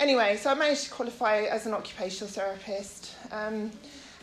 anyway, 0.00 0.36
so 0.36 0.50
I 0.50 0.54
managed 0.54 0.84
to 0.84 0.90
qualify 0.90 1.42
as 1.42 1.66
an 1.66 1.74
occupational 1.74 2.28
therapist. 2.28 3.14
Um, 3.30 3.70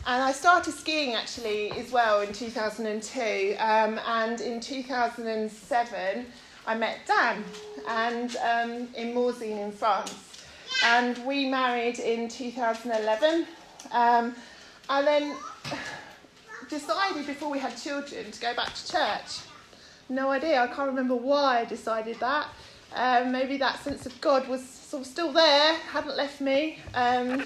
and 0.06 0.22
I 0.22 0.32
started 0.32 0.72
skiing 0.72 1.14
actually 1.14 1.70
as 1.72 1.90
well 1.90 2.20
in 2.20 2.32
2002. 2.32 3.56
Um, 3.58 4.00
and 4.06 4.40
in 4.40 4.60
2007, 4.60 6.26
I 6.66 6.74
met 6.74 6.98
Dan 7.06 7.44
and 7.88 8.36
um, 8.36 8.88
in 8.94 9.14
Morzine 9.14 9.64
in 9.64 9.72
France. 9.72 10.44
And 10.84 11.16
we 11.26 11.48
married 11.48 11.98
in 11.98 12.28
2011. 12.28 13.46
Um, 13.92 14.34
and 14.90 15.06
then 15.06 15.36
decided 16.68 17.26
before 17.26 17.50
we 17.50 17.58
had 17.58 17.76
children 17.76 18.30
to 18.30 18.40
go 18.40 18.54
back 18.54 18.74
to 18.74 18.92
church. 18.92 19.40
No 20.08 20.30
idea. 20.30 20.62
I 20.62 20.66
can't 20.66 20.88
remember 20.88 21.16
why 21.16 21.60
I 21.60 21.64
decided 21.64 22.20
that. 22.20 22.48
Um, 22.94 23.32
maybe 23.32 23.56
that 23.58 23.82
sense 23.82 24.06
of 24.06 24.20
God 24.20 24.46
was 24.48 24.73
sort 24.94 25.06
of 25.06 25.10
still 25.10 25.32
there, 25.32 25.74
hadn't 25.90 26.16
left 26.16 26.40
me. 26.40 26.78
Um, 26.94 27.44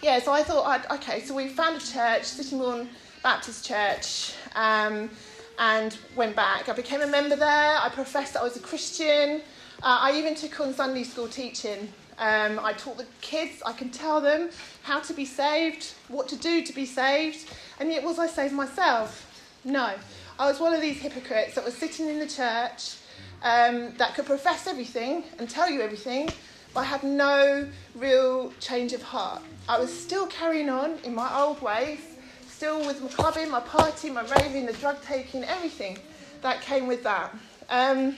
yeah, 0.00 0.18
so 0.18 0.32
I 0.32 0.42
thought, 0.42 0.66
I'd, 0.66 0.90
okay, 0.92 1.20
so 1.20 1.34
we 1.34 1.46
found 1.46 1.76
a 1.76 1.84
church, 1.84 2.24
Sittingbourne 2.24 2.88
Baptist 3.22 3.66
Church, 3.66 4.32
um, 4.54 5.10
and 5.58 5.98
went 6.16 6.34
back. 6.34 6.70
I 6.70 6.72
became 6.72 7.02
a 7.02 7.06
member 7.06 7.36
there. 7.36 7.76
I 7.78 7.90
professed 7.92 8.32
that 8.32 8.40
I 8.40 8.44
was 8.44 8.56
a 8.56 8.60
Christian. 8.60 9.42
Uh, 9.82 9.98
I 10.00 10.12
even 10.16 10.34
took 10.34 10.58
on 10.58 10.72
Sunday 10.72 11.02
school 11.02 11.28
teaching. 11.28 11.92
Um, 12.16 12.58
I 12.62 12.72
taught 12.72 12.96
the 12.96 13.06
kids, 13.20 13.62
I 13.66 13.74
can 13.74 13.90
tell 13.90 14.22
them 14.22 14.48
how 14.84 15.00
to 15.00 15.12
be 15.12 15.26
saved, 15.26 15.92
what 16.08 16.28
to 16.28 16.36
do 16.36 16.62
to 16.62 16.72
be 16.72 16.86
saved, 16.86 17.46
and 17.78 17.90
yet 17.90 18.02
was 18.02 18.18
I 18.18 18.26
saved 18.26 18.54
myself? 18.54 19.28
No. 19.64 19.92
I 20.38 20.48
was 20.48 20.60
one 20.60 20.72
of 20.72 20.80
these 20.80 20.96
hypocrites 20.96 21.56
that 21.56 21.64
was 21.64 21.74
sitting 21.74 22.08
in 22.08 22.18
the 22.18 22.26
church 22.26 22.94
um, 23.42 23.92
that 23.98 24.14
could 24.14 24.26
profess 24.26 24.66
everything 24.66 25.24
and 25.38 25.48
tell 25.48 25.68
you 25.70 25.80
everything, 25.80 26.28
but 26.74 26.80
I 26.80 26.84
had 26.84 27.02
no 27.02 27.68
real 27.94 28.52
change 28.60 28.92
of 28.92 29.02
heart. 29.02 29.42
I 29.68 29.78
was 29.78 29.92
still 29.92 30.26
carrying 30.26 30.68
on 30.68 30.98
in 31.04 31.14
my 31.14 31.40
old 31.40 31.60
ways, 31.60 32.00
still 32.48 32.86
with 32.86 33.02
my 33.02 33.08
clubbing, 33.08 33.50
my 33.50 33.60
party, 33.60 34.10
my 34.10 34.24
raving, 34.36 34.66
the 34.66 34.72
drug 34.74 35.02
taking, 35.02 35.44
everything 35.44 35.98
that 36.40 36.60
came 36.60 36.86
with 36.86 37.02
that. 37.02 37.34
Um, 37.68 38.16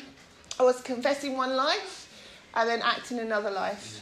I 0.59 0.63
was 0.63 0.81
confessing 0.83 1.37
one 1.37 1.57
life 1.57 2.09
and 2.55 2.69
then 2.69 2.81
acting 2.83 3.19
another 3.19 3.51
life. 3.51 4.01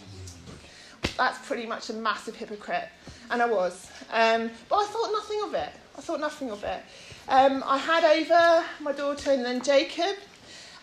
that's 1.17 1.45
pretty 1.47 1.67
much 1.67 1.91
a 1.91 1.95
massive 1.95 2.37
hypocrite. 2.37 2.89
And 3.31 3.41
I 3.41 3.47
was. 3.47 3.91
Um, 4.13 4.51
but 4.69 4.77
I 4.77 4.87
thought 4.87 5.13
nothing 5.13 5.41
of 5.45 5.55
it. 5.55 5.73
I 5.97 6.01
thought 6.01 6.21
nothing 6.21 6.51
of 6.51 6.63
it. 6.65 6.83
Um, 7.29 7.63
I 7.67 7.79
had 7.79 8.05
over 8.05 8.65
my 8.81 8.93
daughter 8.93 9.31
and 9.31 9.45
then 9.45 9.63
Jacob, 9.63 10.17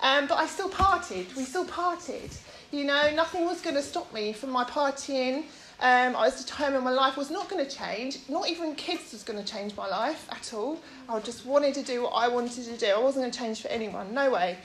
um, 0.02 0.28
but 0.28 0.38
I 0.38 0.48
still 0.48 0.70
partied. 0.70 1.36
We 1.36 1.44
still 1.44 1.66
partied. 1.66 2.38
You 2.72 2.84
know, 2.86 3.12
nothing 3.16 3.46
was 3.46 3.62
going 3.62 3.76
to 3.76 3.82
stop 3.82 4.14
me 4.14 4.34
from 4.34 4.52
my 4.52 4.64
partying. 4.64 5.46
Um, 5.82 6.16
I 6.16 6.26
was 6.26 6.44
determined 6.44 6.84
my 6.84 6.92
life 6.92 7.16
was 7.16 7.32
not 7.32 7.50
going 7.50 7.66
to 7.66 7.72
change. 7.76 8.20
Not 8.28 8.50
even 8.50 8.76
kids 8.76 9.14
was 9.14 9.24
going 9.24 9.44
to 9.44 9.50
change 9.50 9.76
my 9.76 9.88
life 9.88 10.28
at 10.30 10.54
all. 10.54 10.80
I 11.08 11.20
just 11.22 11.46
wanted 11.46 11.74
to 11.76 11.84
do 11.84 12.04
what 12.04 12.10
I 12.10 12.28
wanted 12.28 12.66
to 12.66 12.78
do. 12.78 12.88
I 12.88 13.00
wasn't 13.00 13.24
going 13.24 13.32
to 13.32 13.40
change 13.40 13.62
for 13.62 13.70
anyone. 13.70 14.14
No 14.14 14.30
way. 14.30 14.58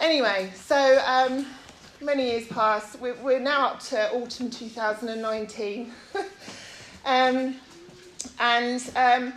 Anyway, 0.00 0.50
so 0.54 1.02
um, 1.06 1.46
many 2.00 2.30
years 2.30 2.46
passed. 2.48 3.00
We're, 3.00 3.14
we're, 3.22 3.40
now 3.40 3.68
up 3.68 3.80
to 3.84 4.12
autumn 4.12 4.50
2019. 4.50 5.92
um, 7.04 7.54
and 8.38 8.90
um, 8.96 9.32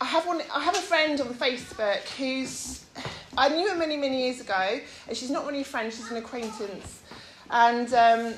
I 0.00 0.04
have 0.04 0.26
one. 0.26 0.42
I 0.52 0.62
have 0.62 0.76
a 0.76 0.80
friend 0.80 1.20
on 1.20 1.28
Facebook 1.28 2.06
who's 2.16 2.84
I 3.40 3.48
knew 3.48 3.66
her 3.70 3.74
many 3.74 3.96
many 3.96 4.24
years 4.24 4.42
ago, 4.42 4.80
and 5.08 5.16
she's 5.16 5.30
not 5.30 5.46
really 5.46 5.62
a 5.62 5.64
friend. 5.64 5.90
She's 5.90 6.10
an 6.10 6.18
acquaintance, 6.18 7.00
and 7.48 7.92
um, 7.94 8.34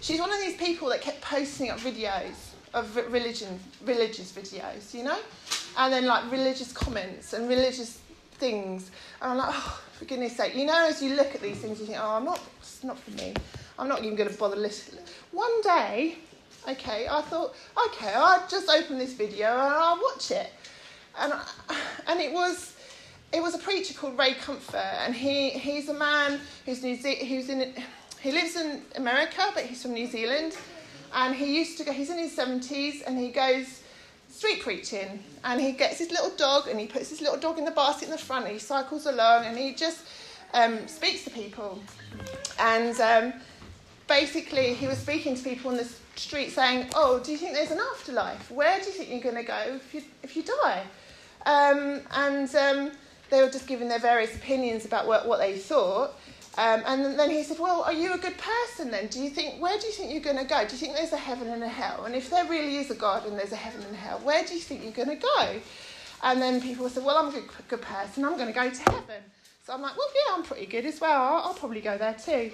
she's 0.00 0.20
one 0.20 0.32
of 0.32 0.38
these 0.38 0.56
people 0.56 0.88
that 0.90 1.00
kept 1.00 1.20
posting 1.20 1.68
up 1.68 1.80
videos 1.80 2.52
of 2.74 2.94
religion, 3.12 3.58
religious 3.84 4.30
videos, 4.30 4.94
you 4.94 5.02
know, 5.02 5.18
and 5.76 5.92
then 5.92 6.06
like 6.06 6.30
religious 6.30 6.72
comments 6.72 7.32
and 7.32 7.48
religious 7.48 7.98
things. 8.34 8.92
And 9.20 9.32
I'm 9.32 9.38
like, 9.38 9.50
oh, 9.50 9.82
for 9.98 10.04
goodness 10.04 10.36
sake, 10.36 10.54
you 10.54 10.64
know, 10.64 10.86
as 10.88 11.02
you 11.02 11.16
look 11.16 11.34
at 11.34 11.40
these 11.42 11.58
things, 11.58 11.80
you 11.80 11.86
think, 11.86 11.98
oh, 12.00 12.16
I'm 12.16 12.24
not, 12.24 12.40
it's 12.60 12.84
not 12.84 12.96
for 12.96 13.10
me. 13.10 13.34
I'm 13.80 13.88
not 13.88 14.04
even 14.04 14.14
going 14.14 14.30
to 14.30 14.38
bother 14.38 14.54
listening. 14.54 15.04
One 15.32 15.60
day, 15.62 16.18
okay, 16.68 17.08
I 17.08 17.20
thought, 17.22 17.56
okay, 17.88 18.12
I'll 18.14 18.46
just 18.48 18.70
open 18.70 18.98
this 18.98 19.12
video 19.12 19.48
and 19.48 19.74
I'll 19.74 20.00
watch 20.00 20.30
it. 20.30 20.52
And, 21.18 21.32
and 22.06 22.20
it 22.20 22.32
was, 22.32 22.71
it 23.32 23.42
was 23.42 23.54
a 23.54 23.58
preacher 23.58 23.94
called 23.94 24.18
Ray 24.18 24.34
Comfort, 24.34 24.76
and 24.76 25.14
he, 25.14 25.50
he's 25.50 25.88
a 25.88 25.94
man 25.94 26.40
who's, 26.66 26.82
New 26.82 26.96
Ze- 26.96 27.24
who's 27.24 27.48
in, 27.48 27.74
he 28.20 28.30
lives 28.30 28.56
in 28.56 28.82
America, 28.96 29.42
but 29.54 29.64
he's 29.64 29.82
from 29.82 29.94
New 29.94 30.06
Zealand. 30.06 30.56
And 31.14 31.34
he 31.34 31.58
used 31.58 31.78
to 31.78 31.84
go, 31.84 31.92
he's 31.92 32.10
in 32.10 32.18
his 32.18 32.36
70s, 32.36 33.02
and 33.06 33.18
he 33.18 33.28
goes 33.28 33.82
street 34.28 34.62
preaching. 34.62 35.22
And 35.44 35.60
he 35.60 35.72
gets 35.72 35.98
his 35.98 36.10
little 36.10 36.30
dog, 36.36 36.68
and 36.68 36.78
he 36.78 36.86
puts 36.86 37.10
his 37.10 37.20
little 37.20 37.38
dog 37.38 37.58
in 37.58 37.64
the 37.64 37.70
basket 37.70 38.06
in 38.06 38.10
the 38.10 38.18
front, 38.18 38.44
and 38.44 38.52
he 38.52 38.58
cycles 38.58 39.06
along, 39.06 39.46
and 39.46 39.56
he 39.56 39.74
just 39.74 40.04
um, 40.52 40.86
speaks 40.86 41.24
to 41.24 41.30
people. 41.30 41.82
And 42.58 42.98
um, 43.00 43.32
basically, 44.08 44.74
he 44.74 44.86
was 44.86 44.98
speaking 44.98 45.34
to 45.36 45.42
people 45.42 45.70
on 45.70 45.78
the 45.78 45.88
street 46.16 46.50
saying, 46.50 46.90
Oh, 46.94 47.18
do 47.18 47.32
you 47.32 47.38
think 47.38 47.54
there's 47.54 47.70
an 47.70 47.80
afterlife? 47.94 48.50
Where 48.50 48.78
do 48.78 48.86
you 48.86 48.92
think 48.92 49.10
you're 49.10 49.20
going 49.20 49.36
to 49.36 49.42
go 49.42 49.62
if 49.76 49.94
you, 49.94 50.02
if 50.22 50.36
you 50.36 50.42
die? 50.42 50.84
Um, 51.44 52.00
and 52.12 52.54
um, 52.54 52.92
they 53.32 53.40
were 53.40 53.50
just 53.50 53.66
giving 53.66 53.88
their 53.88 53.98
various 53.98 54.36
opinions 54.36 54.84
about 54.84 55.06
what, 55.06 55.26
what 55.26 55.40
they 55.40 55.56
thought. 55.56 56.14
Um, 56.58 56.82
and 56.84 57.18
then 57.18 57.30
he 57.30 57.42
said, 57.42 57.58
Well, 57.58 57.82
are 57.82 57.94
you 57.94 58.12
a 58.12 58.18
good 58.18 58.36
person 58.36 58.90
then? 58.90 59.06
Do 59.06 59.20
you 59.22 59.30
think, 59.30 59.60
where 59.60 59.78
do 59.78 59.86
you 59.86 59.92
think 59.92 60.12
you're 60.12 60.20
going 60.20 60.36
to 60.36 60.44
go? 60.44 60.66
Do 60.66 60.72
you 60.72 60.78
think 60.78 60.94
there's 60.94 61.12
a 61.12 61.16
heaven 61.16 61.48
and 61.48 61.62
a 61.62 61.68
hell? 61.68 62.04
And 62.04 62.14
if 62.14 62.28
there 62.28 62.44
really 62.44 62.76
is 62.76 62.90
a 62.90 62.94
God 62.94 63.26
and 63.26 63.38
there's 63.38 63.52
a 63.52 63.56
heaven 63.56 63.82
and 63.82 63.94
a 63.94 63.98
hell, 63.98 64.18
where 64.18 64.44
do 64.44 64.54
you 64.54 64.60
think 64.60 64.82
you're 64.84 64.92
going 64.92 65.08
to 65.08 65.16
go? 65.16 65.60
And 66.22 66.42
then 66.42 66.60
people 66.60 66.88
said, 66.90 67.04
Well, 67.04 67.16
I'm 67.16 67.28
a 67.28 67.32
good, 67.32 67.48
good 67.68 67.80
person, 67.80 68.24
I'm 68.24 68.36
going 68.36 68.48
to 68.48 68.52
go 68.52 68.68
to 68.68 68.90
heaven. 68.92 69.22
So 69.64 69.72
I'm 69.72 69.80
like, 69.80 69.96
Well, 69.96 70.08
yeah, 70.14 70.34
I'm 70.34 70.42
pretty 70.42 70.66
good 70.66 70.84
as 70.84 71.00
well. 71.00 71.22
I'll, 71.22 71.42
I'll 71.48 71.54
probably 71.54 71.80
go 71.80 71.96
there 71.96 72.14
too. 72.14 72.52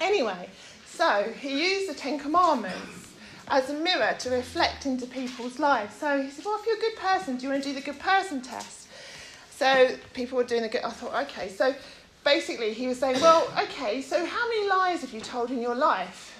Anyway, 0.00 0.48
so 0.86 1.32
he 1.40 1.74
used 1.74 1.90
the 1.90 1.94
Ten 1.94 2.20
Commandments 2.20 3.12
as 3.48 3.70
a 3.70 3.74
mirror 3.74 4.14
to 4.20 4.30
reflect 4.30 4.86
into 4.86 5.04
people's 5.06 5.58
lives. 5.58 5.96
So 5.96 6.22
he 6.22 6.30
said, 6.30 6.44
Well, 6.44 6.60
if 6.60 6.66
you're 6.66 6.76
a 6.76 6.80
good 6.80 6.96
person, 6.96 7.38
do 7.38 7.42
you 7.42 7.50
want 7.50 7.64
to 7.64 7.68
do 7.70 7.74
the 7.74 7.84
good 7.84 7.98
person 7.98 8.40
test? 8.40 8.85
So 9.56 9.88
people 10.12 10.36
were 10.36 10.44
doing 10.44 10.62
the 10.62 10.68
good. 10.68 10.82
I 10.82 10.90
thought, 10.90 11.14
okay. 11.28 11.48
So 11.48 11.74
basically, 12.24 12.74
he 12.74 12.88
was 12.88 12.98
saying, 12.98 13.20
Well, 13.22 13.50
okay, 13.62 14.02
so 14.02 14.24
how 14.26 14.48
many 14.48 14.68
lies 14.68 15.00
have 15.00 15.14
you 15.14 15.20
told 15.20 15.50
in 15.50 15.62
your 15.62 15.74
life? 15.74 16.38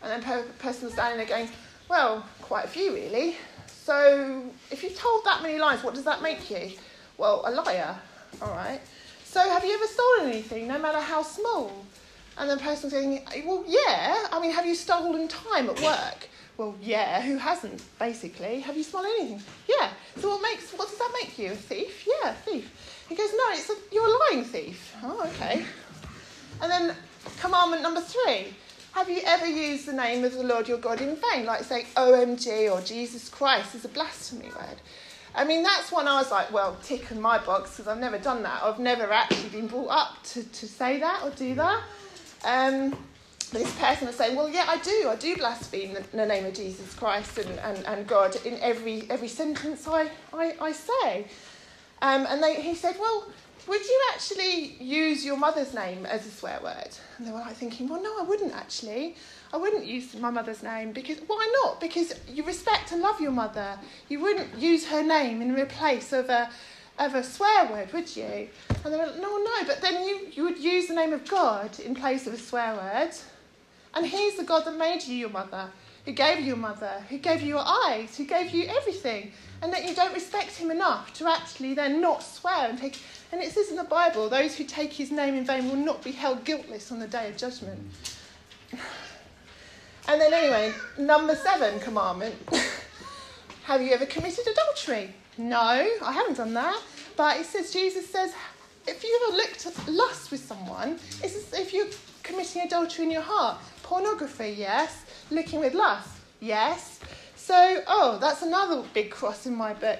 And 0.00 0.10
then 0.10 0.20
the 0.20 0.52
person 0.54 0.84
was 0.84 0.94
standing 0.94 1.18
there 1.18 1.26
going, 1.26 1.48
Well, 1.88 2.24
quite 2.40 2.66
a 2.66 2.68
few, 2.68 2.94
really. 2.94 3.36
So 3.66 4.44
if 4.70 4.84
you've 4.84 4.96
told 4.96 5.24
that 5.24 5.42
many 5.42 5.58
lies, 5.58 5.82
what 5.82 5.94
does 5.94 6.04
that 6.04 6.22
make 6.22 6.48
you? 6.50 6.70
Well, 7.18 7.42
a 7.44 7.50
liar. 7.50 7.96
All 8.40 8.52
right. 8.52 8.80
So 9.24 9.40
have 9.40 9.64
you 9.64 9.74
ever 9.74 9.86
stolen 9.86 10.30
anything, 10.30 10.68
no 10.68 10.78
matter 10.78 11.00
how 11.00 11.22
small? 11.22 11.72
And 12.38 12.48
then 12.48 12.58
the 12.58 12.64
was 12.64 12.92
going, 12.92 13.26
well, 13.44 13.64
yeah. 13.66 14.26
I 14.32 14.40
mean, 14.40 14.52
have 14.52 14.64
you 14.64 14.76
stolen 14.76 15.26
time 15.26 15.68
at 15.68 15.80
work? 15.82 16.28
Well, 16.60 16.74
yeah. 16.82 17.22
Who 17.22 17.38
hasn't, 17.38 17.82
basically? 17.98 18.60
Have 18.60 18.76
you 18.76 18.82
stolen 18.82 19.10
anything? 19.18 19.42
Yeah. 19.66 19.88
So 20.18 20.28
what 20.28 20.42
makes, 20.42 20.70
what 20.72 20.88
does 20.88 20.98
that 20.98 21.10
make 21.18 21.38
you? 21.38 21.52
A 21.52 21.56
thief? 21.56 22.06
Yeah, 22.06 22.32
a 22.32 22.34
thief. 22.34 23.06
He 23.08 23.14
goes, 23.14 23.30
no, 23.32 23.44
it's 23.52 23.70
a, 23.70 23.76
you're 23.90 24.06
a 24.06 24.18
lying 24.30 24.44
thief. 24.44 24.94
Oh, 25.02 25.26
okay. 25.28 25.64
And 26.60 26.70
then 26.70 26.94
commandment 27.40 27.80
number 27.80 28.02
three. 28.02 28.52
Have 28.92 29.08
you 29.08 29.22
ever 29.24 29.46
used 29.46 29.86
the 29.86 29.94
name 29.94 30.22
of 30.22 30.34
the 30.34 30.42
Lord 30.42 30.68
your 30.68 30.76
God 30.76 31.00
in 31.00 31.16
vain? 31.32 31.46
Like 31.46 31.64
say 31.64 31.86
OMG 31.96 32.70
or 32.70 32.82
Jesus 32.82 33.30
Christ 33.30 33.74
is 33.74 33.86
a 33.86 33.88
blasphemy 33.88 34.48
word. 34.48 34.82
I 35.34 35.44
mean, 35.44 35.62
that's 35.62 35.90
one 35.90 36.06
I 36.06 36.18
was 36.18 36.30
like, 36.30 36.52
well, 36.52 36.76
tick 36.82 37.10
in 37.10 37.22
my 37.22 37.38
box 37.38 37.70
because 37.70 37.88
I've 37.88 38.00
never 38.00 38.18
done 38.18 38.42
that. 38.42 38.62
I've 38.62 38.78
never 38.78 39.10
actually 39.10 39.48
been 39.48 39.66
brought 39.66 39.88
up 39.88 40.22
to, 40.24 40.44
to 40.44 40.68
say 40.68 41.00
that 41.00 41.22
or 41.24 41.30
do 41.30 41.54
that. 41.54 41.82
Um, 42.44 42.98
this 43.50 43.74
person 43.78 44.06
was 44.06 44.16
saying, 44.16 44.36
well, 44.36 44.48
yeah, 44.48 44.66
I 44.68 44.78
do. 44.78 45.08
I 45.08 45.16
do 45.16 45.36
blaspheme 45.36 45.94
the, 45.94 46.02
the 46.12 46.26
name 46.26 46.46
of 46.46 46.54
Jesus 46.54 46.94
Christ 46.94 47.38
and, 47.38 47.58
and, 47.60 47.84
and 47.86 48.06
God 48.06 48.36
in 48.44 48.58
every, 48.60 49.04
every 49.10 49.28
sentence 49.28 49.86
I, 49.88 50.10
I, 50.32 50.54
I 50.60 50.72
say. 50.72 51.26
Um, 52.02 52.26
and 52.28 52.42
they, 52.42 52.60
he 52.62 52.74
said, 52.74 52.96
well, 52.98 53.26
would 53.68 53.84
you 53.84 54.02
actually 54.12 54.76
use 54.80 55.24
your 55.24 55.36
mother's 55.36 55.74
name 55.74 56.06
as 56.06 56.26
a 56.26 56.30
swear 56.30 56.60
word? 56.62 56.88
And 57.18 57.26
they 57.26 57.30
were 57.30 57.38
like 57.38 57.56
thinking, 57.56 57.88
well, 57.88 58.02
no, 58.02 58.20
I 58.20 58.22
wouldn't 58.22 58.54
actually. 58.54 59.16
I 59.52 59.56
wouldn't 59.56 59.84
use 59.84 60.14
my 60.14 60.30
mother's 60.30 60.62
name 60.62 60.92
because 60.92 61.18
why 61.26 61.52
not? 61.62 61.80
Because 61.80 62.14
you 62.28 62.44
respect 62.44 62.92
and 62.92 63.02
love 63.02 63.20
your 63.20 63.32
mother. 63.32 63.78
You 64.08 64.20
wouldn't 64.20 64.56
use 64.56 64.86
her 64.86 65.02
name 65.02 65.42
in 65.42 65.54
replace 65.54 66.12
of 66.12 66.28
a 66.30 66.50
of 66.98 67.14
a 67.14 67.24
swear 67.24 67.70
word, 67.70 67.92
would 67.92 68.14
you? 68.14 68.48
And 68.84 68.92
they 68.92 68.98
were 68.98 69.06
like, 69.06 69.16
no, 69.16 69.38
no, 69.38 69.64
but 69.66 69.80
then 69.80 70.06
you, 70.06 70.28
you 70.32 70.44
would 70.44 70.58
use 70.58 70.86
the 70.86 70.94
name 70.94 71.14
of 71.14 71.26
God 71.28 71.80
in 71.80 71.94
place 71.94 72.26
of 72.26 72.34
a 72.34 72.38
swear 72.38 72.74
word. 72.74 73.12
And 73.94 74.06
He's 74.06 74.36
the 74.36 74.44
God 74.44 74.64
that 74.64 74.76
made 74.76 75.02
you 75.04 75.16
your 75.16 75.30
mother, 75.30 75.70
who 76.04 76.12
gave 76.12 76.40
you 76.40 76.46
your 76.46 76.56
mother, 76.56 77.02
who 77.08 77.18
gave 77.18 77.42
you 77.42 77.48
your 77.48 77.64
eyes, 77.66 78.16
who 78.16 78.24
gave 78.24 78.50
you 78.50 78.66
everything. 78.66 79.32
And 79.62 79.72
that 79.72 79.86
you 79.86 79.94
don't 79.94 80.14
respect 80.14 80.52
Him 80.52 80.70
enough 80.70 81.12
to 81.14 81.28
actually 81.28 81.74
then 81.74 82.00
not 82.00 82.22
swear 82.22 82.68
and 82.68 82.78
take. 82.78 82.98
And 83.32 83.42
it 83.42 83.52
says 83.52 83.70
in 83.70 83.76
the 83.76 83.84
Bible, 83.84 84.28
those 84.28 84.56
who 84.56 84.64
take 84.64 84.92
His 84.92 85.10
name 85.10 85.34
in 85.34 85.44
vain 85.44 85.68
will 85.68 85.76
not 85.76 86.02
be 86.02 86.12
held 86.12 86.44
guiltless 86.44 86.90
on 86.90 86.98
the 86.98 87.08
day 87.08 87.28
of 87.28 87.36
judgment. 87.36 87.80
And 90.08 90.20
then, 90.20 90.32
anyway, 90.32 90.72
number 90.98 91.36
seven 91.36 91.78
commandment 91.80 92.34
Have 93.64 93.82
you 93.82 93.92
ever 93.92 94.06
committed 94.06 94.46
adultery? 94.48 95.14
No, 95.38 95.56
I 95.58 96.12
haven't 96.12 96.36
done 96.36 96.54
that. 96.54 96.82
But 97.16 97.36
it 97.38 97.46
says, 97.46 97.72
Jesus 97.72 98.10
says, 98.10 98.34
if 98.88 99.04
you 99.04 99.20
ever 99.28 99.36
looked 99.36 99.66
at 99.66 99.88
lust 99.88 100.32
with 100.32 100.42
someone, 100.42 100.98
it's 101.22 101.36
as 101.36 101.52
if 101.52 101.72
you're 101.72 101.86
committing 102.24 102.62
adultery 102.62 103.04
in 103.04 103.10
your 103.12 103.22
heart. 103.22 103.58
Pornography, 103.90 104.54
yes. 104.56 105.04
Looking 105.32 105.58
with 105.58 105.74
lust, 105.74 106.10
yes. 106.38 107.00
So, 107.34 107.82
oh, 107.88 108.18
that's 108.20 108.40
another 108.42 108.84
big 108.94 109.10
cross 109.10 109.46
in 109.46 109.56
my 109.56 109.74
book. 109.74 109.98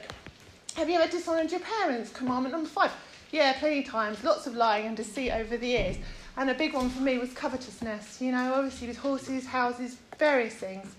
Have 0.76 0.88
you 0.88 0.94
ever 0.94 1.10
dishonoured 1.10 1.50
your 1.50 1.58
parents? 1.58 2.12
Commandment 2.12 2.52
number 2.52 2.68
five. 2.68 2.92
Yeah, 3.32 3.52
plenty 3.58 3.80
of 3.80 3.86
times. 3.86 4.22
Lots 4.22 4.46
of 4.46 4.54
lying 4.54 4.86
and 4.86 4.96
deceit 4.96 5.32
over 5.32 5.56
the 5.56 5.66
years. 5.66 5.96
And 6.36 6.48
a 6.50 6.54
big 6.54 6.72
one 6.72 6.88
for 6.88 7.02
me 7.02 7.18
was 7.18 7.32
covetousness. 7.32 8.22
You 8.22 8.30
know, 8.30 8.54
obviously 8.54 8.86
with 8.86 8.98
horses, 8.98 9.44
houses, 9.44 9.96
various 10.20 10.54
things. 10.54 10.94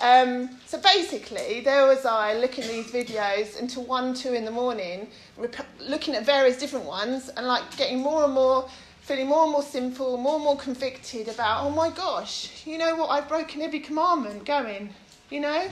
Um, 0.00 0.48
so 0.64 0.80
basically, 0.80 1.60
there 1.60 1.86
was 1.86 2.06
I 2.06 2.32
looking 2.32 2.64
at 2.64 2.70
these 2.70 2.90
videos 2.90 3.60
until 3.60 3.84
one, 3.84 4.14
two 4.14 4.32
in 4.32 4.46
the 4.46 4.50
morning, 4.50 5.08
rep- 5.36 5.66
looking 5.78 6.14
at 6.14 6.24
various 6.24 6.56
different 6.56 6.86
ones, 6.86 7.28
and 7.28 7.46
like 7.46 7.76
getting 7.76 7.98
more 7.98 8.24
and 8.24 8.32
more, 8.32 8.66
feeling 9.04 9.26
more 9.26 9.42
and 9.42 9.52
more 9.52 9.62
sinful, 9.62 10.16
more 10.16 10.36
and 10.36 10.44
more 10.44 10.56
convicted 10.56 11.28
about, 11.28 11.62
oh 11.62 11.70
my 11.70 11.90
gosh, 11.90 12.66
you 12.66 12.78
know 12.78 12.96
what? 12.96 13.08
I've 13.10 13.28
broken 13.28 13.60
every 13.60 13.80
commandment. 13.80 14.46
Going, 14.46 14.94
you 15.28 15.40
know, 15.40 15.68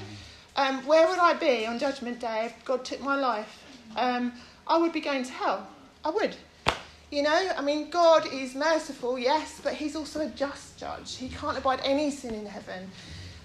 um, 0.57 0.87
where 0.87 1.09
would 1.09 1.18
I 1.18 1.33
be 1.33 1.64
on 1.66 1.78
Judgment 1.78 2.20
Day 2.20 2.45
if 2.45 2.64
God 2.66 2.85
took 2.85 3.01
my 3.01 3.16
life? 3.16 3.62
Um, 3.97 4.35
I 4.66 4.76
would 4.76 4.93
be 4.93 5.01
going 5.01 5.24
to 5.24 5.33
hell. 5.33 5.66
I 6.05 6.11
would. 6.11 6.37
You 7.11 7.22
know, 7.22 7.53
I 7.57 7.62
mean, 7.62 7.89
God 7.89 8.26
is 8.30 8.55
merciful, 8.55 9.18
yes, 9.18 9.61
but 9.62 9.72
He's 9.72 9.97
also 9.97 10.20
a 10.20 10.28
just 10.28 10.78
judge. 10.78 11.16
He 11.16 11.30
can't 11.30 11.57
abide 11.57 11.80
any 11.85 12.11
sin 12.11 12.35
in 12.35 12.45
heaven. 12.45 12.91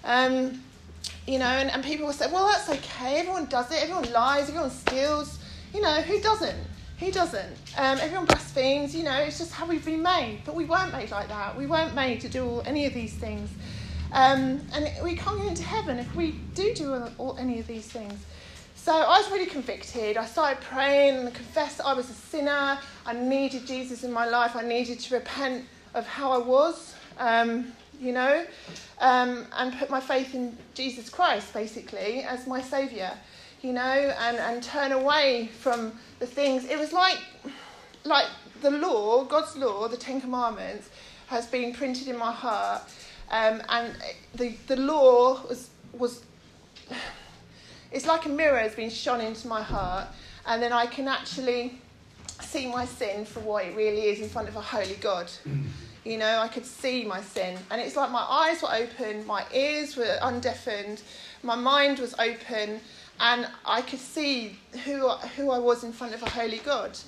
Um, 0.04 0.62
you 1.26 1.38
know, 1.38 1.46
and, 1.46 1.70
and 1.70 1.82
people 1.82 2.04
will 2.04 2.12
say, 2.12 2.30
well, 2.30 2.46
that's 2.46 2.68
okay. 2.68 3.20
Everyone 3.20 3.46
does 3.46 3.70
it. 3.72 3.82
Everyone 3.82 4.10
lies. 4.12 4.48
Everyone 4.48 4.70
steals. 4.70 5.38
You 5.72 5.80
know, 5.80 6.02
who 6.02 6.20
doesn't? 6.20 6.58
Who 6.98 7.12
doesn't? 7.12 7.56
Um, 7.76 7.98
everyone 8.00 8.26
blasphemes. 8.26 8.94
You 8.94 9.04
know, 9.04 9.16
it's 9.18 9.38
just 9.38 9.52
how 9.52 9.66
we've 9.66 9.84
been 9.84 10.02
made. 10.02 10.40
But 10.44 10.56
we 10.56 10.64
weren't 10.64 10.92
made 10.92 11.10
like 11.10 11.28
that. 11.28 11.56
We 11.56 11.66
weren't 11.66 11.94
made 11.94 12.20
to 12.22 12.28
do 12.28 12.44
all, 12.44 12.62
any 12.66 12.86
of 12.86 12.94
these 12.94 13.14
things. 13.14 13.50
Um, 14.12 14.60
and 14.72 14.90
we 15.04 15.14
can't 15.14 15.38
get 15.38 15.48
into 15.48 15.62
heaven 15.62 15.98
if 15.98 16.12
we 16.16 16.32
do 16.54 16.74
do 16.74 16.94
all, 16.94 17.10
all, 17.18 17.38
any 17.38 17.60
of 17.60 17.66
these 17.66 17.86
things. 17.86 18.24
So 18.74 18.92
I 18.92 19.18
was 19.18 19.30
really 19.30 19.46
convicted. 19.46 20.16
I 20.16 20.24
started 20.24 20.60
praying 20.60 21.16
and 21.16 21.34
confessed 21.34 21.78
that 21.78 21.86
I 21.86 21.92
was 21.92 22.10
a 22.10 22.14
sinner. 22.14 22.78
I 23.06 23.12
needed 23.12 23.66
Jesus 23.66 24.02
in 24.02 24.12
my 24.12 24.26
life. 24.26 24.56
I 24.56 24.62
needed 24.62 24.98
to 25.00 25.14
repent 25.14 25.66
of 25.94 26.06
how 26.06 26.32
I 26.32 26.38
was, 26.38 26.94
um, 27.18 27.72
you 28.00 28.12
know, 28.12 28.44
um, 29.00 29.46
and 29.56 29.78
put 29.78 29.90
my 29.90 30.00
faith 30.00 30.34
in 30.34 30.56
Jesus 30.74 31.10
Christ, 31.10 31.52
basically, 31.52 32.22
as 32.22 32.46
my 32.46 32.60
saviour, 32.60 33.10
you 33.62 33.72
know, 33.72 33.80
and, 33.82 34.36
and 34.36 34.62
turn 34.62 34.92
away 34.92 35.50
from 35.58 35.92
the 36.18 36.26
things. 36.26 36.64
It 36.64 36.78
was 36.78 36.92
like, 36.92 37.18
like 38.04 38.26
the 38.60 38.70
law, 38.70 39.24
God's 39.24 39.56
law, 39.56 39.88
the 39.88 39.96
Ten 39.96 40.20
Commandments, 40.20 40.90
has 41.26 41.46
been 41.46 41.72
printed 41.72 42.08
in 42.08 42.16
my 42.16 42.32
heart. 42.32 42.82
Um, 43.30 43.62
and 43.68 43.94
the, 44.34 44.54
the 44.66 44.76
law 44.76 45.46
was, 45.48 45.70
was 45.92 46.22
it's 47.90 48.06
like 48.06 48.26
a 48.26 48.28
mirror 48.28 48.58
has 48.58 48.74
been 48.74 48.90
shone 48.90 49.20
into 49.20 49.48
my 49.48 49.62
heart, 49.62 50.08
and 50.46 50.62
then 50.62 50.72
I 50.72 50.86
can 50.86 51.08
actually 51.08 51.78
see 52.40 52.66
my 52.66 52.84
sin 52.84 53.24
for 53.24 53.40
what 53.40 53.64
it 53.66 53.74
really 53.76 54.04
is 54.04 54.20
in 54.20 54.28
front 54.28 54.48
of 54.48 54.56
a 54.56 54.60
holy 54.60 54.94
God. 54.96 55.30
You 56.04 56.16
know, 56.16 56.38
I 56.38 56.48
could 56.48 56.64
see 56.64 57.04
my 57.04 57.20
sin, 57.20 57.58
and 57.70 57.80
it's 57.80 57.96
like 57.96 58.10
my 58.10 58.22
eyes 58.22 58.62
were 58.62 58.72
open, 58.72 59.26
my 59.26 59.44
ears 59.52 59.96
were 59.96 60.16
undeafened, 60.22 61.02
my 61.42 61.54
mind 61.54 61.98
was 61.98 62.14
open, 62.18 62.80
and 63.20 63.48
I 63.64 63.82
could 63.82 63.98
see 63.98 64.56
who 64.84 65.08
who 65.08 65.50
I 65.50 65.58
was 65.58 65.84
in 65.84 65.92
front 65.92 66.14
of 66.14 66.22
a 66.22 66.30
holy 66.30 66.58
God. 66.58 66.98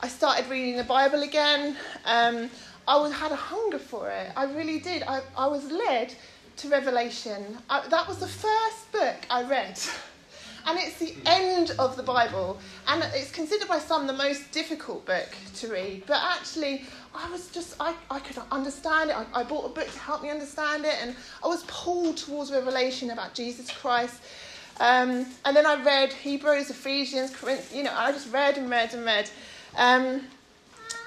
I 0.00 0.08
started 0.08 0.48
reading 0.50 0.76
the 0.76 0.84
Bible 0.84 1.22
again. 1.22 1.76
Um, 2.04 2.50
I 2.88 2.98
was, 2.98 3.12
had 3.12 3.30
a 3.30 3.36
hunger 3.36 3.78
for 3.78 4.10
it. 4.10 4.32
I 4.36 4.44
really 4.44 4.80
did. 4.80 5.04
I, 5.04 5.20
I 5.36 5.46
was 5.46 5.70
led 5.70 6.12
to 6.56 6.68
Revelation. 6.68 7.58
I, 7.70 7.86
that 7.88 8.08
was 8.08 8.18
the 8.18 8.26
first 8.26 8.90
book 8.92 9.16
I 9.30 9.44
read. 9.44 9.78
And 10.64 10.78
it's 10.78 10.98
the 10.98 11.16
end 11.26 11.72
of 11.78 11.96
the 11.96 12.04
Bible. 12.04 12.56
And 12.86 13.02
it's 13.14 13.32
considered 13.32 13.66
by 13.66 13.80
some 13.80 14.06
the 14.06 14.12
most 14.12 14.52
difficult 14.52 15.04
book 15.04 15.28
to 15.56 15.66
read. 15.66 16.04
But 16.06 16.20
actually, 16.22 16.84
I 17.12 17.28
was 17.32 17.48
just, 17.48 17.74
I, 17.80 17.96
I 18.10 18.20
could 18.20 18.38
understand 18.52 19.10
it. 19.10 19.16
I, 19.16 19.40
I 19.40 19.42
bought 19.42 19.66
a 19.66 19.68
book 19.70 19.90
to 19.90 19.98
help 19.98 20.22
me 20.22 20.30
understand 20.30 20.84
it. 20.84 20.94
And 21.02 21.16
I 21.42 21.48
was 21.48 21.64
pulled 21.64 22.16
towards 22.16 22.52
Revelation 22.52 23.10
about 23.10 23.34
Jesus 23.34 23.72
Christ. 23.72 24.22
Um, 24.80 25.26
and 25.44 25.56
then 25.56 25.66
I 25.66 25.82
read 25.82 26.12
Hebrews, 26.12 26.70
Ephesians, 26.70 27.34
Corinthians, 27.34 27.74
you 27.74 27.82
know, 27.84 27.92
I 27.94 28.10
just 28.12 28.32
read 28.32 28.58
and 28.58 28.68
read 28.68 28.94
and 28.94 29.04
read. 29.04 29.30
Um, 29.76 30.22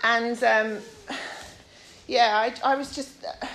and 0.03 0.43
um, 0.43 0.77
yeah, 2.07 2.37
I, 2.63 2.73
I 2.73 2.75
was 2.75 2.95
just. 2.95 3.25
Uh, 3.25 3.47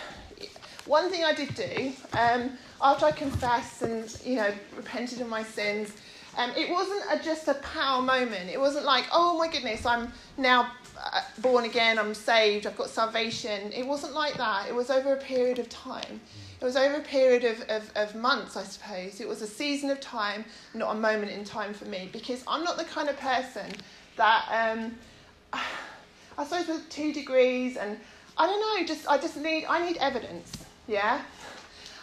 one 0.87 1.09
thing 1.09 1.23
I 1.23 1.33
did 1.33 1.55
do 1.55 1.93
um, 2.19 2.51
after 2.83 3.07
I 3.07 3.13
confessed 3.13 3.83
and 3.83 4.13
you 4.25 4.35
know 4.35 4.53
repented 4.77 5.21
of 5.21 5.29
my 5.29 5.45
sins, 5.45 5.93
um, 6.37 6.51
it 6.57 6.69
wasn't 6.69 7.03
a, 7.13 7.23
just 7.23 7.47
a 7.47 7.55
power 7.55 8.03
moment. 8.03 8.51
It 8.51 8.59
wasn't 8.59 8.85
like, 8.85 9.05
oh 9.13 9.39
my 9.39 9.47
goodness, 9.47 9.87
I'm 9.87 10.13
now 10.37 10.73
uh, 10.99 11.21
born 11.39 11.65
again, 11.65 11.99
I'm 11.99 12.15
saved, 12.15 12.67
I've 12.67 12.77
got 12.77 12.91
salvation. 12.91 13.73
It 13.73 13.87
wasn't 13.87 14.15
like 14.15 14.35
that. 14.35 14.69
It 14.69 14.75
was 14.75 14.91
over 14.91 15.15
a 15.15 15.17
period 15.17 15.59
of 15.61 15.69
time. 15.69 16.21
It 16.61 16.65
was 16.65 16.77
over 16.77 16.97
a 16.97 17.01
period 17.01 17.45
of, 17.45 17.63
of, 17.71 17.91
of 17.97 18.15
months, 18.15 18.57
I 18.57 18.65
suppose. 18.65 19.21
It 19.21 19.27
was 19.29 19.41
a 19.41 19.47
season 19.47 19.89
of 19.91 19.99
time, 20.01 20.45
not 20.75 20.95
a 20.95 20.99
moment 20.99 21.33
in 21.33 21.43
time 21.43 21.73
for 21.73 21.87
me, 21.87 22.11
because 22.13 22.45
I'm 22.47 22.63
not 22.65 22.77
the 22.77 22.85
kind 22.85 23.09
of 23.09 23.17
person 23.19 23.73
that, 24.17 24.45
um, 24.51 24.95
I 26.39 26.45
suppose, 26.45 26.69
with 26.69 26.89
two 26.91 27.13
degrees 27.13 27.77
and 27.77 27.99
I 28.37 28.47
don't 28.47 28.61
know, 28.61 28.87
just 28.87 29.07
I 29.09 29.19
just 29.19 29.37
need 29.37 29.67
I 29.67 29.87
need 29.87 29.99
evidence. 29.99 30.65
Yeah? 30.87 31.23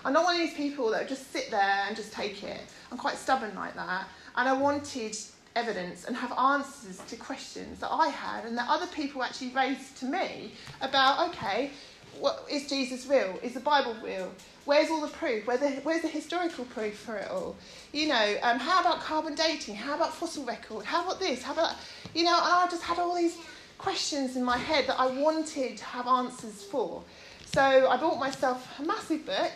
I'm 0.06 0.14
not 0.14 0.24
one 0.24 0.36
of 0.36 0.42
these 0.42 0.54
people 0.54 0.92
that 0.92 1.08
just 1.08 1.32
sit 1.32 1.50
there 1.50 1.86
and 1.88 1.96
just 1.96 2.14
take 2.14 2.44
it. 2.44 2.62
I'm 2.92 2.98
quite 2.98 3.16
stubborn 3.16 3.56
like 3.56 3.76
that. 3.76 4.08
And 4.36 4.48
I 4.48 4.54
wanted 4.54 5.18
evidence 5.56 6.06
and 6.06 6.16
have 6.16 6.32
answers 6.38 7.00
to 7.08 7.16
questions 7.16 7.80
that 7.80 7.90
I 7.92 8.10
had 8.10 8.46
and 8.46 8.56
that 8.58 8.70
other 8.70 8.86
people 8.88 9.24
actually 9.24 9.50
raised 9.50 9.98
to 9.98 10.06
me 10.06 10.54
about, 10.82 11.30
okay, 11.30 11.72
what, 12.20 12.46
is 12.50 12.68
Jesus 12.68 13.06
real? 13.08 13.40
Is 13.44 13.54
the 13.54 13.60
Bible 13.60 13.96
real? 14.04 14.32
Where's 14.66 14.90
all 14.90 15.02
the 15.02 15.08
proof? 15.08 15.48
Where 15.48 15.58
the, 15.58 15.70
where's 15.84 16.02
the 16.02 16.08
historical 16.08 16.66
proof 16.66 16.98
for 16.98 17.18
it 17.18 17.30
all? 17.30 17.56
You 17.94 18.08
know, 18.10 18.36
um, 18.44 18.60
how 18.60 18.82
about 18.82 19.00
carbon 19.00 19.36
dating? 19.36 19.76
How 19.76 19.96
about 19.96 20.14
fossil 20.14 20.44
record? 20.44 20.86
How 20.86 21.04
about 21.04 21.20
this? 21.20 21.42
How 21.42 21.54
about, 21.54 21.76
that? 21.76 21.80
you 22.14 22.24
know, 22.24 22.34
I 22.34 22.68
just 22.70 22.84
had 22.84 23.00
all 23.00 23.16
these 23.16 23.38
questions 23.78 24.36
in 24.36 24.44
my 24.44 24.58
head 24.58 24.88
that 24.88 25.00
I 25.00 25.08
wanted 25.08 25.78
to 25.78 25.84
have 25.86 26.08
answers 26.08 26.64
for. 26.64 27.04
So 27.46 27.62
I 27.62 27.96
bought 27.98 28.20
myself 28.20 28.80
a 28.80 28.84
massive 28.84 29.26
book 29.26 29.54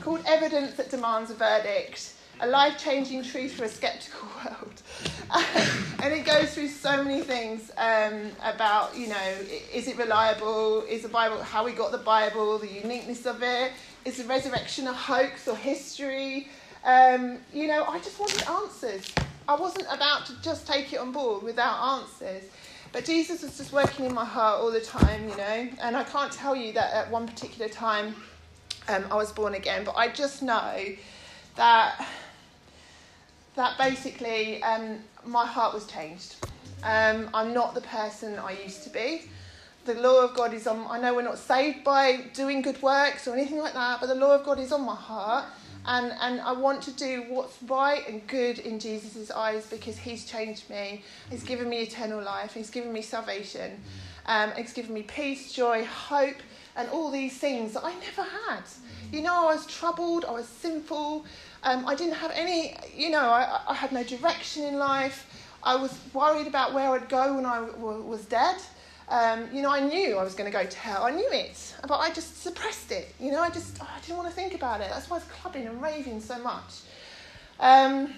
called 0.00 0.22
Evidence 0.26 0.74
That 0.74 0.90
Demands 0.90 1.30
a 1.30 1.34
Verdict 1.34 2.14
A 2.42 2.46
Life 2.46 2.82
Changing 2.82 3.22
Truth 3.22 3.52
for 3.52 3.64
a 3.64 3.68
Skeptical 3.68 4.26
World. 4.44 4.82
and 6.02 6.14
it 6.14 6.24
goes 6.24 6.54
through 6.54 6.68
so 6.68 7.04
many 7.04 7.20
things 7.20 7.70
um, 7.76 8.30
about, 8.42 8.96
you 8.96 9.08
know, 9.08 9.34
is 9.74 9.86
it 9.86 9.98
reliable? 9.98 10.82
Is 10.88 11.02
the 11.02 11.08
Bible 11.08 11.42
how 11.42 11.66
we 11.66 11.72
got 11.72 11.92
the 11.92 11.98
Bible, 11.98 12.56
the 12.58 12.66
uniqueness 12.66 13.26
of 13.26 13.42
it? 13.42 13.72
Is 14.06 14.16
the 14.16 14.24
resurrection 14.24 14.86
a 14.86 14.92
hoax 14.92 15.48
or 15.48 15.54
history? 15.54 16.48
Um, 16.82 17.40
you 17.52 17.66
know, 17.66 17.84
I 17.84 17.98
just 17.98 18.18
wanted 18.18 18.48
answers. 18.48 19.12
I 19.46 19.54
wasn't 19.54 19.86
about 19.90 20.24
to 20.26 20.40
just 20.40 20.66
take 20.66 20.94
it 20.94 20.98
on 20.98 21.12
board 21.12 21.42
without 21.42 22.00
answers. 22.00 22.44
But 22.90 23.04
Jesus 23.04 23.42
was 23.42 23.58
just 23.58 23.70
working 23.70 24.06
in 24.06 24.14
my 24.14 24.24
heart 24.24 24.62
all 24.62 24.70
the 24.70 24.80
time, 24.80 25.28
you 25.28 25.36
know. 25.36 25.68
And 25.82 25.94
I 25.94 26.04
can't 26.04 26.32
tell 26.32 26.56
you 26.56 26.72
that 26.72 26.94
at 26.94 27.10
one 27.10 27.26
particular 27.26 27.68
time 27.68 28.14
um, 28.88 29.04
I 29.10 29.16
was 29.16 29.30
born 29.30 29.54
again, 29.54 29.84
but 29.84 29.94
I 29.96 30.08
just 30.08 30.42
know 30.42 30.86
that 31.56 32.08
that 33.60 33.76
basically 33.76 34.62
um, 34.62 34.98
my 35.26 35.44
heart 35.44 35.74
was 35.74 35.86
changed. 35.86 36.36
Um, 36.82 37.28
I'm 37.34 37.52
not 37.52 37.74
the 37.74 37.82
person 37.82 38.38
I 38.38 38.52
used 38.52 38.84
to 38.84 38.90
be. 38.90 39.24
The 39.84 39.94
law 39.94 40.24
of 40.24 40.34
God 40.34 40.54
is 40.54 40.66
on. 40.66 40.86
I 40.88 40.98
know 40.98 41.14
we're 41.14 41.22
not 41.22 41.36
saved 41.36 41.84
by 41.84 42.22
doing 42.32 42.62
good 42.62 42.80
works 42.80 43.28
or 43.28 43.34
anything 43.34 43.58
like 43.58 43.74
that, 43.74 44.00
but 44.00 44.06
the 44.06 44.14
law 44.14 44.34
of 44.34 44.46
God 44.46 44.58
is 44.58 44.72
on 44.72 44.82
my 44.86 44.94
heart 44.94 45.44
and, 45.86 46.12
and 46.20 46.40
I 46.40 46.52
want 46.52 46.82
to 46.84 46.92
do 46.92 47.24
what's 47.28 47.62
right 47.64 48.06
and 48.08 48.26
good 48.26 48.60
in 48.60 48.78
Jesus' 48.78 49.30
eyes 49.30 49.66
because 49.66 49.98
He's 49.98 50.24
changed 50.24 50.70
me. 50.70 51.02
He's 51.30 51.42
given 51.42 51.68
me 51.68 51.82
eternal 51.82 52.22
life. 52.22 52.54
He's 52.54 52.70
given 52.70 52.92
me 52.92 53.02
salvation. 53.02 53.78
Um, 54.26 54.52
he's 54.56 54.72
given 54.72 54.94
me 54.94 55.02
peace, 55.02 55.52
joy, 55.52 55.84
hope, 55.84 56.36
and 56.76 56.88
all 56.90 57.10
these 57.10 57.36
things 57.36 57.72
that 57.72 57.84
I 57.84 57.92
never 57.94 58.22
had. 58.22 58.62
You 59.12 59.22
know, 59.22 59.48
I 59.48 59.54
was 59.54 59.66
troubled, 59.66 60.24
I 60.24 60.32
was 60.32 60.46
sinful, 60.46 61.24
um, 61.62 61.86
I 61.86 61.94
didn't 61.94 62.14
have 62.14 62.30
any, 62.34 62.76
you 62.96 63.10
know, 63.10 63.20
I, 63.20 63.60
I 63.68 63.74
had 63.74 63.92
no 63.92 64.02
direction 64.02 64.64
in 64.64 64.78
life. 64.78 65.26
I 65.62 65.76
was 65.76 65.98
worried 66.14 66.46
about 66.46 66.72
where 66.72 66.90
I'd 66.90 67.08
go 67.08 67.34
when 67.34 67.44
I 67.44 67.60
w- 67.66 68.02
was 68.02 68.24
dead. 68.24 68.56
Um, 69.08 69.48
you 69.52 69.60
know, 69.60 69.70
I 69.70 69.80
knew 69.80 70.16
I 70.16 70.22
was 70.22 70.34
going 70.34 70.50
to 70.50 70.56
go 70.56 70.64
to 70.64 70.78
hell. 70.78 71.02
I 71.02 71.10
knew 71.10 71.28
it, 71.30 71.74
but 71.86 71.98
I 71.98 72.10
just 72.10 72.42
suppressed 72.42 72.92
it. 72.92 73.12
You 73.18 73.32
know, 73.32 73.40
I 73.40 73.50
just 73.50 73.78
oh, 73.82 73.88
I 73.94 74.00
didn't 74.00 74.16
want 74.16 74.28
to 74.28 74.34
think 74.34 74.54
about 74.54 74.80
it. 74.80 74.88
That's 74.88 75.10
why 75.10 75.16
I 75.16 75.20
was 75.20 75.28
clubbing 75.28 75.66
and 75.66 75.82
raving 75.82 76.20
so 76.20 76.38
much. 76.38 76.82
Um, 77.58 78.14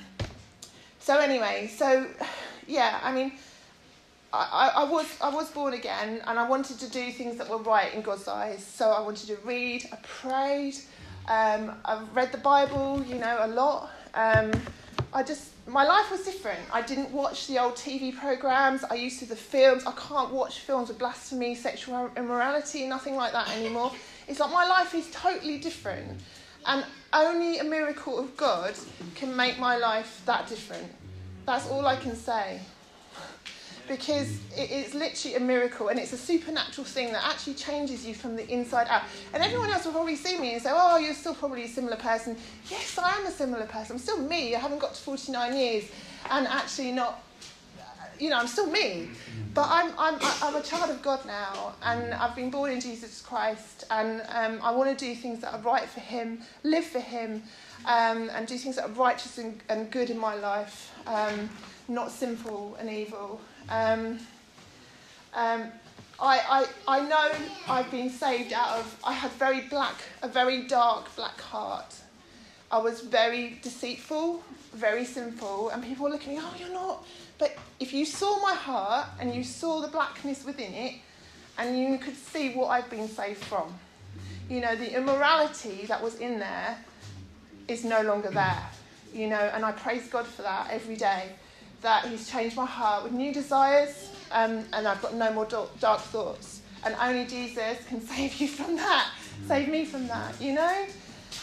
so 1.00 1.18
anyway, 1.18 1.72
so 1.74 2.06
yeah, 2.66 3.00
I 3.02 3.12
mean, 3.12 3.32
I, 4.32 4.72
I, 4.76 4.84
was 4.84 5.06
I 5.20 5.28
was 5.28 5.50
born 5.50 5.74
again, 5.74 6.22
and 6.26 6.38
I 6.38 6.48
wanted 6.48 6.78
to 6.80 6.90
do 6.90 7.12
things 7.12 7.36
that 7.36 7.50
were 7.50 7.58
right 7.58 7.92
in 7.92 8.00
God's 8.00 8.26
eyes. 8.26 8.64
So 8.64 8.90
I 8.90 9.00
wanted 9.00 9.26
to 9.26 9.36
read. 9.44 9.86
I 9.92 9.96
prayed. 9.96 10.76
Um, 11.28 11.72
I 11.84 12.02
read 12.14 12.32
the 12.32 12.38
Bible, 12.38 13.04
you 13.06 13.16
know, 13.16 13.38
a 13.42 13.48
lot. 13.48 13.90
Um, 14.14 14.50
I 15.12 15.22
just 15.22 15.50
my 15.66 15.84
life 15.84 16.10
was 16.10 16.24
different. 16.24 16.60
I 16.72 16.80
didn't 16.80 17.10
watch 17.10 17.46
the 17.46 17.58
old 17.58 17.74
TV 17.74 18.16
programs. 18.16 18.84
I 18.84 18.94
used 18.94 19.18
to 19.18 19.26
the 19.26 19.36
films. 19.36 19.84
I 19.86 19.92
can't 19.92 20.32
watch 20.32 20.60
films 20.60 20.88
with 20.88 20.98
blasphemy, 20.98 21.54
sexual 21.54 22.10
immorality, 22.16 22.86
nothing 22.86 23.16
like 23.16 23.32
that 23.32 23.50
anymore. 23.50 23.92
It's 24.26 24.40
like 24.40 24.50
my 24.50 24.66
life 24.66 24.94
is 24.94 25.10
totally 25.10 25.58
different. 25.58 26.20
And 26.64 26.86
only 27.12 27.58
a 27.58 27.64
miracle 27.64 28.18
of 28.18 28.34
God 28.36 28.74
can 29.14 29.36
make 29.36 29.58
my 29.58 29.76
life 29.76 30.22
that 30.24 30.48
different. 30.48 30.90
That's 31.44 31.68
all 31.68 31.86
I 31.86 31.96
can 31.96 32.16
say 32.16 32.60
because 33.88 34.38
it's 34.56 34.94
literally 34.94 35.36
a 35.36 35.40
miracle 35.40 35.88
and 35.88 35.98
it's 35.98 36.12
a 36.12 36.16
supernatural 36.16 36.84
thing 36.84 37.12
that 37.12 37.24
actually 37.24 37.54
changes 37.54 38.06
you 38.06 38.14
from 38.14 38.36
the 38.36 38.48
inside 38.48 38.86
out. 38.88 39.02
And 39.32 39.42
everyone 39.42 39.70
else 39.70 39.84
will 39.84 39.92
probably 39.92 40.16
see 40.16 40.38
me 40.38 40.54
and 40.54 40.62
say, 40.62 40.70
Oh, 40.72 40.98
you're 40.98 41.14
still 41.14 41.34
probably 41.34 41.64
a 41.64 41.68
similar 41.68 41.96
person. 41.96 42.36
Yes, 42.70 42.98
I 42.98 43.16
am 43.16 43.26
a 43.26 43.30
similar 43.30 43.66
person. 43.66 43.96
I'm 43.96 43.98
still 43.98 44.18
me. 44.18 44.54
I 44.54 44.58
haven't 44.58 44.78
got 44.78 44.94
to 44.94 45.02
49 45.02 45.56
years 45.56 45.84
and 46.30 46.46
actually 46.46 46.92
not, 46.92 47.22
you 48.18 48.30
know, 48.30 48.38
I'm 48.38 48.46
still 48.46 48.70
me. 48.70 49.08
But 49.54 49.68
I'm, 49.68 49.92
I'm, 49.98 50.18
I'm 50.42 50.56
a 50.56 50.62
child 50.62 50.90
of 50.90 51.02
God 51.02 51.24
now 51.26 51.74
and 51.82 52.14
I've 52.14 52.34
been 52.34 52.50
born 52.50 52.70
in 52.70 52.80
Jesus 52.80 53.20
Christ 53.20 53.84
and 53.90 54.22
um, 54.28 54.60
I 54.62 54.72
want 54.72 54.96
to 54.96 55.04
do 55.04 55.14
things 55.14 55.40
that 55.40 55.52
are 55.54 55.60
right 55.60 55.88
for 55.88 56.00
Him, 56.00 56.40
live 56.62 56.84
for 56.84 57.00
Him, 57.00 57.42
um, 57.84 58.30
and 58.30 58.46
do 58.46 58.56
things 58.56 58.76
that 58.76 58.84
are 58.86 58.92
righteous 58.92 59.38
and, 59.38 59.60
and 59.68 59.90
good 59.90 60.08
in 60.08 60.18
my 60.18 60.34
life, 60.36 60.92
um, 61.06 61.50
not 61.88 62.10
sinful 62.10 62.76
and 62.78 62.88
evil. 62.88 63.40
Um, 63.68 64.18
um, 65.34 65.72
I, 66.20 66.66
I, 66.86 66.98
I 66.98 67.08
know 67.08 67.32
I've 67.68 67.90
been 67.90 68.10
saved 68.10 68.52
out 68.52 68.78
of, 68.78 68.98
I 69.02 69.12
had 69.12 69.32
very 69.32 69.62
black, 69.62 69.96
a 70.22 70.28
very 70.28 70.66
dark 70.66 71.14
black 71.16 71.40
heart. 71.40 71.94
I 72.70 72.78
was 72.78 73.00
very 73.00 73.58
deceitful, 73.62 74.42
very 74.72 75.04
sinful, 75.04 75.70
and 75.70 75.82
people 75.82 76.04
were 76.04 76.10
looking 76.10 76.36
at 76.38 76.44
me, 76.44 76.48
oh, 76.50 76.56
you're 76.58 76.72
not. 76.72 77.04
But 77.38 77.56
if 77.80 77.92
you 77.92 78.06
saw 78.06 78.40
my 78.40 78.54
heart 78.54 79.08
and 79.20 79.34
you 79.34 79.42
saw 79.42 79.80
the 79.80 79.88
blackness 79.88 80.44
within 80.44 80.72
it, 80.72 80.94
and 81.58 81.78
you 81.78 81.98
could 81.98 82.16
see 82.16 82.54
what 82.54 82.68
I've 82.68 82.88
been 82.88 83.08
saved 83.08 83.44
from, 83.44 83.74
you 84.48 84.60
know, 84.60 84.76
the 84.76 84.96
immorality 84.96 85.86
that 85.86 86.02
was 86.02 86.16
in 86.16 86.38
there 86.38 86.78
is 87.68 87.84
no 87.84 88.00
longer 88.02 88.30
there, 88.30 88.66
you 89.12 89.28
know, 89.28 89.36
and 89.36 89.64
I 89.64 89.72
praise 89.72 90.08
God 90.08 90.26
for 90.26 90.42
that 90.42 90.68
every 90.70 90.96
day, 90.96 91.30
that 91.82 92.06
He's 92.06 92.28
changed 92.28 92.56
my 92.56 92.66
heart 92.66 93.04
with 93.04 93.12
new 93.12 93.32
desires, 93.32 94.10
um, 94.30 94.64
and 94.72 94.88
I've 94.88 95.02
got 95.02 95.14
no 95.14 95.32
more 95.32 95.46
dark 95.46 96.00
thoughts. 96.00 96.62
And 96.84 96.96
only 97.00 97.26
Jesus 97.26 97.78
can 97.86 98.00
save 98.06 98.40
you 98.40 98.48
from 98.48 98.76
that, 98.76 99.10
save 99.46 99.68
me 99.68 99.84
from 99.84 100.08
that, 100.08 100.40
you 100.40 100.54
know? 100.54 100.86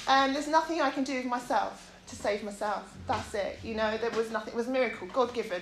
And 0.08 0.36
there's 0.36 0.48
nothing 0.48 0.82
I 0.82 0.92
can 0.92 1.04
do 1.04 1.16
with 1.16 1.26
myself 1.26 1.92
to 2.08 2.16
save 2.16 2.44
myself. 2.44 2.96
That's 3.08 3.34
it. 3.34 3.60
You 3.64 3.76
know, 3.76 3.98
there 3.98 4.10
was 4.12 4.32
nothing, 4.32 4.54
it 4.54 4.58
was 4.58 4.68
a 4.68 4.72
miracle, 4.72 5.08
God 5.08 5.34
given. 5.34 5.62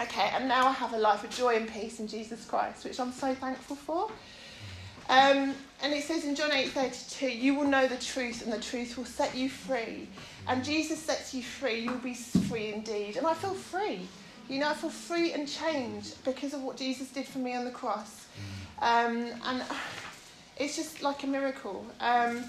Okay, 0.00 0.30
and 0.34 0.48
now 0.48 0.66
I 0.66 0.72
have 0.72 0.94
a 0.94 0.98
life 0.98 1.22
of 1.22 1.30
joy 1.30 1.56
and 1.56 1.68
peace 1.68 2.00
in 2.00 2.08
Jesus 2.08 2.46
Christ, 2.46 2.84
which 2.84 2.98
I'm 2.98 3.12
so 3.12 3.34
thankful 3.34 3.76
for. 3.76 4.10
Um, 5.12 5.54
and 5.82 5.92
it 5.92 6.04
says 6.04 6.24
in 6.24 6.34
John 6.34 6.52
8:32, 6.52 7.28
you 7.38 7.54
will 7.54 7.66
know 7.66 7.86
the 7.86 7.98
truth, 7.98 8.42
and 8.42 8.50
the 8.50 8.58
truth 8.58 8.96
will 8.96 9.04
set 9.04 9.34
you 9.34 9.50
free. 9.50 10.08
And 10.48 10.64
Jesus 10.64 10.98
sets 10.98 11.34
you 11.34 11.42
free, 11.42 11.80
you'll 11.80 11.96
be 11.98 12.14
free 12.14 12.72
indeed. 12.72 13.18
And 13.18 13.26
I 13.26 13.34
feel 13.34 13.52
free. 13.52 14.08
You 14.48 14.60
know, 14.60 14.70
I 14.70 14.74
feel 14.74 14.88
free 14.88 15.34
and 15.34 15.46
changed 15.46 16.24
because 16.24 16.54
of 16.54 16.62
what 16.62 16.78
Jesus 16.78 17.10
did 17.10 17.26
for 17.26 17.40
me 17.40 17.54
on 17.54 17.66
the 17.66 17.70
cross. 17.70 18.26
Um, 18.80 19.30
and 19.44 19.62
it's 20.56 20.76
just 20.76 21.02
like 21.02 21.24
a 21.24 21.26
miracle. 21.26 21.84
Um, 22.00 22.44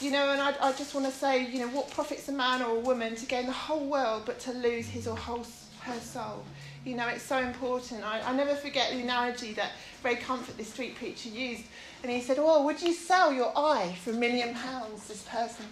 you 0.00 0.10
know, 0.10 0.32
and 0.32 0.40
I, 0.40 0.54
I 0.60 0.72
just 0.72 0.96
want 0.96 1.06
to 1.06 1.12
say, 1.12 1.46
you 1.46 1.60
know, 1.60 1.68
what 1.68 1.88
profits 1.92 2.28
a 2.28 2.32
man 2.32 2.62
or 2.62 2.78
a 2.78 2.80
woman 2.80 3.14
to 3.14 3.26
gain 3.26 3.46
the 3.46 3.52
whole 3.52 3.86
world 3.86 4.24
but 4.26 4.40
to 4.40 4.52
lose 4.52 4.88
his 4.88 5.06
or 5.06 5.16
whole, 5.16 5.46
her 5.82 6.00
soul? 6.00 6.42
You 6.84 6.96
know, 6.96 7.06
it's 7.06 7.22
so 7.22 7.38
important. 7.38 8.02
I, 8.02 8.20
I 8.22 8.34
never 8.34 8.56
forget 8.56 8.90
the 8.90 9.00
analogy 9.00 9.52
that 9.52 9.70
Ray 10.02 10.16
Comfort, 10.16 10.58
the 10.58 10.64
street 10.64 10.96
preacher, 10.96 11.28
used. 11.28 11.62
And 12.02 12.10
he 12.10 12.20
said, 12.20 12.38
Oh, 12.40 12.64
would 12.64 12.82
you 12.82 12.92
sell 12.92 13.32
your 13.32 13.52
eye 13.56 13.96
for 14.02 14.10
a 14.10 14.14
million 14.14 14.54
pounds, 14.54 15.06
this 15.06 15.22
person? 15.22 15.66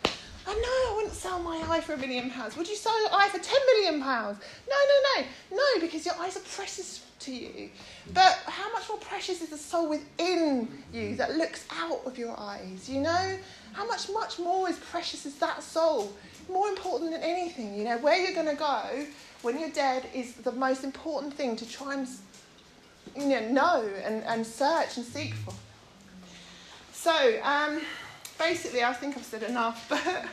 I 0.46 0.54
know 0.54 0.60
I 0.60 0.92
wouldn't 0.96 1.14
sell 1.14 1.38
my 1.38 1.62
eye 1.68 1.80
for 1.80 1.92
a 1.92 1.96
million 1.98 2.30
pounds. 2.30 2.56
Would 2.56 2.68
you 2.68 2.76
sell 2.76 2.98
your 3.02 3.10
eye 3.12 3.28
for 3.28 3.38
10 3.38 3.56
million 3.74 4.00
pounds? 4.00 4.38
No, 4.68 4.76
no, 4.76 5.22
no. 5.22 5.56
No, 5.56 5.80
because 5.80 6.06
your 6.06 6.14
eyes 6.18 6.36
are 6.36 6.40
precious 6.56 7.04
to 7.20 7.32
you. 7.32 7.70
But 8.14 8.38
how 8.46 8.72
much 8.72 8.88
more 8.88 8.98
precious 8.98 9.42
is 9.42 9.50
the 9.50 9.58
soul 9.58 9.88
within 9.88 10.68
you 10.92 11.00
mm. 11.00 11.16
that 11.18 11.36
looks 11.36 11.66
out 11.70 12.00
of 12.06 12.16
your 12.16 12.38
eyes, 12.38 12.88
you 12.88 13.00
know? 13.00 13.38
How 13.72 13.86
much, 13.86 14.08
much 14.10 14.38
more 14.38 14.68
is 14.68 14.78
precious 14.78 15.26
is 15.26 15.36
that 15.36 15.62
soul? 15.62 16.12
More 16.48 16.68
important 16.68 17.12
than 17.12 17.22
anything, 17.22 17.74
you 17.74 17.84
know? 17.84 17.98
Where 17.98 18.16
you're 18.16 18.34
going 18.34 18.48
to 18.48 18.60
go 18.60 19.06
when 19.42 19.58
you're 19.60 19.70
dead 19.70 20.06
is 20.14 20.34
the 20.34 20.52
most 20.52 20.84
important 20.84 21.34
thing 21.34 21.54
to 21.56 21.68
try 21.68 21.94
and 21.94 22.08
you 23.16 23.28
know, 23.28 23.48
know 23.48 23.90
and, 24.04 24.22
and 24.24 24.46
search 24.46 24.96
and 24.96 25.04
seek 25.04 25.34
for. 25.34 25.54
So, 27.00 27.40
um, 27.42 27.80
basically, 28.38 28.84
I 28.84 28.92
think 28.92 29.16
I've 29.16 29.24
said 29.24 29.42
enough, 29.44 29.86
but 29.88 30.26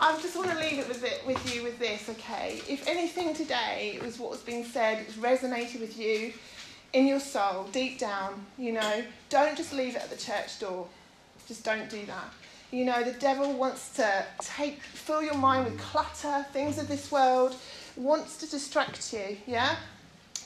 I 0.00 0.18
just 0.22 0.34
want 0.34 0.48
to 0.48 0.56
leave 0.56 0.78
it 0.78 0.88
with, 0.88 1.04
it 1.04 1.22
with 1.26 1.54
you 1.54 1.62
with 1.62 1.78
this, 1.78 2.08
okay? 2.08 2.62
If 2.66 2.88
anything 2.88 3.34
today 3.34 3.98
was 4.02 4.18
what 4.18 4.30
was 4.30 4.40
being 4.40 4.64
said, 4.64 5.06
resonated 5.20 5.80
with 5.80 5.98
you 5.98 6.32
in 6.94 7.06
your 7.06 7.20
soul, 7.20 7.68
deep 7.70 7.98
down, 7.98 8.46
you 8.56 8.72
know, 8.72 9.04
don't 9.28 9.58
just 9.58 9.74
leave 9.74 9.94
it 9.94 10.00
at 10.00 10.08
the 10.08 10.16
church 10.16 10.58
door. 10.58 10.88
Just 11.46 11.64
don't 11.64 11.90
do 11.90 12.06
that. 12.06 12.32
You 12.70 12.86
know, 12.86 13.04
the 13.04 13.18
devil 13.18 13.52
wants 13.52 13.90
to 13.96 14.24
take, 14.38 14.80
fill 14.80 15.22
your 15.22 15.36
mind 15.36 15.66
with 15.66 15.78
clutter, 15.78 16.46
things 16.54 16.78
of 16.78 16.88
this 16.88 17.12
world, 17.12 17.56
wants 17.94 18.38
to 18.38 18.50
distract 18.50 19.12
you, 19.12 19.36
yeah? 19.46 19.76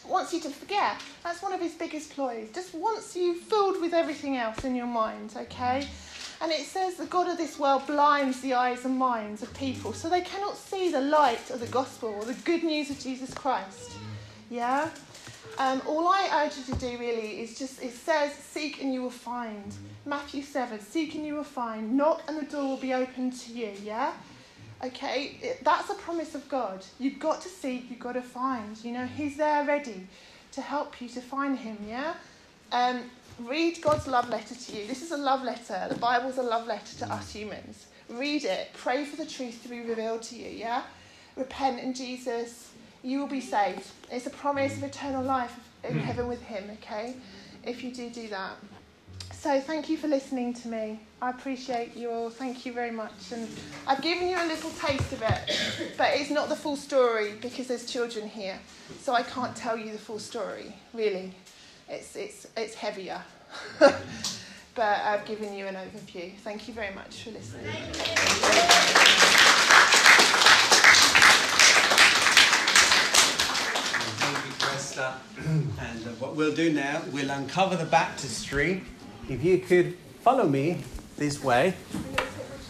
Wants 0.09 0.33
you 0.33 0.41
to 0.41 0.49
forget. 0.49 0.97
That's 1.23 1.43
one 1.43 1.53
of 1.53 1.61
his 1.61 1.75
biggest 1.75 2.15
ploys. 2.15 2.51
Just 2.55 2.75
wants 2.75 3.15
you 3.15 3.35
filled 3.35 3.81
with 3.81 3.93
everything 3.93 4.37
else 4.37 4.65
in 4.65 4.75
your 4.75 4.87
mind, 4.87 5.35
okay? 5.37 5.87
And 6.41 6.51
it 6.51 6.65
says 6.67 6.95
the 6.97 7.07
God 7.07 7.29
of 7.29 7.37
this 7.37 7.59
world 7.59 7.87
blinds 7.87 8.41
the 8.41 8.55
eyes 8.55 8.85
and 8.85 8.97
minds 8.97 9.43
of 9.43 9.53
people 9.55 9.93
so 9.93 10.09
they 10.09 10.21
cannot 10.21 10.57
see 10.57 10.91
the 10.91 11.01
light 11.01 11.51
of 11.51 11.61
the 11.61 11.67
gospel 11.67 12.11
or 12.11 12.25
the 12.25 12.35
good 12.45 12.63
news 12.63 12.91
of 12.91 12.99
Jesus 12.99 13.35
Christ. 13.35 13.93
Yeah? 14.49 14.89
Um, 15.59 15.83
all 15.87 16.07
I 16.07 16.45
urge 16.45 16.57
you 16.57 16.73
to 16.73 16.81
do 16.81 16.97
really 16.99 17.41
is 17.41 17.59
just, 17.59 17.83
it 17.83 17.93
says, 17.93 18.33
seek 18.33 18.81
and 18.81 18.95
you 18.95 19.03
will 19.03 19.11
find. 19.11 19.75
Matthew 20.07 20.43
7, 20.43 20.81
seek 20.81 21.17
and 21.17 21.27
you 21.27 21.35
will 21.35 21.45
find. 21.45 21.97
Knock 21.97 22.23
and 22.29 22.39
the 22.39 22.45
door 22.45 22.63
will 22.63 22.77
be 22.77 22.95
opened 22.95 23.33
to 23.41 23.53
you, 23.53 23.73
yeah? 23.83 24.13
Okay, 24.85 25.37
it, 25.43 25.65
that's 25.65 25.91
a 25.91 25.95
promise 25.95 26.37
of 26.37 26.49
God. 26.49 26.85
You've 27.01 27.19
got 27.19 27.41
to 27.43 27.49
seek, 27.49 27.91
you've 27.91 27.99
got 27.99 28.13
to 28.13 28.23
find. 28.23 28.77
You 28.85 28.93
know, 28.93 29.07
He's 29.07 29.37
there 29.37 29.65
ready 29.65 30.07
to 30.53 30.61
help 30.61 31.01
you 31.01 31.09
to 31.11 31.21
find 31.21 31.59
Him, 31.59 31.79
yeah? 31.89 32.15
Um, 32.71 33.03
read 33.41 33.81
God's 33.83 34.07
love 34.07 34.29
letter 34.29 34.55
to 34.55 34.77
you. 34.77 34.87
This 34.87 35.03
is 35.03 35.11
a 35.11 35.17
love 35.17 35.43
letter. 35.43 35.87
The 35.89 35.97
Bible's 35.97 36.39
a 36.39 36.43
love 36.43 36.67
letter 36.67 36.97
to 36.99 37.13
us 37.13 37.33
humans. 37.33 37.87
Read 38.09 38.45
it. 38.45 38.71
Pray 38.75 39.05
for 39.05 39.17
the 39.17 39.27
truth 39.27 39.63
to 39.65 39.69
be 39.69 39.81
revealed 39.81 40.23
to 40.23 40.37
you, 40.37 40.49
yeah? 40.49 40.83
Repent 41.37 41.81
in 41.81 41.93
Jesus. 41.93 42.71
You 43.03 43.21
will 43.21 43.27
be 43.27 43.41
saved. 43.41 43.87
It's 44.13 44.27
a 44.27 44.31
promise 44.31 44.77
of 44.77 44.85
eternal 44.85 45.25
life 45.25 45.59
in 45.83 45.99
heaven 45.99 46.29
with 46.29 46.43
Him, 46.43 46.71
okay? 46.75 47.17
If 47.65 47.83
you 47.83 47.93
do 47.93 48.11
do 48.11 48.29
that. 48.29 48.53
So 49.41 49.61
thank 49.61 49.89
you 49.89 49.97
for 49.97 50.09
listening 50.09 50.53
to 50.55 50.69
me. 50.69 50.99
I 51.23 51.31
appreciate 51.31 51.97
you 51.97 52.11
all. 52.11 52.29
Thank 52.29 52.67
you 52.67 52.73
very 52.73 52.91
much. 52.91 53.31
And 53.31 53.49
I've 53.87 54.03
given 54.03 54.29
you 54.29 54.37
a 54.37 54.49
little 54.49 54.71
taste 54.71 55.13
of 55.13 55.23
it, 55.23 55.95
but 55.97 56.09
it's 56.15 56.29
not 56.29 56.49
the 56.49 56.57
full 56.57 56.75
story 56.75 57.35
because 57.41 57.69
there's 57.69 57.87
children 57.87 58.29
here. 58.29 58.59
So 59.01 59.15
I 59.15 59.23
can't 59.23 59.55
tell 59.55 59.77
you 59.77 59.93
the 59.93 59.99
full 59.99 60.19
story, 60.19 60.75
really. 60.93 61.33
It's, 61.89 62.17
it's, 62.17 62.49
it's 62.57 62.75
heavier. 62.75 63.23
but 63.79 64.03
I've 64.77 65.25
given 65.25 65.55
you 65.55 65.67
an 65.67 65.77
overview. 65.77 66.35
Thank 66.39 66.67
you 66.67 66.75
very 66.75 66.93
much 66.93 67.23
for 67.23 67.31
listening. 67.31 67.73
Thank 74.17 74.37
you, 74.47 74.53
Cresta. 74.59 75.13
And 75.81 76.07
uh, 76.07 76.11
what 76.19 76.35
we'll 76.35 76.57
do 76.57 76.73
now, 76.73 77.03
we'll 77.13 77.31
uncover 77.31 77.77
the 77.77 77.85
baptistry 77.85 78.83
if 79.29 79.45
you 79.45 79.59
could 79.59 79.97
follow 80.21 80.45
me 80.45 80.79
this 81.17 81.43
way. 81.43 81.75